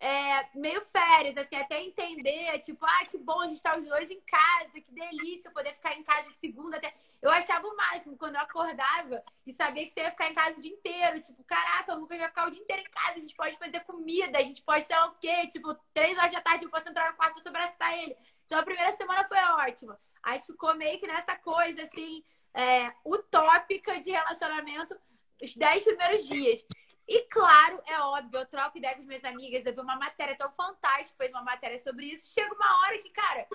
é, 0.02 0.48
meio 0.52 0.84
férias, 0.84 1.36
assim, 1.36 1.54
até 1.54 1.80
entender, 1.80 2.58
tipo, 2.58 2.84
ah, 2.84 3.06
que 3.06 3.16
bom 3.16 3.40
a 3.40 3.44
gente 3.44 3.54
estar 3.54 3.74
tá 3.74 3.78
os 3.78 3.86
dois 3.86 4.10
em 4.10 4.20
casa, 4.22 4.80
que 4.80 4.90
delícia 4.90 5.48
poder 5.52 5.74
ficar 5.74 5.96
em 5.96 6.02
casa 6.02 6.28
segunda 6.40 6.76
até. 6.76 6.92
Eu 7.22 7.30
achava 7.30 7.68
o 7.68 7.76
máximo 7.76 8.16
quando 8.16 8.34
eu 8.34 8.40
acordava 8.40 9.22
e 9.46 9.52
sabia 9.52 9.84
que 9.84 9.92
você 9.92 10.00
ia 10.00 10.10
ficar 10.10 10.28
em 10.28 10.34
casa 10.34 10.58
o 10.58 10.60
dia 10.60 10.72
inteiro. 10.72 11.20
Tipo, 11.20 11.44
caraca, 11.44 11.94
o 11.94 12.00
Lucas 12.00 12.18
vai 12.18 12.26
ficar 12.26 12.48
o 12.48 12.50
dia 12.50 12.60
inteiro 12.60 12.82
em 12.82 12.90
casa, 12.90 13.12
a 13.12 13.20
gente 13.20 13.36
pode 13.36 13.56
fazer 13.56 13.78
comida, 13.84 14.38
a 14.38 14.42
gente 14.42 14.60
pode 14.62 14.84
sei 14.84 14.96
lá 14.96 15.06
o 15.06 15.14
quê. 15.20 15.46
Tipo, 15.46 15.72
três 15.94 16.18
horas 16.18 16.32
da 16.32 16.40
tarde 16.40 16.64
eu 16.64 16.70
posso 16.70 16.88
entrar 16.88 17.08
no 17.08 17.16
quarto 17.16 17.40
e 17.40 17.48
abraçar 17.48 17.96
ele. 17.96 18.16
Então 18.44 18.58
a 18.58 18.64
primeira 18.64 18.90
semana 18.96 19.24
foi 19.28 19.38
ótima. 19.38 19.96
Aí 20.20 20.42
ficou 20.42 20.74
meio 20.74 20.98
que 20.98 21.06
nessa 21.06 21.36
coisa, 21.36 21.80
assim, 21.84 22.24
é, 22.54 22.92
utópica 23.06 24.00
de 24.00 24.10
relacionamento 24.10 24.98
os 25.42 25.54
dez 25.54 25.82
primeiros 25.82 26.26
dias. 26.26 26.64
E 27.06 27.22
claro, 27.22 27.82
é 27.86 27.98
óbvio, 28.00 28.40
eu 28.40 28.46
troco 28.46 28.78
ideia 28.78 28.94
com 28.94 29.02
as 29.02 29.06
minhas 29.06 29.24
amigas, 29.24 29.66
eu 29.66 29.74
vi 29.74 29.80
uma 29.80 29.96
matéria 29.96 30.36
tão 30.36 30.50
fantástica, 30.52 31.18
fez 31.18 31.30
uma 31.30 31.42
matéria 31.42 31.82
sobre 31.82 32.06
isso. 32.06 32.32
Chega 32.32 32.54
uma 32.54 32.80
hora 32.80 32.98
que, 32.98 33.10
cara, 33.10 33.46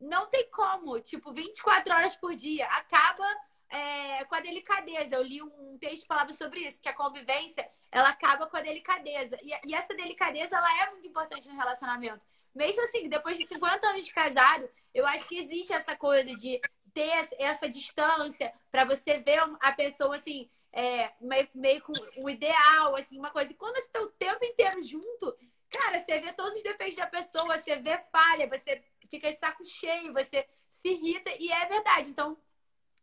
não 0.00 0.26
tem 0.26 0.50
como, 0.50 0.98
tipo, 1.00 1.32
24 1.32 1.94
horas 1.94 2.16
por 2.16 2.34
dia, 2.34 2.66
acaba 2.66 3.24
é, 3.70 4.24
com 4.24 4.34
a 4.34 4.40
delicadeza. 4.40 5.14
Eu 5.14 5.22
li 5.22 5.42
um 5.42 5.78
texto 5.78 6.02
que 6.02 6.08
falava 6.08 6.32
sobre 6.32 6.60
isso, 6.60 6.80
que 6.80 6.88
a 6.88 6.94
convivência, 6.94 7.70
ela 7.90 8.08
acaba 8.08 8.46
com 8.46 8.56
a 8.56 8.62
delicadeza. 8.62 9.38
E, 9.42 9.52
e 9.66 9.74
essa 9.74 9.94
delicadeza, 9.94 10.56
ela 10.56 10.82
é 10.82 10.90
muito 10.90 11.06
importante 11.06 11.48
no 11.48 11.56
relacionamento 11.56 12.22
mesmo 12.56 12.82
assim, 12.84 13.06
depois 13.08 13.36
de 13.36 13.46
50 13.46 13.86
anos 13.86 14.06
de 14.06 14.12
casado, 14.12 14.66
eu 14.94 15.06
acho 15.06 15.28
que 15.28 15.38
existe 15.38 15.74
essa 15.74 15.94
coisa 15.94 16.34
de 16.34 16.58
ter 16.94 17.28
essa 17.38 17.68
distância 17.68 18.50
para 18.72 18.86
você 18.86 19.18
ver 19.18 19.38
a 19.60 19.72
pessoa 19.72 20.16
assim, 20.16 20.48
é, 20.76 21.10
meio, 21.18 21.48
meio 21.54 21.82
com 21.82 21.94
o 22.18 22.28
ideal, 22.28 22.94
assim, 22.96 23.18
uma 23.18 23.30
coisa. 23.30 23.50
E 23.50 23.54
quando 23.54 23.76
você 23.76 23.86
está 23.86 24.00
o 24.02 24.08
tempo 24.08 24.44
inteiro 24.44 24.82
junto, 24.82 25.34
cara, 25.70 26.00
você 26.00 26.20
vê 26.20 26.32
todos 26.34 26.54
os 26.54 26.62
defeitos 26.62 26.96
da 26.96 27.06
pessoa, 27.06 27.58
você 27.58 27.76
vê 27.76 27.98
falha, 28.12 28.46
você 28.46 28.84
fica 29.10 29.32
de 29.32 29.38
saco 29.38 29.64
cheio, 29.64 30.12
você 30.12 30.46
se 30.68 30.88
irrita, 30.88 31.30
e 31.40 31.50
é 31.50 31.66
verdade. 31.66 32.10
Então, 32.10 32.36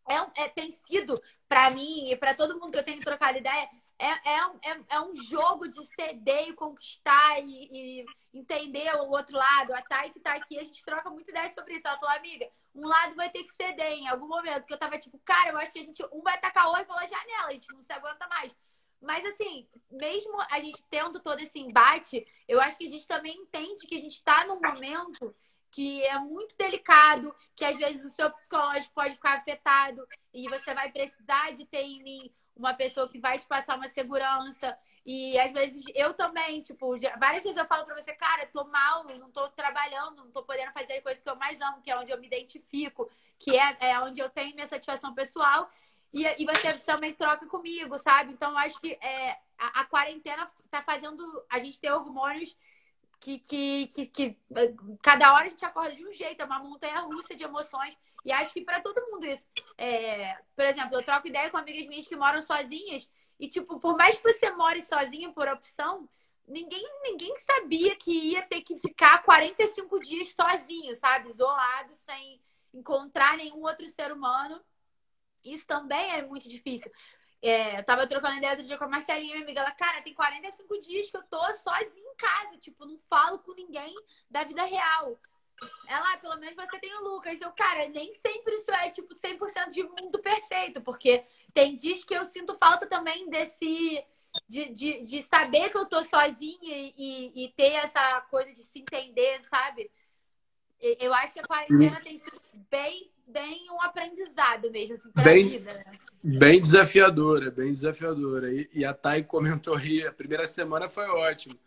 é, 0.08 0.44
é 0.44 0.50
tem 0.50 0.72
sido, 0.72 1.20
para 1.50 1.72
mim 1.72 2.12
e 2.12 2.16
para 2.16 2.36
todo 2.36 2.60
mundo 2.60 2.72
que 2.72 2.78
eu 2.78 2.84
tenho 2.84 3.02
trocado 3.02 3.40
ideia, 3.40 3.68
é, 3.98 4.08
é, 4.08 4.72
é, 4.72 4.80
é, 4.90 5.02
um 5.02 5.16
jogo 5.16 5.68
de 5.68 5.84
ceder 5.96 6.50
e 6.50 6.54
conquistar 6.54 7.40
e, 7.40 7.70
e, 7.72 8.06
entender 8.34 8.94
o 8.98 9.10
outro 9.10 9.36
lado. 9.36 9.74
A 9.74 9.82
Thay 9.82 10.12
que 10.12 10.20
tá 10.20 10.34
aqui, 10.34 10.60
a 10.60 10.64
gente 10.64 10.84
troca 10.86 11.10
muita 11.10 11.32
ideia 11.32 11.52
sobre 11.54 11.74
isso. 11.76 11.88
Ela 11.88 11.98
falou, 11.98 12.16
amiga, 12.16 12.48
um 12.76 12.88
lado 12.88 13.16
vai 13.16 13.30
ter 13.30 13.44
que 13.44 13.52
ceder 13.52 13.92
em 13.92 14.08
algum 14.08 14.28
momento. 14.28 14.62
Porque 14.62 14.74
eu 14.74 14.80
tava 14.80 14.98
tipo, 14.98 15.20
cara, 15.20 15.50
eu 15.52 15.58
acho 15.58 15.74
que 15.74 15.80
a 15.80 15.84
gente, 15.84 16.04
um 16.12 16.22
vai 16.22 16.40
tacar 16.40 16.68
o 16.68 16.74
olho 16.74 16.86
pela 16.86 17.08
janela, 17.08 17.48
a 17.48 17.54
gente 17.54 17.72
não 17.74 17.84
se 17.84 17.94
aguenta 17.94 18.28
mais. 18.28 18.56
Mas 19.02 19.26
assim, 19.26 19.68
mesmo 19.92 20.40
a 20.50 20.60
gente 20.60 20.84
tendo 20.90 21.20
todo 21.20 21.40
esse 21.40 21.60
embate, 21.60 22.26
eu 22.48 22.62
acho 22.62 22.78
que 22.78 22.88
a 22.88 22.90
gente 22.90 23.08
também 23.08 23.36
entende 23.36 23.86
que 23.86 23.96
a 23.96 24.00
gente 24.00 24.14
está 24.14 24.46
num 24.46 24.62
momento 24.62 25.36
que 25.70 26.04
é 26.04 26.18
muito 26.20 26.56
delicado, 26.56 27.36
que 27.56 27.66
às 27.66 27.76
vezes 27.78 28.06
o 28.06 28.10
seu 28.10 28.32
psicológico 28.32 28.94
pode 28.94 29.16
ficar 29.16 29.38
afetado 29.38 30.08
e 30.34 30.48
você 30.48 30.74
vai 30.74 30.92
precisar 30.92 31.52
de 31.52 31.66
ter 31.66 31.82
em 31.82 32.02
mim 32.04 32.34
uma 32.56 32.74
pessoa 32.74 33.10
que 33.10 33.20
vai 33.20 33.40
te 33.40 33.48
passar 33.48 33.76
uma 33.76 33.90
segurança. 33.90 34.78
E 35.06 35.38
às 35.38 35.52
vezes 35.52 35.84
eu 35.94 36.14
também, 36.14 36.62
tipo, 36.62 36.98
várias 37.20 37.44
vezes 37.44 37.58
eu 37.58 37.66
falo 37.66 37.86
pra 37.86 37.96
você, 37.96 38.14
cara, 38.14 38.46
tô 38.48 38.64
mal, 38.66 39.04
não 39.04 39.30
tô 39.32 39.50
trabalhando, 39.50 40.24
não 40.24 40.32
tô 40.32 40.44
podendo 40.44 40.72
fazer 40.72 41.02
coisas 41.02 41.22
que 41.22 41.30
eu 41.30 41.36
mais 41.36 41.60
amo, 41.60 41.82
que 41.82 41.92
é 41.92 41.98
onde 41.98 42.12
eu 42.12 42.20
me 42.20 42.28
identifico, 42.28 43.10
que 43.38 43.58
é, 43.58 43.78
é 43.82 44.00
onde 44.00 44.22
eu 44.22 44.30
tenho 44.30 44.56
minha 44.56 44.68
satisfação 44.68 45.14
pessoal. 45.14 45.70
E, 46.14 46.24
e 46.42 46.46
você 46.46 46.74
também 46.80 47.14
troca 47.14 47.46
comigo, 47.48 47.98
sabe? 47.98 48.32
Então 48.32 48.52
eu 48.52 48.58
acho 48.60 48.80
que 48.80 48.94
é, 49.02 49.32
a, 49.58 49.82
a 49.82 49.86
quarentena 49.86 50.50
tá 50.70 50.82
fazendo 50.82 51.24
a 51.50 51.60
gente 51.60 51.80
ter 51.80 51.92
hormônios 51.92 52.56
que, 53.20 53.40
que, 53.40 53.88
que, 53.88 54.06
que, 54.06 54.38
cada 55.02 55.34
hora 55.34 55.46
a 55.46 55.50
gente 55.50 55.64
acorda 55.64 55.96
de 55.96 56.06
um 56.06 56.12
jeito, 56.12 56.42
é 56.42 56.46
uma 56.46 56.60
montanha 56.60 57.00
russa 57.00 57.36
de 57.36 57.44
emoções. 57.44 57.98
E 58.26 58.32
acho 58.32 58.54
que 58.54 58.64
para 58.64 58.82
todo 58.82 59.06
mundo 59.12 59.26
isso. 59.26 59.48
É, 59.78 60.38
por 60.56 60.66
exemplo, 60.66 60.96
eu 60.96 61.04
troco 61.04 61.28
ideia 61.28 61.50
com 61.50 61.58
amigas 61.58 61.86
minhas 61.88 62.08
que 62.08 62.16
moram 62.16 62.42
sozinhas. 62.42 63.10
E, 63.40 63.48
tipo, 63.50 63.80
por 63.80 63.98
mais 63.98 64.18
que 64.18 64.32
você 64.32 64.52
more 64.52 64.82
sozinha 64.82 65.32
por 65.34 65.48
opção, 65.48 66.08
ninguém, 66.48 66.84
ninguém 67.04 67.36
sabia 67.36 67.96
que 67.96 68.12
ia 68.12 68.42
ter 68.44 68.62
que 68.62 68.78
ficar 68.80 69.24
45 69.24 70.00
dias 70.00 70.30
sozinho, 70.30 70.96
sabe? 70.96 71.30
Isolado, 71.30 71.94
sem 71.96 72.42
encontrar 72.74 73.38
nenhum 73.38 73.62
outro 73.62 73.88
ser 73.88 74.12
humano. 74.12 74.62
Isso 75.44 75.68
também 75.68 76.12
é 76.12 76.22
muito 76.24 76.48
difícil. 76.48 76.92
É, 77.42 77.78
eu 77.78 77.84
tava 77.84 78.08
trocando 78.08 78.38
ideia 78.38 78.54
outro 78.54 78.66
dia 78.66 78.78
com 78.78 78.86
a 78.86 78.88
Marcelinha, 78.88 79.34
minha 79.34 79.44
amiga. 79.44 79.60
Ela, 79.60 79.72
cara, 79.72 80.02
tem 80.02 80.14
45 80.14 80.80
dias 80.80 81.12
que 81.12 81.18
eu 81.18 81.24
tô 81.24 81.42
sozinha 81.56 82.10
em 82.10 82.16
casa. 82.16 82.58
Tipo, 82.58 82.86
não 82.86 82.98
falo 83.10 83.40
com 83.40 83.54
ninguém 83.54 83.94
da 84.30 84.46
vida 84.46 84.64
real. 84.64 85.20
Ela, 85.88 86.14
ah, 86.14 86.18
pelo 86.18 86.38
menos 86.38 86.56
você 86.56 86.80
tem 86.80 86.94
o 86.96 87.04
Lucas. 87.04 87.40
Eu, 87.40 87.52
cara, 87.52 87.88
nem 87.90 88.12
sempre 88.14 88.56
isso 88.56 88.72
é, 88.72 88.90
tipo, 88.90 89.14
100% 89.14 89.72
de 89.72 89.84
mundo 89.84 90.20
perfeito. 90.20 90.82
Porque 90.82 91.24
tem 91.54 91.76
dias 91.76 92.04
que 92.04 92.14
eu 92.14 92.26
sinto 92.26 92.58
falta 92.58 92.86
também 92.88 93.30
desse 93.30 94.04
de, 94.48 94.70
de, 94.70 95.04
de 95.04 95.22
saber 95.22 95.70
que 95.70 95.78
eu 95.78 95.86
tô 95.86 96.04
sozinha 96.04 96.92
e, 96.98 97.46
e 97.46 97.54
ter 97.56 97.74
essa 97.74 98.22
coisa 98.30 98.52
de 98.52 98.64
se 98.64 98.80
entender, 98.80 99.42
sabe? 99.50 99.92
Eu 101.00 101.14
acho 101.14 101.34
que 101.34 101.40
a 101.40 101.44
quarentena 101.44 102.02
tem 102.02 102.18
sido 102.18 102.40
bem, 102.70 103.10
bem 103.26 103.70
um 103.72 103.82
aprendizado 103.82 104.70
mesmo, 104.70 104.96
assim, 104.96 105.12
pra 105.12 105.24
bem, 105.24 105.48
vida. 105.48 105.74
Né? 105.74 106.00
Bem 106.22 106.62
desafiadora, 106.62 107.50
bem 107.52 107.72
desafiadora. 107.72 108.52
E, 108.52 108.70
e 108.74 108.84
a 108.84 108.94
Thay 108.94 109.24
comentou 109.24 109.78
aí, 109.78 110.06
a 110.06 110.12
primeira 110.12 110.46
semana 110.46 110.90
foi 110.90 111.08
ótimo. 111.08 111.58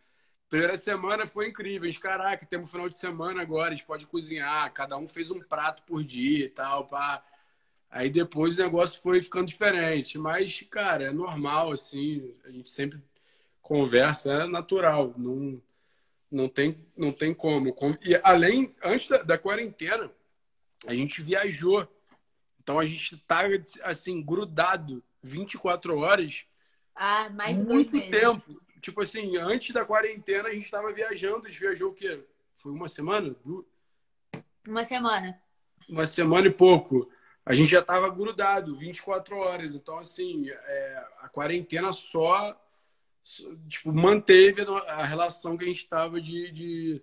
Primeira 0.48 0.76
semana 0.76 1.26
foi 1.26 1.48
incrível. 1.48 1.88
Gente, 1.88 2.00
caraca, 2.00 2.46
temos 2.46 2.70
final 2.70 2.88
de 2.88 2.96
semana 2.96 3.42
agora, 3.42 3.68
a 3.68 3.76
gente 3.76 3.86
pode 3.86 4.06
cozinhar, 4.06 4.72
cada 4.72 4.96
um 4.96 5.08
fez 5.08 5.30
um 5.30 5.40
prato 5.40 5.82
por 5.82 6.04
dia 6.04 6.44
e 6.44 6.48
tal, 6.48 6.86
pá. 6.86 7.22
Aí 7.90 8.10
depois 8.10 8.56
o 8.56 8.62
negócio 8.62 9.00
foi 9.00 9.20
ficando 9.22 9.46
diferente. 9.46 10.18
Mas, 10.18 10.60
cara, 10.70 11.04
é 11.04 11.12
normal, 11.12 11.72
assim. 11.72 12.34
A 12.44 12.50
gente 12.50 12.68
sempre 12.68 13.02
conversa, 13.60 14.32
é 14.32 14.46
natural. 14.46 15.12
Não, 15.16 15.60
não, 16.30 16.48
tem, 16.48 16.78
não 16.96 17.10
tem 17.10 17.34
como. 17.34 17.74
E 18.02 18.14
além, 18.22 18.74
antes 18.82 19.08
da, 19.08 19.22
da 19.22 19.38
quarentena, 19.38 20.10
a 20.86 20.94
gente 20.94 21.22
viajou. 21.22 21.88
Então 22.62 22.78
a 22.78 22.84
gente 22.84 23.16
tá, 23.18 23.42
assim, 23.82 24.22
grudado 24.22 25.02
24 25.22 25.98
horas. 25.98 26.44
Ah, 26.94 27.30
mais 27.30 27.56
muito 27.56 27.92
tempo. 28.10 28.62
Tipo 28.86 29.02
assim, 29.02 29.36
antes 29.36 29.74
da 29.74 29.84
quarentena 29.84 30.48
a 30.48 30.52
gente 30.52 30.64
estava 30.64 30.92
viajando. 30.92 31.44
A 31.44 31.48
gente 31.48 31.58
viajou 31.58 31.90
o 31.90 31.92
quê? 31.92 32.22
Foi 32.52 32.70
uma 32.70 32.86
semana? 32.86 33.34
Uma 34.64 34.84
semana. 34.84 35.42
Uma 35.88 36.06
semana 36.06 36.46
e 36.46 36.52
pouco 36.52 37.10
a 37.44 37.52
gente 37.52 37.72
já 37.72 37.80
estava 37.80 38.08
grudado 38.08 38.76
24 38.76 39.36
horas. 39.38 39.74
Então, 39.74 39.98
assim, 39.98 40.48
é, 40.48 41.04
a 41.18 41.28
quarentena 41.28 41.92
só 41.92 42.56
tipo, 43.66 43.92
manteve 43.92 44.62
a 44.86 45.04
relação 45.04 45.56
que 45.56 45.64
a 45.64 45.66
gente 45.66 45.80
estava 45.80 46.20
de 46.20 46.52
de 46.52 47.02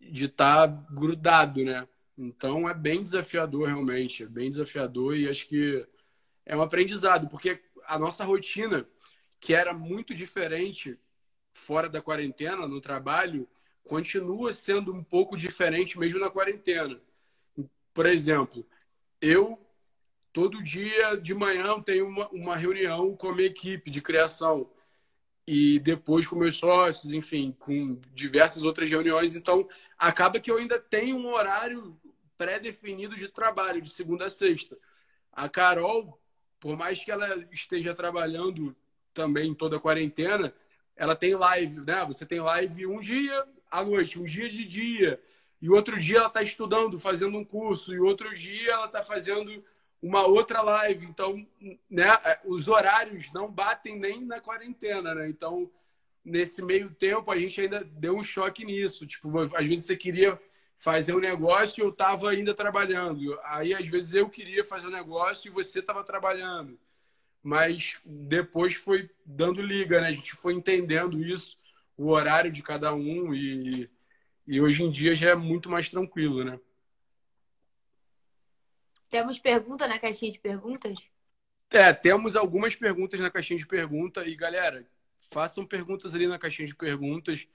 de 0.00 0.24
estar 0.24 0.66
tá 0.66 0.86
grudado, 0.90 1.64
né? 1.64 1.86
Então 2.18 2.68
é 2.68 2.74
bem 2.74 3.00
desafiador 3.00 3.68
realmente, 3.68 4.24
é 4.24 4.26
bem 4.26 4.50
desafiador 4.50 5.16
e 5.16 5.28
acho 5.28 5.46
que 5.46 5.86
é 6.44 6.56
um 6.56 6.62
aprendizado, 6.62 7.28
porque 7.28 7.62
a 7.86 7.96
nossa 7.96 8.24
rotina, 8.24 8.84
que 9.40 9.54
era 9.54 9.72
muito 9.72 10.14
diferente 10.14 10.98
fora 11.52 11.88
da 11.88 12.02
quarentena, 12.02 12.66
no 12.66 12.80
trabalho, 12.80 13.48
continua 13.84 14.52
sendo 14.52 14.92
um 14.94 15.02
pouco 15.02 15.36
diferente 15.36 15.98
mesmo 15.98 16.20
na 16.20 16.30
quarentena. 16.30 17.00
Por 17.94 18.06
exemplo, 18.06 18.66
eu, 19.20 19.58
todo 20.32 20.62
dia 20.62 21.16
de 21.16 21.34
manhã, 21.34 21.80
tenho 21.80 22.06
uma, 22.06 22.28
uma 22.28 22.56
reunião 22.56 23.16
com 23.16 23.28
a 23.28 23.34
minha 23.34 23.46
equipe 23.46 23.90
de 23.90 24.02
criação. 24.02 24.70
E 25.46 25.78
depois 25.78 26.26
com 26.26 26.36
meus 26.36 26.56
sócios, 26.56 27.12
enfim, 27.12 27.54
com 27.58 28.00
diversas 28.12 28.64
outras 28.64 28.90
reuniões. 28.90 29.36
Então, 29.36 29.68
acaba 29.96 30.40
que 30.40 30.50
eu 30.50 30.58
ainda 30.58 30.78
tenho 30.78 31.16
um 31.16 31.32
horário 31.32 31.98
pré-definido 32.36 33.14
de 33.14 33.28
trabalho, 33.28 33.80
de 33.80 33.90
segunda 33.90 34.26
a 34.26 34.30
sexta. 34.30 34.76
A 35.32 35.48
Carol, 35.48 36.20
por 36.58 36.76
mais 36.76 37.02
que 37.02 37.10
ela 37.10 37.46
esteja 37.52 37.94
trabalhando 37.94 38.76
também 39.16 39.50
em 39.50 39.54
toda 39.54 39.78
a 39.78 39.80
quarentena, 39.80 40.54
ela 40.94 41.16
tem 41.16 41.34
live, 41.34 41.80
né? 41.80 42.04
Você 42.06 42.26
tem 42.26 42.38
live 42.38 42.86
um 42.86 43.00
dia 43.00 43.44
à 43.70 43.82
noite, 43.82 44.20
um 44.20 44.24
dia 44.24 44.48
de 44.48 44.64
dia. 44.64 45.20
E 45.60 45.70
outro 45.70 45.98
dia 45.98 46.18
ela 46.18 46.28
está 46.28 46.42
estudando, 46.42 46.98
fazendo 46.98 47.36
um 47.38 47.44
curso, 47.44 47.94
e 47.94 47.98
outro 47.98 48.34
dia 48.34 48.72
ela 48.72 48.86
está 48.86 49.02
fazendo 49.02 49.64
uma 50.02 50.26
outra 50.26 50.60
live. 50.60 51.06
Então, 51.06 51.46
né, 51.90 52.06
os 52.44 52.68
horários 52.68 53.32
não 53.32 53.50
batem 53.50 53.98
nem 53.98 54.22
na 54.24 54.38
quarentena, 54.38 55.14
né? 55.14 55.28
Então, 55.28 55.70
nesse 56.22 56.62
meio 56.62 56.90
tempo, 56.90 57.30
a 57.30 57.38
gente 57.38 57.58
ainda 57.58 57.82
deu 57.82 58.14
um 58.14 58.22
choque 58.22 58.64
nisso. 58.64 59.06
Tipo, 59.06 59.40
às 59.56 59.66
vezes 59.66 59.86
você 59.86 59.96
queria 59.96 60.38
fazer 60.76 61.14
um 61.14 61.20
negócio 61.20 61.80
e 61.80 61.84
eu 61.84 61.88
estava 61.88 62.30
ainda 62.30 62.52
trabalhando. 62.52 63.38
Aí, 63.44 63.72
às 63.74 63.88
vezes, 63.88 64.12
eu 64.12 64.28
queria 64.28 64.62
fazer 64.62 64.88
um 64.88 64.90
negócio 64.90 65.48
e 65.48 65.50
você 65.50 65.78
estava 65.78 66.04
trabalhando. 66.04 66.78
Mas 67.46 67.96
depois 68.04 68.74
foi 68.74 69.08
dando 69.24 69.62
liga, 69.62 70.00
né? 70.00 70.08
A 70.08 70.12
gente 70.12 70.34
foi 70.34 70.52
entendendo 70.52 71.22
isso, 71.22 71.56
o 71.96 72.08
horário 72.08 72.50
de 72.50 72.62
cada 72.62 72.92
um 72.92 73.32
e 73.32 73.88
e 74.46 74.60
hoje 74.60 74.84
em 74.84 74.90
dia 74.90 75.14
já 75.14 75.30
é 75.30 75.34
muito 75.34 75.68
mais 75.68 75.88
tranquilo, 75.88 76.44
né? 76.44 76.58
Temos 79.08 79.38
pergunta 79.38 79.88
na 79.88 79.98
caixinha 79.98 80.30
de 80.30 80.38
perguntas? 80.38 81.10
É, 81.70 81.92
temos 81.92 82.36
algumas 82.36 82.74
perguntas 82.74 83.18
na 83.18 83.30
caixinha 83.30 83.58
de 83.58 83.66
pergunta. 83.66 84.24
E, 84.24 84.36
galera, 84.36 84.86
façam 85.32 85.66
perguntas 85.66 86.14
ali 86.14 86.28
na 86.28 86.38
caixinha 86.38 86.66
de 86.66 86.76
perguntas. 86.76 87.48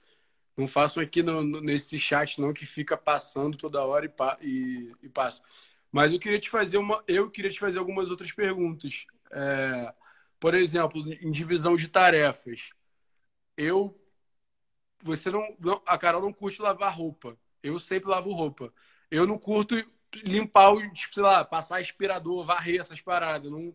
Não 0.56 0.68
façam 0.68 1.02
aqui 1.02 1.22
no, 1.22 1.42
no, 1.42 1.60
nesse 1.62 1.98
chat, 1.98 2.38
não, 2.40 2.52
que 2.52 2.66
fica 2.66 2.96
passando 2.96 3.56
toda 3.56 3.84
hora 3.84 4.04
e, 4.04 4.10
pa, 4.10 4.36
e, 4.42 4.92
e 5.02 5.08
passa. 5.08 5.42
Mas 5.90 6.12
eu 6.12 6.18
queria 6.18 6.38
te 6.38 6.50
fazer 6.50 6.76
uma. 6.76 7.02
Eu 7.06 7.30
queria 7.30 7.50
te 7.50 7.58
fazer 7.58 7.78
algumas 7.78 8.10
outras 8.10 8.32
perguntas. 8.32 9.06
É, 9.32 9.94
por 10.38 10.54
exemplo, 10.54 11.02
em 11.20 11.32
divisão 11.32 11.76
de 11.76 11.88
tarefas. 11.88 12.70
Eu 13.56 13.98
você 15.02 15.30
não, 15.30 15.56
não, 15.58 15.82
A 15.84 15.98
Carol 15.98 16.22
não 16.22 16.32
curte 16.32 16.62
lavar 16.62 16.96
roupa. 16.96 17.36
Eu 17.62 17.78
sempre 17.78 18.08
lavo 18.08 18.32
roupa. 18.32 18.72
Eu 19.10 19.26
não 19.26 19.36
curto 19.36 19.74
limpar 20.24 20.72
o, 20.72 20.92
tipo, 20.92 21.14
sei 21.14 21.22
lá, 21.22 21.44
passar 21.44 21.80
aspirador, 21.80 22.44
varrer 22.44 22.80
essas 22.80 23.00
paradas. 23.00 23.50
Não, 23.50 23.74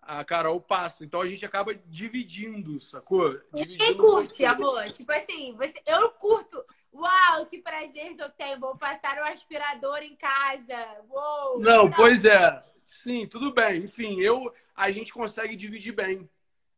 a 0.00 0.24
Carol 0.24 0.60
passa. 0.60 1.04
Então 1.04 1.20
a 1.20 1.26
gente 1.26 1.44
acaba 1.44 1.74
dividindo, 1.74 2.80
sacou? 2.80 3.38
Dividindo 3.52 3.84
Quem 3.84 3.96
curte, 3.96 4.44
amor? 4.44 4.90
Tipo 4.92 5.12
assim, 5.12 5.54
você, 5.56 5.80
eu 5.86 6.10
curto. 6.12 6.64
Uau, 6.92 7.46
que 7.46 7.58
prazer 7.58 8.14
que 8.14 8.22
eu 8.22 8.30
tenho. 8.30 8.60
Vou 8.60 8.76
passar 8.76 9.18
um 9.18 9.24
aspirador 9.24 9.98
em 9.98 10.16
casa. 10.16 11.02
Uou, 11.08 11.60
não, 11.60 11.84
não, 11.84 11.90
pois 11.90 12.24
é. 12.24 12.64
Sim, 12.84 13.26
tudo 13.26 13.52
bem. 13.52 13.84
Enfim, 13.84 14.20
eu 14.20 14.52
a 14.74 14.90
gente 14.90 15.12
consegue 15.12 15.56
dividir 15.56 15.92
bem. 15.92 16.28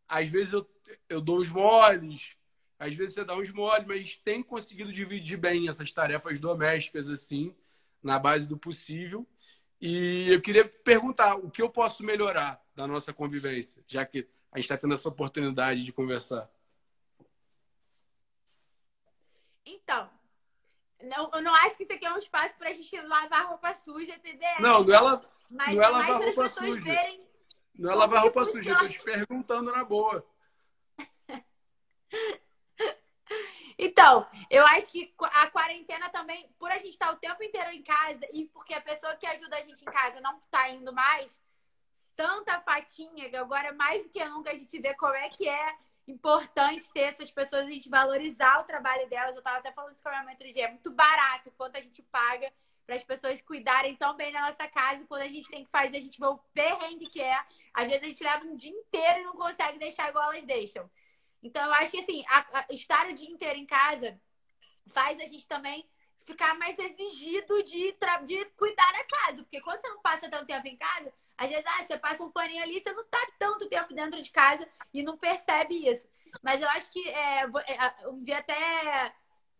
Às 0.09 0.29
vezes 0.29 0.53
eu, 0.53 0.69
eu 1.09 1.21
dou 1.21 1.39
os 1.39 1.49
moles, 1.49 2.37
às 2.79 2.95
vezes 2.95 3.15
você 3.15 3.25
dá 3.25 3.35
uns 3.35 3.51
moles, 3.51 3.87
mas 3.87 3.97
a 3.97 4.03
gente 4.03 4.21
tem 4.23 4.43
conseguido 4.43 4.93
dividir 4.93 5.39
bem 5.39 5.69
essas 5.69 5.91
tarefas 5.91 6.39
domésticas, 6.39 7.09
assim, 7.09 7.55
na 8.03 8.19
base 8.19 8.47
do 8.47 8.57
possível. 8.57 9.27
E 9.81 10.31
eu 10.31 10.41
queria 10.41 10.65
perguntar 10.67 11.37
o 11.37 11.51
que 11.51 11.63
eu 11.63 11.71
posso 11.71 12.03
melhorar 12.03 12.63
da 12.75 12.87
nossa 12.87 13.13
convivência, 13.13 13.83
já 13.87 14.05
que 14.05 14.29
a 14.53 14.59
gente 14.59 14.65
está 14.65 14.77
tendo 14.77 14.95
essa 14.95 15.09
oportunidade 15.09 15.85
de 15.85 15.93
conversar. 15.93 16.51
Então, 19.65 20.09
não, 21.03 21.31
eu 21.35 21.43
não 21.43 21.55
acho 21.55 21.77
que 21.77 21.83
isso 21.83 21.93
aqui 21.93 22.07
é 22.07 22.13
um 22.13 22.19
espaço 22.19 22.55
para 22.57 22.71
a 22.71 22.73
gente 22.73 22.99
lavar 23.03 23.49
roupa 23.49 23.75
suja, 23.75 24.15
entendeu? 24.15 24.49
Não, 24.61 24.85
não 24.85 24.95
é, 24.95 25.01
la, 25.01 25.23
mas 25.51 25.75
não 25.75 25.83
é 25.83 25.89
lavar 25.89 26.23
roupa 26.23 26.49
suja. 26.49 27.19
Não 27.75 27.91
é 27.91 27.95
lavar 27.95 28.23
roupa 28.23 28.45
suja, 28.47 28.71
eu 28.71 28.79
tô 28.79 28.89
te 28.89 29.03
perguntando 29.03 29.73
na 29.73 29.85
boa. 29.85 30.27
Então, 33.79 34.27
eu 34.49 34.67
acho 34.69 34.91
que 34.91 35.15
a 35.21 35.51
quarentena 35.51 36.09
também, 36.09 36.51
por 36.59 36.71
a 36.71 36.79
gente 36.79 36.93
estar 36.93 37.13
o 37.13 37.17
tempo 37.17 37.43
inteiro 37.43 37.71
em 37.71 37.83
casa 37.83 38.27
e 38.33 38.47
porque 38.47 38.73
a 38.73 38.81
pessoa 38.81 39.15
que 39.17 39.27
ajuda 39.27 39.57
a 39.57 39.61
gente 39.61 39.83
em 39.83 39.85
casa 39.85 40.19
não 40.23 40.39
está 40.39 40.71
indo 40.71 40.95
mais, 40.95 41.43
tanta 42.17 42.59
fatinha 42.63 43.29
que 43.29 43.37
agora 43.37 43.75
mais 43.75 44.05
do 44.05 44.11
que 44.11 44.25
nunca 44.25 44.51
a 44.51 44.55
gente 44.55 44.79
vê 44.79 44.95
como 44.95 45.15
é 45.15 45.29
que 45.29 45.47
é 45.47 45.77
importante 46.09 46.91
ter 46.91 47.01
essas 47.01 47.31
pessoas, 47.31 47.67
a 47.67 47.71
gente 47.71 47.91
valorizar 47.91 48.61
o 48.61 48.65
trabalho 48.65 49.09
delas. 49.09 49.33
Eu 49.33 49.39
estava 49.39 49.59
até 49.59 49.71
falando 49.73 49.93
isso 49.93 50.03
com 50.03 50.09
a 50.09 50.13
minha 50.13 50.25
mãe 50.25 50.35
outro 50.35 50.51
dia, 50.51 50.65
é 50.65 50.71
muito 50.71 50.91
barato 50.93 51.53
quanto 51.59 51.77
a 51.77 51.81
gente 51.81 52.03
paga 52.05 52.51
para 52.87 52.95
as 52.95 53.03
pessoas 53.03 53.41
cuidarem 53.43 53.97
tão 53.97 54.15
bem 54.15 54.33
da 54.33 54.43
nossa 54.43 54.69
casa 54.69 55.05
quando 55.09 55.23
a 55.23 55.29
gente 55.29 55.49
tem 55.49 55.65
que 55.65 55.71
fazer, 55.71 55.97
a 55.97 56.01
gente 56.01 56.21
vê 56.21 56.27
o 56.27 56.39
perrengue 56.55 57.11
que 57.11 57.21
é. 57.21 57.39
Às 57.75 57.89
vezes 57.89 58.03
a 58.03 58.07
gente 58.07 58.25
leva 58.25 58.45
um 58.45 58.55
dia 58.55 58.71
inteiro 58.71 59.21
e 59.21 59.25
não 59.25 59.37
consegue 59.37 59.79
deixar 59.79 60.09
igual 60.09 60.33
elas 60.33 60.47
deixam. 60.47 60.89
Então, 61.43 61.65
eu 61.67 61.75
acho 61.75 61.91
que 61.91 62.01
assim, 62.01 62.25
a, 62.29 62.61
a, 62.61 62.67
estar 62.71 63.09
o 63.09 63.13
dia 63.13 63.29
inteiro 63.29 63.59
em 63.59 63.67
casa 63.67 64.19
faz 64.93 65.21
a 65.21 65.27
gente 65.27 65.47
também 65.47 65.87
ficar 66.25 66.57
mais 66.59 66.79
exigido 66.79 67.63
de, 67.63 67.97
de 68.25 68.45
cuidar 68.53 68.93
da 68.93 69.05
casa. 69.05 69.43
Porque 69.43 69.61
quando 69.61 69.81
você 69.81 69.89
não 69.89 70.01
passa 70.01 70.31
tanto 70.31 70.47
tempo 70.47 70.67
em 70.67 70.77
casa, 70.77 71.13
às 71.37 71.51
vezes 71.51 71.65
ah, 71.67 71.85
você 71.85 71.99
passa 71.99 72.23
um 72.23 72.31
paninho 72.31 72.63
ali, 72.63 72.81
você 72.81 72.93
não 72.93 73.05
tá 73.05 73.19
tanto 73.39 73.69
tempo 73.69 73.95
dentro 73.95 74.23
de 74.23 74.31
casa 74.31 74.67
e 74.95 75.03
não 75.03 75.19
percebe 75.19 75.89
isso. 75.89 76.09
Mas 76.43 76.61
eu 76.61 76.69
acho 76.71 76.91
que 76.91 77.09
é, 77.09 77.43
é 77.43 78.09
um 78.09 78.23
dia 78.23 78.39
até 78.39 79.13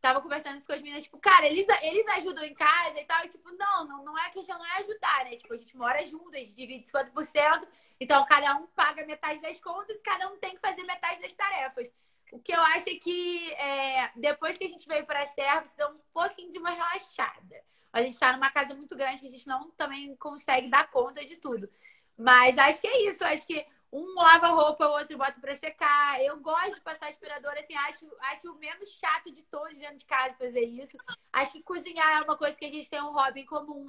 tava 0.07 0.21
conversando 0.21 0.59
isso 0.59 0.67
com 0.67 0.73
as 0.73 0.81
meninas, 0.81 1.03
tipo, 1.03 1.19
cara, 1.19 1.47
eles, 1.47 1.67
eles 1.83 2.07
ajudam 2.19 2.45
em 2.45 2.55
casa 2.55 3.01
e 3.01 3.05
tal. 3.05 3.25
E, 3.25 3.29
tipo, 3.29 3.51
não, 3.53 3.85
não, 3.87 4.05
não 4.05 4.19
é 4.19 4.31
questão, 4.31 4.57
não 4.57 4.65
é 4.65 4.79
ajudar, 4.79 5.25
né? 5.25 5.37
Tipo, 5.37 5.55
a 5.55 5.57
gente 5.57 5.77
mora 5.77 6.07
junto, 6.07 6.37
a 6.37 6.39
gente 6.39 6.55
divide 6.55 6.87
50%. 6.87 7.67
Então, 7.99 8.25
cada 8.27 8.57
um 8.57 8.67
paga 8.69 9.05
metade 9.05 9.41
das 9.41 9.61
contas 9.61 9.97
e 9.97 10.03
cada 10.03 10.29
um 10.29 10.39
tem 10.39 10.55
que 10.55 10.61
fazer 10.61 10.85
metade 10.85 11.21
das 11.21 11.33
tarefas. 11.33 11.91
O 12.31 12.39
que 12.39 12.53
eu 12.53 12.61
acho 12.61 12.91
é 12.91 12.95
que 12.95 13.53
é, 13.55 14.11
depois 14.15 14.57
que 14.57 14.65
a 14.65 14.69
gente 14.69 14.87
veio 14.87 15.05
para 15.07 15.23
a 15.23 15.27
Serra, 15.27 15.65
você 15.65 15.75
dá 15.77 15.89
um 15.89 15.99
pouquinho 16.13 16.51
de 16.51 16.59
uma 16.59 16.71
relaxada. 16.71 17.57
A 17.93 18.03
gente 18.03 18.13
está 18.13 18.33
numa 18.33 18.51
casa 18.51 18.75
muito 18.75 18.97
grande 18.97 19.21
que 19.21 19.27
a 19.27 19.31
gente 19.31 19.47
não 19.49 19.71
também 19.73 20.15
consegue 20.17 20.69
dar 20.69 20.89
conta 20.91 21.25
de 21.25 21.37
tudo. 21.37 21.69
Mas 22.17 22.57
acho 22.59 22.81
que 22.81 22.87
é 22.87 23.09
isso. 23.09 23.25
Acho 23.25 23.47
que 23.47 23.67
um 23.93 24.15
lava 24.15 24.49
roupa, 24.49 24.87
o 24.87 24.93
outro 24.93 25.17
bota 25.17 25.41
para 25.41 25.55
secar. 25.57 26.23
Eu 26.23 26.39
gosto 26.41 26.75
de 26.75 26.81
passar 26.81 27.09
aspirador, 27.09 27.53
assim, 27.53 27.75
acho, 27.77 28.07
acho 28.21 28.53
o 28.53 28.59
menos 28.59 28.91
chato 28.91 29.33
de 29.33 29.43
todos 29.45 29.79
dentro 29.79 29.97
de 29.97 30.05
casa 30.05 30.37
fazer 30.37 30.65
isso. 30.65 30.97
Acho 31.33 31.53
que 31.53 31.63
cozinhar 31.63 32.21
é 32.21 32.25
uma 32.25 32.37
coisa 32.37 32.57
que 32.57 32.65
a 32.65 32.71
gente 32.71 32.91
tem 32.91 33.01
um 33.01 33.13
hobby 33.13 33.41
em 33.41 33.47
comum. 33.47 33.87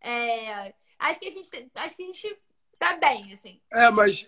É, 0.00 0.74
acho 0.98 1.20
que 1.20 1.28
a 1.28 1.30
gente 1.30 1.70
acho 1.74 1.96
que 1.96 2.02
a 2.02 2.06
gente 2.06 2.38
tá 2.78 2.96
bem, 2.96 3.32
assim. 3.32 3.60
É, 3.72 3.90
mas 3.90 4.26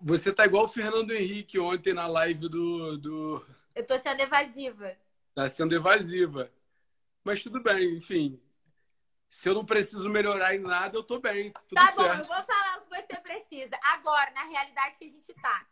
você 0.00 0.32
tá 0.32 0.44
igual 0.44 0.64
o 0.64 0.68
Fernando 0.68 1.12
Henrique 1.12 1.58
ontem 1.58 1.94
na 1.94 2.06
live 2.06 2.48
do. 2.48 2.98
do... 2.98 3.46
Eu 3.74 3.86
tô 3.86 3.98
sendo 3.98 4.20
evasiva. 4.20 4.96
Tá 5.34 5.48
sendo 5.48 5.74
evasiva. 5.74 6.50
Mas 7.22 7.42
tudo 7.42 7.60
bem, 7.60 7.96
enfim. 7.96 8.40
Se 9.28 9.48
eu 9.48 9.54
não 9.54 9.64
preciso 9.64 10.08
melhorar 10.08 10.54
em 10.54 10.60
nada, 10.60 10.96
eu 10.96 11.02
tô 11.02 11.18
bem. 11.18 11.52
tá 11.74 11.92
bom, 11.92 12.04
certo. 12.04 12.20
eu 12.20 12.26
vou 12.26 12.44
falar 12.44 12.78
o 12.78 12.82
que 12.82 13.02
você 13.02 13.20
precisa. 13.20 13.78
Agora, 13.82 14.30
na 14.30 14.44
realidade 14.44 14.96
que 14.98 15.06
a 15.06 15.08
gente 15.08 15.34
tá. 15.34 15.66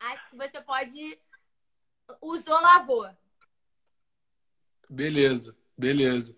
Acho 0.00 0.30
que 0.30 0.36
você 0.36 0.60
pode. 0.60 1.20
Usou, 2.20 2.60
lavou. 2.60 3.10
Beleza, 4.88 5.54
beleza. 5.76 6.34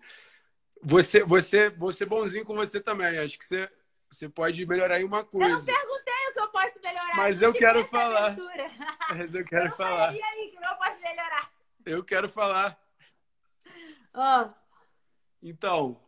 Você, 0.83 1.23
você, 1.23 1.69
você 1.69 2.05
bonzinho 2.05 2.43
com 2.43 2.55
você 2.55 2.81
também. 2.81 3.17
Acho 3.19 3.37
que 3.39 3.45
você 3.45 3.71
você 4.11 4.27
pode 4.27 4.65
melhorar 4.65 4.99
em 4.99 5.05
uma 5.05 5.23
coisa. 5.23 5.49
Eu 5.49 5.57
não 5.57 5.65
perguntei 5.65 6.27
o 6.29 6.33
que 6.33 6.39
eu 6.39 6.47
posso 6.49 6.79
melhorar. 6.83 7.15
Mas 7.15 7.41
eu 7.41 7.53
quero 7.53 7.85
falar. 7.85 8.35
Mas 9.09 9.33
eu 9.33 9.45
quero 9.45 9.65
então, 9.67 9.77
falar. 9.77 10.13
E 10.13 10.21
aí, 10.21 10.51
que 10.51 10.57
eu 10.57 10.75
posso 10.75 11.01
melhorar? 11.01 11.51
Eu 11.85 12.03
quero 12.03 12.27
falar. 12.27 12.77
Oh. 14.13 14.60
Então, 15.41 15.99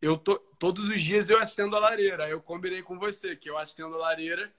eu 0.00 0.16
tô, 0.16 0.38
todos 0.58 0.88
os 0.88 1.00
dias 1.00 1.28
eu 1.28 1.38
acendo 1.38 1.76
a 1.76 1.80
lareira. 1.80 2.28
Eu 2.28 2.40
combinei 2.40 2.82
com 2.82 2.98
você 2.98 3.36
que 3.36 3.48
eu 3.48 3.58
acendo 3.58 3.94
a 3.94 3.98
lareira 3.98 4.52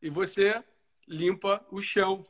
e 0.00 0.10
você 0.10 0.62
limpa 1.06 1.64
o 1.70 1.80
chão 1.80 2.26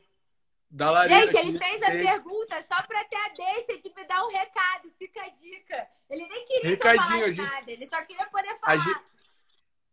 da 0.69 0.91
lareira. 0.91 1.31
Gente, 1.31 1.47
ele 1.47 1.59
fez 1.59 1.81
a 1.83 1.91
pergunta 1.91 2.65
só 2.71 2.81
para 2.83 3.03
ter 3.05 3.15
a 3.15 3.29
deixa 3.29 3.81
de 3.81 3.93
me 3.93 4.03
dar 4.05 4.25
um 4.25 4.31
recado. 4.31 4.91
Fica 4.97 5.21
a 5.21 5.29
dica. 5.29 5.87
Ele 6.09 6.27
nem 6.27 6.45
queria 6.45 6.69
Recadinho, 6.71 7.25
que 7.25 7.33
gente... 7.33 7.51
nada. 7.53 7.71
Ele 7.71 7.87
só 7.87 8.01
queria 8.03 8.25
poder 8.27 8.59
falar. 8.59 9.03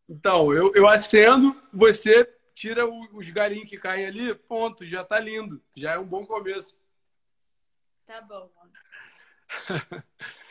Então, 0.09 0.53
eu, 0.53 0.73
eu 0.75 0.87
acendo, 0.87 1.61
você 1.73 2.25
tira 2.55 2.87
os 2.87 3.31
galinhos 3.31 3.69
que 3.69 3.79
caem 3.79 4.07
ali, 4.07 4.35
ponto, 4.35 4.85
já 4.85 5.05
tá 5.05 5.19
lindo. 5.19 5.63
Já 5.75 5.93
é 5.93 5.99
um 5.99 6.05
bom 6.05 6.27
começo. 6.27 6.79
Tá 8.07 8.21
bom. 8.21 8.51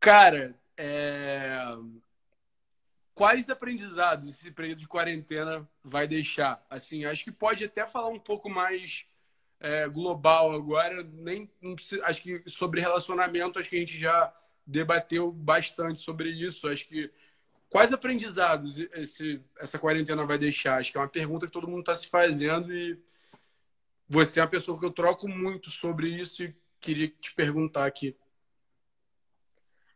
Cara, 0.00 0.58
é... 0.76 1.60
quais 3.14 3.48
aprendizados 3.50 4.30
esse 4.30 4.50
período 4.50 4.78
de 4.78 4.88
quarentena 4.88 5.68
vai 5.84 6.08
deixar? 6.08 6.64
Assim, 6.68 7.04
acho 7.04 7.22
que 7.22 7.30
pode 7.30 7.64
até 7.64 7.86
falar 7.86 8.08
um 8.08 8.18
pouco 8.18 8.48
mais 8.48 9.04
é, 9.60 9.86
global 9.86 10.52
agora. 10.52 11.02
Nem 11.04 11.48
acho 12.02 12.22
que 12.22 12.42
sobre 12.46 12.80
relacionamento, 12.80 13.58
acho 13.58 13.68
que 13.68 13.76
a 13.76 13.80
gente 13.80 14.00
já 14.00 14.34
debateu 14.66 15.30
bastante 15.30 16.00
sobre 16.00 16.30
isso. 16.30 16.66
Acho 16.66 16.88
que 16.88 17.12
Quais 17.70 17.92
aprendizados 17.92 18.78
esse, 18.78 19.40
essa 19.56 19.78
quarentena 19.78 20.26
vai 20.26 20.36
deixar? 20.36 20.80
Acho 20.80 20.90
que 20.90 20.98
é 20.98 21.00
uma 21.00 21.06
pergunta 21.08 21.46
que 21.46 21.52
todo 21.52 21.68
mundo 21.68 21.80
está 21.80 21.94
se 21.94 22.08
fazendo 22.08 22.74
e 22.74 22.98
você 24.08 24.40
é 24.40 24.42
uma 24.42 24.48
pessoa 24.48 24.76
que 24.76 24.84
eu 24.84 24.90
troco 24.90 25.28
muito 25.28 25.70
sobre 25.70 26.08
isso 26.08 26.42
e 26.42 26.52
queria 26.80 27.06
te 27.06 27.32
perguntar 27.32 27.86
aqui. 27.86 28.16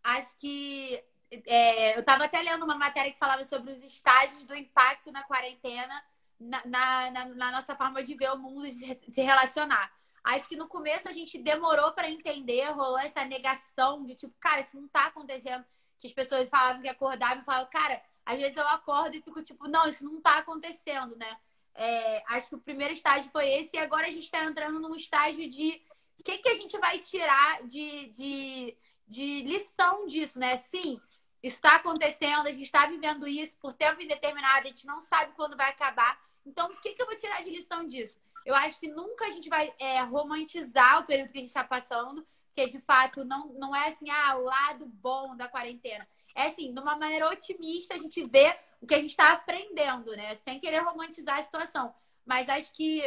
Acho 0.05 0.37
que 0.39 1.03
é, 1.47 1.97
eu 1.97 2.01
estava 2.01 2.25
até 2.25 2.41
lendo 2.43 2.65
uma 2.65 2.77
matéria 2.77 3.11
que 3.11 3.19
falava 3.19 3.45
sobre 3.45 3.73
os 3.73 3.83
estágios 3.83 4.45
do 4.45 4.55
impacto 4.55 5.11
na 5.11 5.25
quarentena 5.25 6.05
na, 6.39 6.63
na, 6.67 7.25
na, 7.27 7.51
nossa 7.53 7.75
forma 7.75 8.03
de 8.03 8.15
ver 8.15 8.31
o 8.33 8.39
mundo 8.39 8.67
e 8.67 8.73
se 8.73 9.21
relacionar. 9.23 9.91
Acho 10.23 10.49
que 10.49 10.57
no 10.57 10.69
começo 10.69 11.09
a 11.09 11.13
gente 11.13 11.39
demorou 11.39 11.93
para 11.93 12.11
entender, 12.11 12.65
rolou 12.71 12.99
essa 12.99 13.25
negação 13.25 14.05
de 14.05 14.15
tipo, 14.15 14.35
cara, 14.39 14.61
isso 14.61 14.77
não 14.77 14.87
está 14.87 15.07
acontecendo 15.07 15.65
que 15.99 16.07
as 16.07 16.13
pessoas 16.13 16.49
falavam 16.49 16.83
que 16.83 16.89
acordavam 16.89 17.43
e 17.43 17.45
falavam, 17.45 17.69
cara, 17.71 18.03
às 18.27 18.37
vezes 18.37 18.57
eu 18.57 18.67
acordo 18.69 19.17
e 19.17 19.23
fico 19.23 19.43
tipo, 19.43 19.69
não, 19.69 19.87
isso 19.87 20.05
não 20.05 20.21
tá 20.21 20.39
acontecendo, 20.39 21.17
né? 21.17 21.37
É, 21.75 22.23
acho 22.29 22.51
que 22.51 22.55
o 22.55 22.61
primeiro 22.61 22.93
estágio 22.93 23.31
foi 23.31 23.49
esse, 23.49 23.71
e 23.75 23.79
agora 23.79 24.07
a 24.07 24.11
gente 24.11 24.25
está 24.25 24.45
entrando 24.45 24.79
num 24.81 24.95
estágio 24.95 25.49
de 25.49 25.83
o 26.19 26.23
que, 26.23 26.39
que 26.39 26.49
a 26.49 26.55
gente 26.55 26.79
vai 26.79 26.99
tirar 26.99 27.63
de, 27.65 28.07
de, 28.09 28.77
de 29.07 29.43
lição 29.43 30.07
disso, 30.07 30.39
né? 30.39 30.59
Sim, 30.59 31.01
isso 31.43 31.57
está 31.57 31.77
acontecendo, 31.77 32.47
a 32.47 32.53
gente 32.53 32.65
está 32.65 32.87
vivendo 32.87 33.27
isso 33.27 33.57
por 33.59 33.73
tempo 33.73 34.03
indeterminado, 34.03 34.67
a 34.67 34.69
gente 34.69 34.87
não 34.87 35.01
sabe 35.01 35.33
quando 35.35 35.57
vai 35.57 35.71
acabar. 35.71 36.19
Então, 36.47 36.69
o 36.71 36.81
que, 36.81 36.93
que 36.93 37.03
eu 37.03 37.07
vou 37.07 37.17
tirar 37.17 37.43
de 37.43 37.51
lição 37.51 37.87
disso? 37.87 38.19
Eu 38.45 38.55
acho 38.55 38.79
que 38.79 38.89
nunca 38.89 39.27
a 39.27 39.31
gente 39.31 39.49
vai 39.49 39.73
é, 39.79 40.01
romantizar 40.03 41.01
o 41.01 41.07
período 41.07 41.33
que 41.33 41.39
a 41.39 41.41
gente 41.41 41.49
está 41.49 41.65
passando 41.65 42.27
que 42.55 42.69
de 42.69 42.81
fato 42.81 43.25
não, 43.25 43.49
não 43.55 43.75
é 43.75 43.89
assim, 43.89 44.09
ah, 44.09 44.37
o 44.37 44.45
lado 44.45 44.87
bom 44.87 45.37
da 45.37 45.49
quarentena. 45.49 46.07
É 46.35 46.47
assim, 46.47 46.73
de 46.73 46.81
uma 46.81 46.97
maneira 46.97 47.29
otimista, 47.29 47.95
a 47.95 47.99
gente 47.99 48.23
vê 48.25 48.57
o 48.81 48.87
que 48.87 48.95
a 48.95 48.99
gente 48.99 49.11
está 49.11 49.33
aprendendo, 49.33 50.17
né? 50.17 50.37
Sem 50.37 50.61
querer 50.61 50.79
romantizar 50.79 51.39
a 51.39 51.43
situação. 51.43 51.95
Mas 52.25 52.49
acho 52.49 52.73
que 52.73 53.03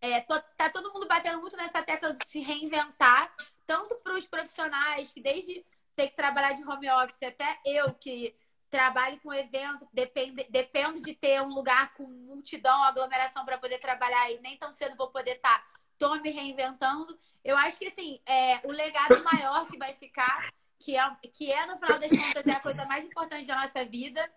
é, 0.00 0.20
tô, 0.20 0.38
tá 0.56 0.68
todo 0.70 0.92
mundo 0.92 1.06
batendo 1.06 1.40
muito 1.40 1.56
nessa 1.56 1.82
tecla 1.82 2.12
de 2.12 2.26
se 2.26 2.40
reinventar, 2.40 3.32
tanto 3.68 3.94
para 3.96 4.14
os 4.14 4.26
profissionais, 4.26 5.12
que 5.12 5.20
desde 5.20 5.62
ter 5.94 6.08
que 6.08 6.16
trabalhar 6.16 6.54
de 6.54 6.64
home 6.64 6.90
office, 6.90 7.22
até 7.22 7.60
eu 7.66 7.92
que 7.92 8.34
trabalho 8.70 9.20
com 9.20 9.32
evento, 9.32 9.86
depende, 9.92 10.46
dependo 10.48 11.00
de 11.02 11.14
ter 11.14 11.42
um 11.42 11.48
lugar 11.48 11.92
com 11.94 12.04
multidão, 12.04 12.82
aglomeração 12.82 13.44
para 13.44 13.58
poder 13.58 13.78
trabalhar 13.78 14.30
e 14.30 14.40
nem 14.40 14.56
tão 14.56 14.72
cedo 14.72 14.96
vou 14.96 15.10
poder 15.10 15.36
estar. 15.36 15.58
Tá 15.58 15.78
tô 15.98 16.14
me 16.16 16.30
reinventando. 16.30 17.18
Eu 17.44 17.56
acho 17.58 17.78
que, 17.78 17.88
assim, 17.88 18.20
é, 18.24 18.60
o 18.64 18.72
legado 18.72 19.22
maior 19.24 19.66
que 19.66 19.76
vai 19.76 19.92
ficar, 19.94 20.50
que 20.78 20.96
é, 20.96 21.10
que 21.32 21.52
é, 21.52 21.66
no 21.66 21.78
final 21.78 21.98
das 21.98 22.10
contas, 22.10 22.46
é 22.46 22.52
a 22.52 22.60
coisa 22.60 22.86
mais 22.86 23.04
importante 23.04 23.46
da 23.46 23.60
nossa 23.60 23.84
vida, 23.84 24.32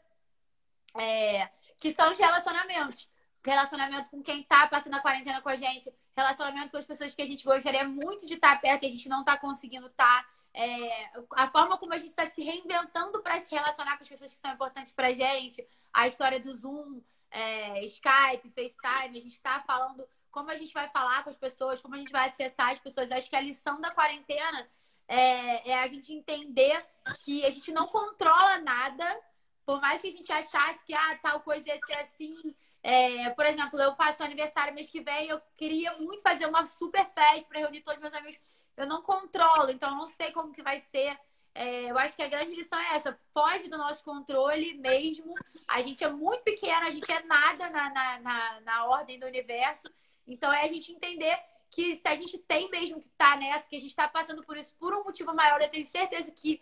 é, 0.96 1.50
que 1.80 1.94
são 1.94 2.12
os 2.12 2.20
relacionamentos. 2.20 3.10
Relacionamento 3.46 4.10
com 4.10 4.22
quem 4.22 4.44
tá 4.44 4.68
passando 4.68 4.96
a 4.96 5.02
quarentena 5.02 5.42
com 5.42 5.50
a 5.50 5.56
gente, 5.56 5.94
relacionamento 6.16 6.72
com 6.72 6.78
as 6.78 6.86
pessoas 6.86 7.16
que 7.16 7.22
a 7.22 7.26
gente 7.26 7.44
gostaria 7.44 7.88
muito 7.88 8.28
de 8.28 8.36
estar 8.36 8.60
perto 8.60 8.84
e 8.84 8.88
a 8.88 8.92
gente 8.92 9.10
não 9.10 9.24
tá 9.24 9.38
conseguindo 9.38 9.88
estar. 9.88 10.24
Tá. 10.24 10.30
É, 10.54 11.12
a 11.36 11.50
forma 11.50 11.78
como 11.78 11.94
a 11.94 11.98
gente 11.98 12.10
está 12.10 12.30
se 12.30 12.44
reinventando 12.44 13.22
para 13.22 13.40
se 13.40 13.50
relacionar 13.50 13.98
com 13.98 14.04
as 14.04 14.10
pessoas 14.10 14.36
que 14.36 14.42
são 14.42 14.54
importantes 14.54 14.92
para 14.92 15.08
a 15.08 15.14
gente, 15.14 15.66
a 15.94 16.08
história 16.08 16.40
do 16.40 16.54
Zoom, 16.54 17.02
é, 17.32 17.80
Skype, 17.86 18.52
FaceTime, 18.54 19.18
a 19.18 19.22
gente 19.22 19.28
está 19.28 19.62
falando 19.62 20.06
como 20.30 20.50
a 20.50 20.56
gente 20.56 20.74
vai 20.74 20.90
falar 20.90 21.24
com 21.24 21.30
as 21.30 21.38
pessoas, 21.38 21.82
como 21.82 21.96
a 21.96 21.98
gente 21.98 22.12
vai 22.12 22.30
acessar 22.30 22.72
as 22.72 22.80
pessoas. 22.80 23.12
Acho 23.12 23.30
que 23.30 23.36
a 23.36 23.42
lição 23.42 23.80
da 23.80 23.92
quarentena 23.92 24.68
é, 25.08 25.72
é 25.72 25.80
a 25.80 25.88
gente 25.88 26.14
entender 26.14 26.86
que 27.20 27.46
a 27.46 27.50
gente 27.50 27.72
não 27.72 27.88
controla 27.88 28.60
nada, 28.60 29.20
por 29.66 29.80
mais 29.82 30.02
que 30.02 30.08
a 30.08 30.12
gente 30.12 30.32
achasse 30.32 30.84
que 30.86 30.94
ah, 30.94 31.20
tal 31.22 31.42
coisa 31.42 31.68
ia 31.68 31.80
ser 31.86 31.98
assim. 32.00 32.56
É, 32.84 33.30
por 33.32 33.46
exemplo, 33.46 33.80
eu 33.80 33.96
faço 33.96 34.24
aniversário 34.24 34.74
mês 34.74 34.90
que 34.90 35.02
vem, 35.02 35.28
eu 35.28 35.40
queria 35.56 35.96
muito 35.98 36.24
fazer 36.24 36.48
uma 36.48 36.66
super 36.66 37.06
festa 37.14 37.48
para 37.48 37.60
reunir 37.60 37.82
todos 37.82 37.98
os 37.98 38.02
meus 38.02 38.14
amigos. 38.14 38.40
Eu 38.76 38.88
não 38.88 39.02
controlo, 39.02 39.70
então 39.70 39.90
eu 39.90 39.96
não 39.96 40.10
sei 40.10 40.32
como 40.32 40.54
que 40.54 40.64
vai 40.64 40.80
ser. 40.80 41.18
É, 41.54 41.92
eu 41.92 41.98
acho 41.98 42.16
que 42.16 42.24
a 42.24 42.30
grande 42.30 42.56
lição 42.56 42.80
é 42.80 42.96
essa: 42.96 43.18
foge 43.34 43.70
do 43.70 43.78
nosso 43.78 44.04
controle 44.04 44.74
mesmo. 44.76 45.34
A 45.68 45.82
gente 45.82 46.04
é 46.04 46.10
muito 46.10 46.44
pequeno, 46.44 46.88
a 46.88 46.92
gente 46.92 47.12
é 47.12 47.22
nada 47.24 47.70
na, 47.70 47.90
na, 47.90 48.20
na, 48.20 48.62
na 48.62 48.86
ordem 48.86 49.20
do 49.20 49.28
universo. 49.28 49.88
Então 50.26 50.52
é 50.52 50.62
a 50.62 50.68
gente 50.68 50.92
entender 50.92 51.38
que 51.70 51.96
se 51.98 52.08
a 52.08 52.16
gente 52.16 52.38
tem 52.38 52.70
mesmo 52.70 53.00
que 53.00 53.08
estar 53.08 53.34
tá 53.34 53.38
nessa, 53.38 53.68
que 53.68 53.76
a 53.76 53.80
gente 53.80 53.90
está 53.90 54.08
passando 54.08 54.44
por 54.44 54.58
isso 54.58 54.74
por 54.80 54.94
um 54.94 55.04
motivo 55.04 55.34
maior, 55.34 55.62
eu 55.62 55.70
tenho 55.70 55.86
certeza 55.86 56.32
que 56.32 56.62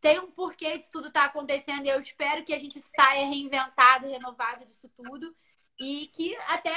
tem 0.00 0.18
um 0.18 0.30
porquê 0.30 0.78
disso 0.78 0.90
tudo 0.90 1.08
estar 1.08 1.20
tá 1.20 1.26
acontecendo 1.26 1.86
e 1.86 1.90
eu 1.90 2.00
espero 2.00 2.44
que 2.44 2.54
a 2.54 2.58
gente 2.58 2.80
saia 2.80 3.26
reinventado, 3.26 4.08
renovado 4.08 4.64
disso 4.64 4.88
tudo. 4.96 5.34
E 5.80 6.08
que 6.08 6.36
até 6.46 6.70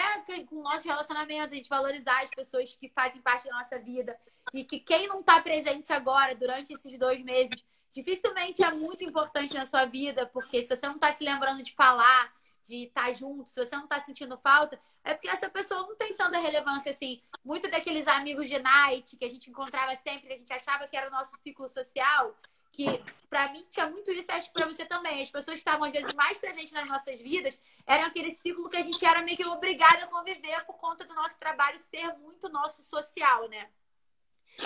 com 0.47 0.55
o 0.55 0.63
nosso 0.63 0.87
relacionamento, 0.87 1.51
a 1.51 1.55
gente 1.55 1.67
valorizar 1.67 2.23
as 2.23 2.29
pessoas 2.29 2.73
que 2.73 2.87
fazem 2.87 3.21
parte 3.21 3.49
da 3.49 3.59
nossa 3.59 3.77
vida. 3.77 4.17
E 4.53 4.63
que 4.63 4.79
quem 4.79 5.07
não 5.07 5.19
está 5.19 5.41
presente 5.41 5.91
agora, 5.91 6.33
durante 6.33 6.71
esses 6.71 6.97
dois 6.97 7.21
meses, 7.21 7.65
dificilmente 7.91 8.63
é 8.63 8.71
muito 8.71 9.03
importante 9.03 9.53
na 9.53 9.65
sua 9.65 9.85
vida, 9.85 10.25
porque 10.27 10.61
se 10.61 10.73
você 10.73 10.87
não 10.87 10.95
está 10.95 11.13
se 11.13 11.21
lembrando 11.21 11.61
de 11.61 11.73
falar, 11.73 12.33
de 12.63 12.85
estar 12.85 13.07
tá 13.07 13.13
junto, 13.13 13.49
se 13.49 13.63
você 13.63 13.75
não 13.75 13.83
está 13.83 13.99
sentindo 13.99 14.37
falta, 14.37 14.79
é 15.03 15.13
porque 15.13 15.27
essa 15.27 15.49
pessoa 15.49 15.81
não 15.81 15.97
tem 15.97 16.15
tanta 16.15 16.39
relevância 16.39 16.93
assim. 16.93 17.21
Muito 17.43 17.69
daqueles 17.69 18.07
amigos 18.07 18.47
de 18.47 18.57
night 18.57 19.17
que 19.17 19.25
a 19.25 19.29
gente 19.29 19.49
encontrava 19.49 19.93
sempre, 19.97 20.27
que 20.27 20.33
a 20.33 20.37
gente 20.37 20.53
achava 20.53 20.87
que 20.87 20.95
era 20.95 21.09
o 21.09 21.11
nosso 21.11 21.35
ciclo 21.43 21.67
social, 21.67 22.33
que 22.73 22.85
para 23.29 23.51
mim 23.51 23.63
tinha 23.69 23.87
muito 23.87 24.11
isso, 24.11 24.31
acho 24.31 24.47
que 24.47 24.53
para 24.53 24.65
você 24.65 24.83
também. 24.85 25.21
As 25.21 25.31
pessoas 25.31 25.55
que 25.55 25.61
estavam 25.61 25.85
às 25.85 25.93
vezes 25.93 26.13
mais 26.13 26.37
presentes 26.37 26.73
nas 26.73 26.87
nossas 26.87 27.21
vidas 27.21 27.57
eram 27.85 28.05
aquele 28.05 28.33
ciclo 28.35 28.69
que 28.69 28.77
a 28.77 28.81
gente 28.81 29.03
era 29.05 29.23
meio 29.23 29.37
que 29.37 29.45
obrigada 29.45 30.03
a 30.03 30.07
conviver 30.07 30.65
por 30.65 30.77
conta 30.77 31.05
do 31.05 31.13
nosso 31.13 31.37
trabalho 31.39 31.79
ser 31.79 32.11
muito 32.17 32.49
nosso 32.49 32.83
social, 32.83 33.47
né? 33.47 33.69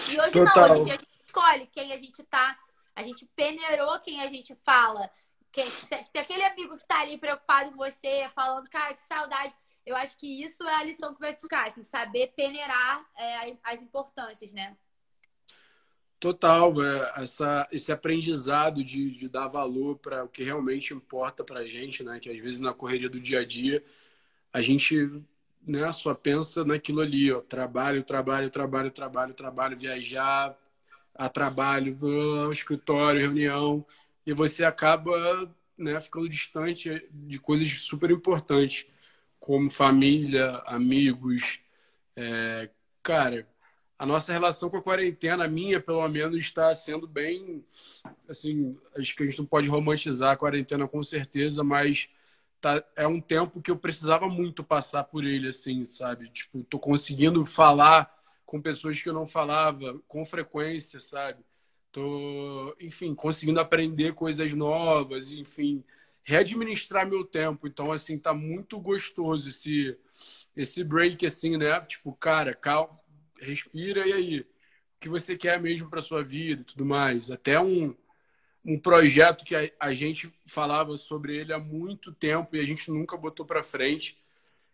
E 0.10 0.20
hoje 0.20 0.32
Total. 0.32 0.56
não, 0.56 0.64
hoje 0.64 0.80
em 0.80 0.84
dia 0.86 0.94
a 0.96 0.98
gente 0.98 1.26
escolhe 1.26 1.68
quem 1.68 1.94
a 1.94 1.98
gente 1.98 2.24
tá, 2.24 2.58
a 2.96 3.04
gente 3.04 3.26
peneirou 3.36 4.00
quem 4.00 4.22
a 4.22 4.28
gente 4.28 4.56
fala. 4.66 5.10
Quem, 5.52 5.70
se, 5.70 6.04
se 6.04 6.18
aquele 6.18 6.44
amigo 6.44 6.78
que 6.78 6.86
tá 6.86 7.02
ali 7.02 7.18
preocupado 7.18 7.72
com 7.72 7.78
você, 7.78 8.30
falando, 8.34 8.70
cara, 8.70 8.94
que 8.94 9.02
saudade, 9.02 9.54
eu 9.86 9.96
acho 9.96 10.18
que 10.18 10.44
isso 10.44 10.64
é 10.64 10.76
a 10.76 10.84
lição 10.84 11.14
que 11.14 11.20
vai 11.20 11.34
ficar, 11.34 11.68
assim, 11.68 11.84
saber 11.84 12.34
peneirar 12.36 13.06
é, 13.16 13.58
as 13.64 13.82
importâncias, 13.82 14.52
né? 14.52 14.78
Total, 16.20 16.74
é, 16.84 17.24
essa, 17.24 17.68
esse 17.72 17.92
aprendizado 17.92 18.84
de, 18.84 19.12
de 19.12 19.30
dar 19.30 19.48
valor 19.48 19.98
para 20.00 20.24
o 20.24 20.30
que 20.30 20.44
realmente 20.44 20.94
importa 20.94 21.44
para 21.44 21.60
a 21.60 21.68
gente, 21.68 22.04
né? 22.04 22.20
Que 22.20 22.30
às 22.30 22.40
vezes 22.40 22.60
na 22.60 22.74
correria 22.74 23.08
do 23.10 23.20
dia 23.20 23.42
a 23.42 23.46
dia 23.46 23.84
a 24.54 24.62
gente 24.62 24.96
né, 25.62 25.92
só 25.92 26.14
pensa 26.16 26.66
naquilo 26.66 27.02
ali, 27.02 27.32
ó, 27.32 27.42
trabalho, 27.42 28.04
trabalho, 28.04 28.50
trabalho, 28.50 28.92
trabalho, 28.92 29.34
trabalho, 29.34 29.80
viajar, 29.80 30.58
a 31.16 31.30
trabalho, 31.30 31.98
ao 32.46 32.52
escritório, 32.52 33.22
reunião, 33.22 33.86
e 34.26 34.34
você 34.34 34.66
acaba 34.66 35.14
né, 35.78 36.00
ficando 36.02 36.30
distante 36.30 37.08
de 37.12 37.40
coisas 37.40 37.68
super 37.84 38.12
importantes, 38.12 38.86
como 39.40 39.70
família, 39.70 40.58
amigos. 40.66 41.60
É, 42.16 42.70
cara, 43.04 43.48
a 44.00 44.06
nossa 44.06 44.32
relação 44.32 44.70
com 44.70 44.78
a 44.78 44.82
quarentena, 44.82 45.46
a 45.46 45.48
minha 45.48 45.82
pelo 45.82 46.08
menos, 46.08 46.38
está 46.38 46.74
sendo 46.74 47.08
bem. 47.08 47.66
Assim, 48.30 48.78
acho 48.98 49.16
que 49.16 49.24
a 49.24 49.26
gente 49.28 49.40
não 49.40 49.46
pode 49.46 49.68
romantizar 49.68 50.32
a 50.32 50.38
quarentena 50.38 50.88
com 50.88 51.02
certeza, 51.02 51.64
mas 51.64 52.10
tá, 52.62 52.84
é 52.96 53.08
um 53.08 53.20
tempo 53.20 53.62
que 53.62 53.72
eu 53.72 53.78
precisava 53.78 54.28
muito 54.28 54.64
passar 54.64 55.04
por 55.06 55.24
ele, 55.24 55.48
assim, 55.48 55.84
sabe? 55.86 56.30
Tipo, 56.30 56.64
tô 56.66 56.80
conseguindo 56.80 57.46
falar 57.46 58.16
com 58.46 58.62
pessoas 58.62 59.02
que 59.02 59.10
eu 59.10 59.14
não 59.14 59.26
falava 59.26 60.00
com 60.08 60.24
frequência, 60.26 61.00
sabe? 61.00 61.44
Tô, 61.92 62.76
enfim, 62.80 63.16
conseguindo 63.16 63.60
aprender 63.60 64.14
coisas 64.14 64.54
novas, 64.54 65.32
enfim, 65.32 65.84
readministrar 66.24 67.08
meu 67.08 67.26
tempo. 67.26 67.68
Então, 67.68 67.92
assim, 67.92 68.20
tá 68.20 68.34
muito 68.34 68.80
gostoso 68.80 69.50
esse, 69.50 69.98
esse 70.56 70.84
break, 70.84 71.26
assim, 71.26 71.58
né? 71.58 71.80
Tipo, 71.82 72.14
cara, 72.14 72.54
calma 72.54 73.07
respira 73.42 74.08
e 74.08 74.14
aí, 74.14 74.40
o 74.42 74.46
que 75.00 75.10
você 75.10 75.38
quer 75.38 75.60
mesmo 75.62 75.90
para 75.90 76.02
sua 76.02 76.24
vida 76.24 76.62
e 76.62 76.66
tudo 76.66 76.86
mais. 76.86 77.30
Até 77.32 77.60
um, 77.60 77.96
um 78.66 78.80
projeto 78.80 79.46
que 79.46 79.56
a, 79.56 79.70
a, 79.80 79.94
gente 79.94 80.32
falava 80.46 80.98
sobre 80.98 81.38
ele 81.38 81.54
há 81.54 81.60
muito 81.60 82.12
tempo 82.12 82.56
e 82.56 82.60
a 82.60 82.66
gente 82.66 82.90
nunca 82.92 83.16
botou 83.16 83.46
para 83.46 83.64
frente, 83.64 84.18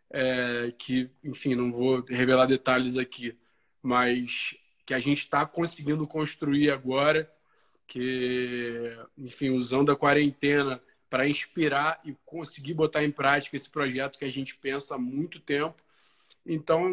é, 0.10 0.74
que, 0.78 1.10
enfim, 1.24 1.56
não 1.56 1.72
vou 1.72 2.04
revelar 2.04 2.46
detalhes 2.46 2.98
aqui, 2.98 3.38
mas 3.82 4.56
que 4.86 4.94
a 4.94 5.00
gente 5.00 5.20
está 5.20 5.46
conseguindo 5.46 6.08
construir 6.08 6.72
agora, 6.72 7.32
que, 7.88 8.98
enfim, 9.18 9.50
usando 9.50 9.92
a 9.92 9.98
quarentena 9.98 10.82
para 11.10 11.28
inspirar 11.28 12.02
e 12.04 12.16
conseguir 12.26 12.74
botar 12.74 13.04
em 13.04 13.12
prática 13.12 13.56
esse 13.56 13.70
projeto 13.70 14.18
que 14.18 14.26
a 14.26 14.32
gente 14.32 14.56
pensa 14.56 14.96
há 14.96 14.98
muito 14.98 15.40
tempo 15.40 15.76
então, 16.46 16.92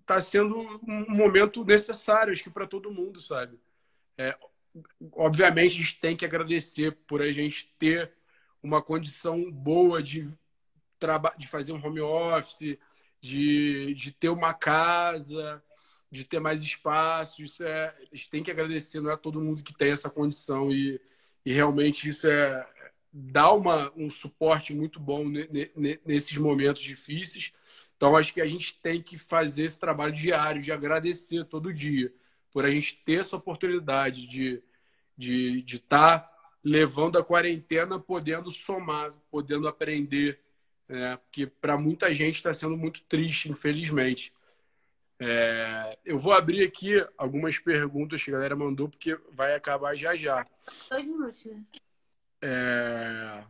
está 0.00 0.20
sendo 0.20 0.58
um 0.58 1.06
momento 1.08 1.64
necessário, 1.64 2.32
acho 2.32 2.42
que 2.42 2.50
para 2.50 2.66
todo 2.66 2.92
mundo, 2.92 3.20
sabe? 3.20 3.58
É, 4.18 4.36
obviamente, 5.12 5.72
a 5.72 5.76
gente 5.76 6.00
tem 6.00 6.16
que 6.16 6.24
agradecer 6.24 6.92
por 7.06 7.22
a 7.22 7.32
gente 7.32 7.72
ter 7.78 8.12
uma 8.62 8.82
condição 8.82 9.50
boa 9.50 10.02
de, 10.02 10.30
de 11.38 11.46
fazer 11.46 11.72
um 11.72 11.84
home 11.84 12.00
office, 12.00 12.78
de, 13.20 13.94
de 13.94 14.12
ter 14.12 14.28
uma 14.28 14.52
casa, 14.52 15.62
de 16.10 16.24
ter 16.24 16.40
mais 16.40 16.60
espaço. 16.62 17.42
Isso 17.42 17.62
é, 17.62 17.88
a 17.88 18.14
gente 18.14 18.30
tem 18.30 18.42
que 18.42 18.50
agradecer, 18.50 19.00
não 19.00 19.10
é 19.10 19.16
todo 19.16 19.40
mundo 19.40 19.62
que 19.62 19.74
tem 19.74 19.92
essa 19.92 20.10
condição 20.10 20.70
e, 20.70 21.00
e 21.44 21.52
realmente 21.52 22.08
isso 22.08 22.26
é 22.26 22.66
dá 23.18 23.50
uma, 23.50 23.90
um 23.96 24.10
suporte 24.10 24.74
muito 24.74 25.00
bom 25.00 25.24
nesses 26.04 26.36
momentos 26.36 26.82
difíceis. 26.82 27.50
Então, 27.96 28.16
acho 28.16 28.32
que 28.34 28.40
a 28.40 28.46
gente 28.46 28.78
tem 28.80 29.00
que 29.02 29.16
fazer 29.16 29.64
esse 29.64 29.80
trabalho 29.80 30.12
diário, 30.12 30.60
de 30.60 30.70
agradecer 30.70 31.44
todo 31.44 31.72
dia, 31.72 32.12
por 32.52 32.64
a 32.64 32.70
gente 32.70 33.02
ter 33.04 33.20
essa 33.20 33.36
oportunidade 33.36 34.26
de 34.26 34.54
estar 34.54 34.62
de, 35.16 35.62
de 35.62 35.78
tá 35.78 36.32
levando 36.62 37.16
a 37.16 37.24
quarentena, 37.24 37.98
podendo 37.98 38.50
somar, 38.50 39.10
podendo 39.30 39.68
aprender. 39.68 40.40
Né? 40.88 41.16
Porque 41.16 41.46
para 41.46 41.78
muita 41.78 42.12
gente 42.12 42.36
está 42.36 42.52
sendo 42.52 42.76
muito 42.76 43.02
triste, 43.02 43.50
infelizmente. 43.50 44.32
É, 45.18 45.98
eu 46.04 46.18
vou 46.18 46.32
abrir 46.32 46.62
aqui 46.62 46.92
algumas 47.16 47.58
perguntas 47.58 48.22
que 48.22 48.30
a 48.30 48.34
galera 48.34 48.54
mandou, 48.54 48.88
porque 48.88 49.18
vai 49.32 49.54
acabar 49.54 49.96
já 49.96 50.14
já. 50.16 50.46
Dois 50.90 51.06
minutos, 51.06 51.46
né? 51.46 51.64
É... 52.42 53.44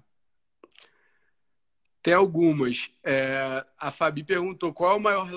Tem 2.06 2.14
algumas. 2.14 2.88
É, 3.02 3.66
a 3.76 3.90
Fabi 3.90 4.22
perguntou 4.22 4.72
qual 4.72 4.92
é 4.92 4.94
o 4.94 5.00
maior 5.00 5.28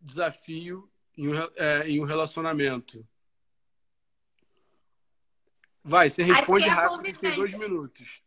desafio 0.00 0.88
em 1.18 1.26
um, 1.26 1.34
é, 1.56 1.88
em 1.88 2.00
um 2.00 2.04
relacionamento. 2.04 3.04
Vai, 5.82 6.08
você 6.08 6.22
responde 6.22 6.66
é 6.66 6.68
rápido, 6.68 7.18
tem 7.18 7.34
dois 7.34 7.52
minutos. 7.54 8.22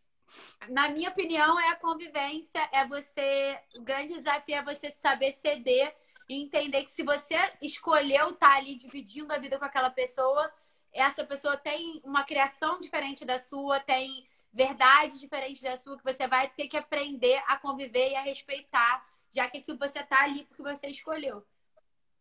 Na 0.68 0.90
minha 0.90 1.10
opinião, 1.10 1.58
é 1.58 1.70
a 1.70 1.78
convivência, 1.78 2.60
é 2.74 2.86
você. 2.86 3.58
O 3.78 3.82
grande 3.84 4.16
desafio 4.16 4.56
é 4.56 4.64
você 4.66 4.94
saber 5.02 5.32
ceder 5.32 5.96
e 6.28 6.44
entender 6.44 6.84
que 6.84 6.92
se 6.92 7.04
você 7.04 7.38
escolheu 7.62 8.32
estar 8.32 8.54
ali 8.58 8.76
dividindo 8.76 9.32
a 9.32 9.38
vida 9.38 9.58
com 9.58 9.64
aquela 9.64 9.90
pessoa, 9.90 10.54
essa 10.92 11.24
pessoa 11.24 11.56
tem 11.56 12.02
uma 12.04 12.26
criação 12.26 12.82
diferente 12.82 13.24
da 13.24 13.40
sua, 13.40 13.80
tem 13.80 14.28
verdades 14.58 15.20
diferentes 15.20 15.62
da 15.62 15.78
sua 15.78 15.96
que 15.96 16.04
você 16.04 16.28
vai 16.28 16.50
ter 16.50 16.68
que 16.68 16.76
aprender 16.76 17.40
a 17.48 17.58
conviver 17.58 18.10
e 18.10 18.16
a 18.16 18.24
respeitar, 18.24 19.06
já 19.30 19.48
que 19.48 19.60
aquilo 19.60 19.78
você 19.78 20.04
tá 20.04 20.24
ali 20.24 20.46
porque 20.46 20.64
você 20.64 20.88
escolheu. 20.88 21.46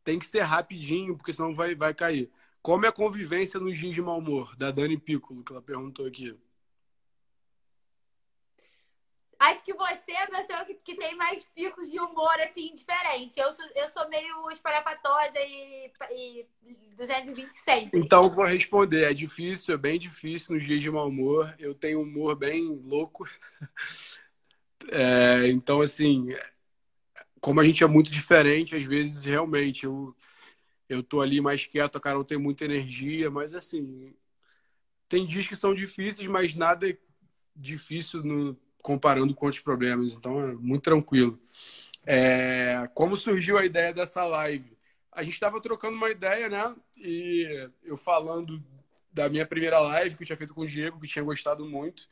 Tem 0.04 0.18
que 0.18 0.26
ser 0.26 0.42
rapidinho, 0.42 1.16
porque 1.16 1.32
senão 1.32 1.54
vai, 1.54 1.74
vai 1.74 1.94
cair. 1.94 2.30
Como 2.60 2.84
é 2.84 2.90
a 2.90 2.92
convivência 2.92 3.58
nos 3.58 3.78
dias 3.78 3.94
de 3.94 4.02
mau 4.02 4.18
humor? 4.18 4.54
Da 4.56 4.70
Dani 4.70 4.98
Piccolo, 4.98 5.42
que 5.42 5.50
ela 5.50 5.62
perguntou 5.62 6.06
aqui. 6.06 6.36
Acho 9.38 9.62
que 9.62 9.74
você 9.74 10.12
é 10.12 10.22
a 10.22 10.26
pessoa 10.26 10.64
que, 10.64 10.74
que 10.74 10.96
tem 10.96 11.14
mais 11.14 11.44
picos 11.54 11.90
de 11.90 12.00
humor, 12.00 12.34
assim, 12.40 12.72
diferente. 12.74 13.38
Eu 13.38 13.52
sou, 13.52 13.64
eu 13.74 13.88
sou 13.90 14.08
meio 14.08 14.50
espalhafatosa 14.50 15.38
e, 15.38 15.92
e 16.10 16.46
220 16.96 17.52
sempre. 17.52 18.00
Então, 18.00 18.30
vou 18.30 18.46
responder. 18.46 19.10
É 19.10 19.14
difícil, 19.14 19.74
é 19.74 19.78
bem 19.78 19.98
difícil 19.98 20.54
nos 20.54 20.64
dias 20.64 20.82
de 20.82 20.90
mau 20.90 21.08
humor. 21.08 21.54
Eu 21.58 21.74
tenho 21.74 22.00
um 22.00 22.02
humor 22.02 22.34
bem 22.34 22.66
louco. 22.84 23.28
É, 24.88 25.48
então, 25.48 25.80
assim, 25.80 26.28
como 27.40 27.60
a 27.60 27.64
gente 27.64 27.82
é 27.82 27.86
muito 27.88 28.08
diferente, 28.08 28.76
às 28.76 28.84
vezes, 28.84 29.24
realmente, 29.24 29.84
eu, 29.84 30.14
eu 30.88 31.02
tô 31.02 31.20
ali 31.20 31.40
mais 31.40 31.64
quieto, 31.64 31.96
a 31.96 32.00
Carol 32.00 32.22
tem 32.22 32.38
muita 32.38 32.64
energia, 32.66 33.28
mas, 33.30 33.52
assim, 33.52 34.14
tem 35.08 35.26
dias 35.26 35.46
que 35.46 35.56
são 35.56 35.74
difíceis, 35.74 36.28
mas 36.28 36.54
nada 36.54 36.96
difícil 37.56 38.22
no 38.22 38.56
comparando 38.86 39.34
com 39.34 39.46
outros 39.46 39.64
problemas. 39.64 40.12
Então, 40.12 40.40
é 40.40 40.54
muito 40.54 40.84
tranquilo. 40.84 41.36
É, 42.06 42.88
como 42.94 43.16
surgiu 43.16 43.58
a 43.58 43.64
ideia 43.64 43.92
dessa 43.92 44.24
live? 44.24 44.78
A 45.10 45.24
gente 45.24 45.34
estava 45.34 45.60
trocando 45.60 45.96
uma 45.96 46.08
ideia, 46.08 46.48
né? 46.48 46.72
E 46.96 47.68
eu 47.82 47.96
falando 47.96 48.62
da 49.12 49.28
minha 49.28 49.44
primeira 49.44 49.80
live 49.80 50.14
que 50.14 50.22
eu 50.22 50.26
tinha 50.26 50.36
feito 50.36 50.54
com 50.54 50.60
o 50.60 50.66
Diego, 50.66 51.00
que 51.00 51.08
tinha 51.08 51.24
gostado 51.24 51.66
muito. 51.66 52.08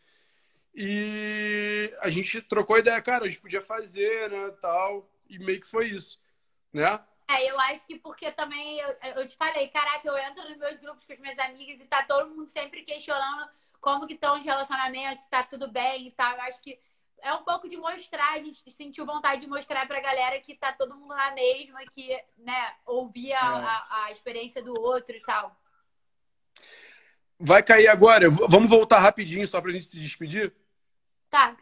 E 0.74 1.94
a 2.00 2.10
gente 2.10 2.42
trocou 2.42 2.76
ideia, 2.76 3.00
cara, 3.00 3.24
a 3.24 3.28
gente 3.28 3.40
podia 3.40 3.60
fazer, 3.60 4.28
né, 4.28 4.50
tal. 4.60 5.08
E 5.28 5.38
meio 5.38 5.60
que 5.60 5.68
foi 5.68 5.86
isso, 5.86 6.20
né? 6.72 6.98
É, 7.28 7.48
eu 7.48 7.60
acho 7.60 7.86
que 7.86 8.00
porque 8.00 8.32
também 8.32 8.80
eu, 8.80 8.96
eu 9.16 9.26
te 9.28 9.36
falei, 9.36 9.68
caraca, 9.68 10.08
eu 10.08 10.18
entro 10.18 10.48
nos 10.48 10.58
meus 10.58 10.80
grupos 10.80 11.06
com 11.06 11.12
as 11.12 11.20
minhas 11.20 11.38
amigas 11.38 11.80
e 11.80 11.86
tá 11.86 12.02
todo 12.02 12.34
mundo 12.34 12.48
sempre 12.48 12.82
questionando 12.82 13.48
como 13.84 14.06
que 14.06 14.14
estão 14.14 14.38
os 14.38 14.44
relacionamentos, 14.44 15.24
está 15.24 15.42
tudo 15.42 15.70
bem 15.70 16.08
e 16.08 16.12
tal. 16.12 16.32
Eu 16.32 16.40
acho 16.44 16.62
que 16.62 16.80
é 17.20 17.34
um 17.34 17.44
pouco 17.44 17.68
de 17.68 17.76
mostrar, 17.76 18.32
a 18.32 18.38
gente 18.38 18.70
sentiu 18.72 19.04
vontade 19.04 19.42
de 19.42 19.46
mostrar 19.46 19.86
pra 19.86 20.00
galera 20.00 20.40
que 20.40 20.54
tá 20.56 20.72
todo 20.72 20.96
mundo 20.96 21.14
na 21.14 21.32
mesma, 21.32 21.80
que, 21.92 22.18
né, 22.38 22.74
ouvia 22.86 23.38
a, 23.38 23.58
É. 23.60 23.64
a, 23.64 24.04
a 24.04 24.10
experiência 24.10 24.62
do 24.62 24.72
outro 24.80 25.14
e 25.14 25.20
tal. 25.20 25.54
Vai 27.38 27.62
cair 27.62 27.88
agora. 27.88 28.30
Vamos 28.30 28.70
voltar 28.70 29.00
rapidinho 29.00 29.46
só 29.46 29.60
pra 29.60 29.72
gente 29.72 29.84
se 29.84 30.00
despedir? 30.00 30.54
Tá. 31.28 31.54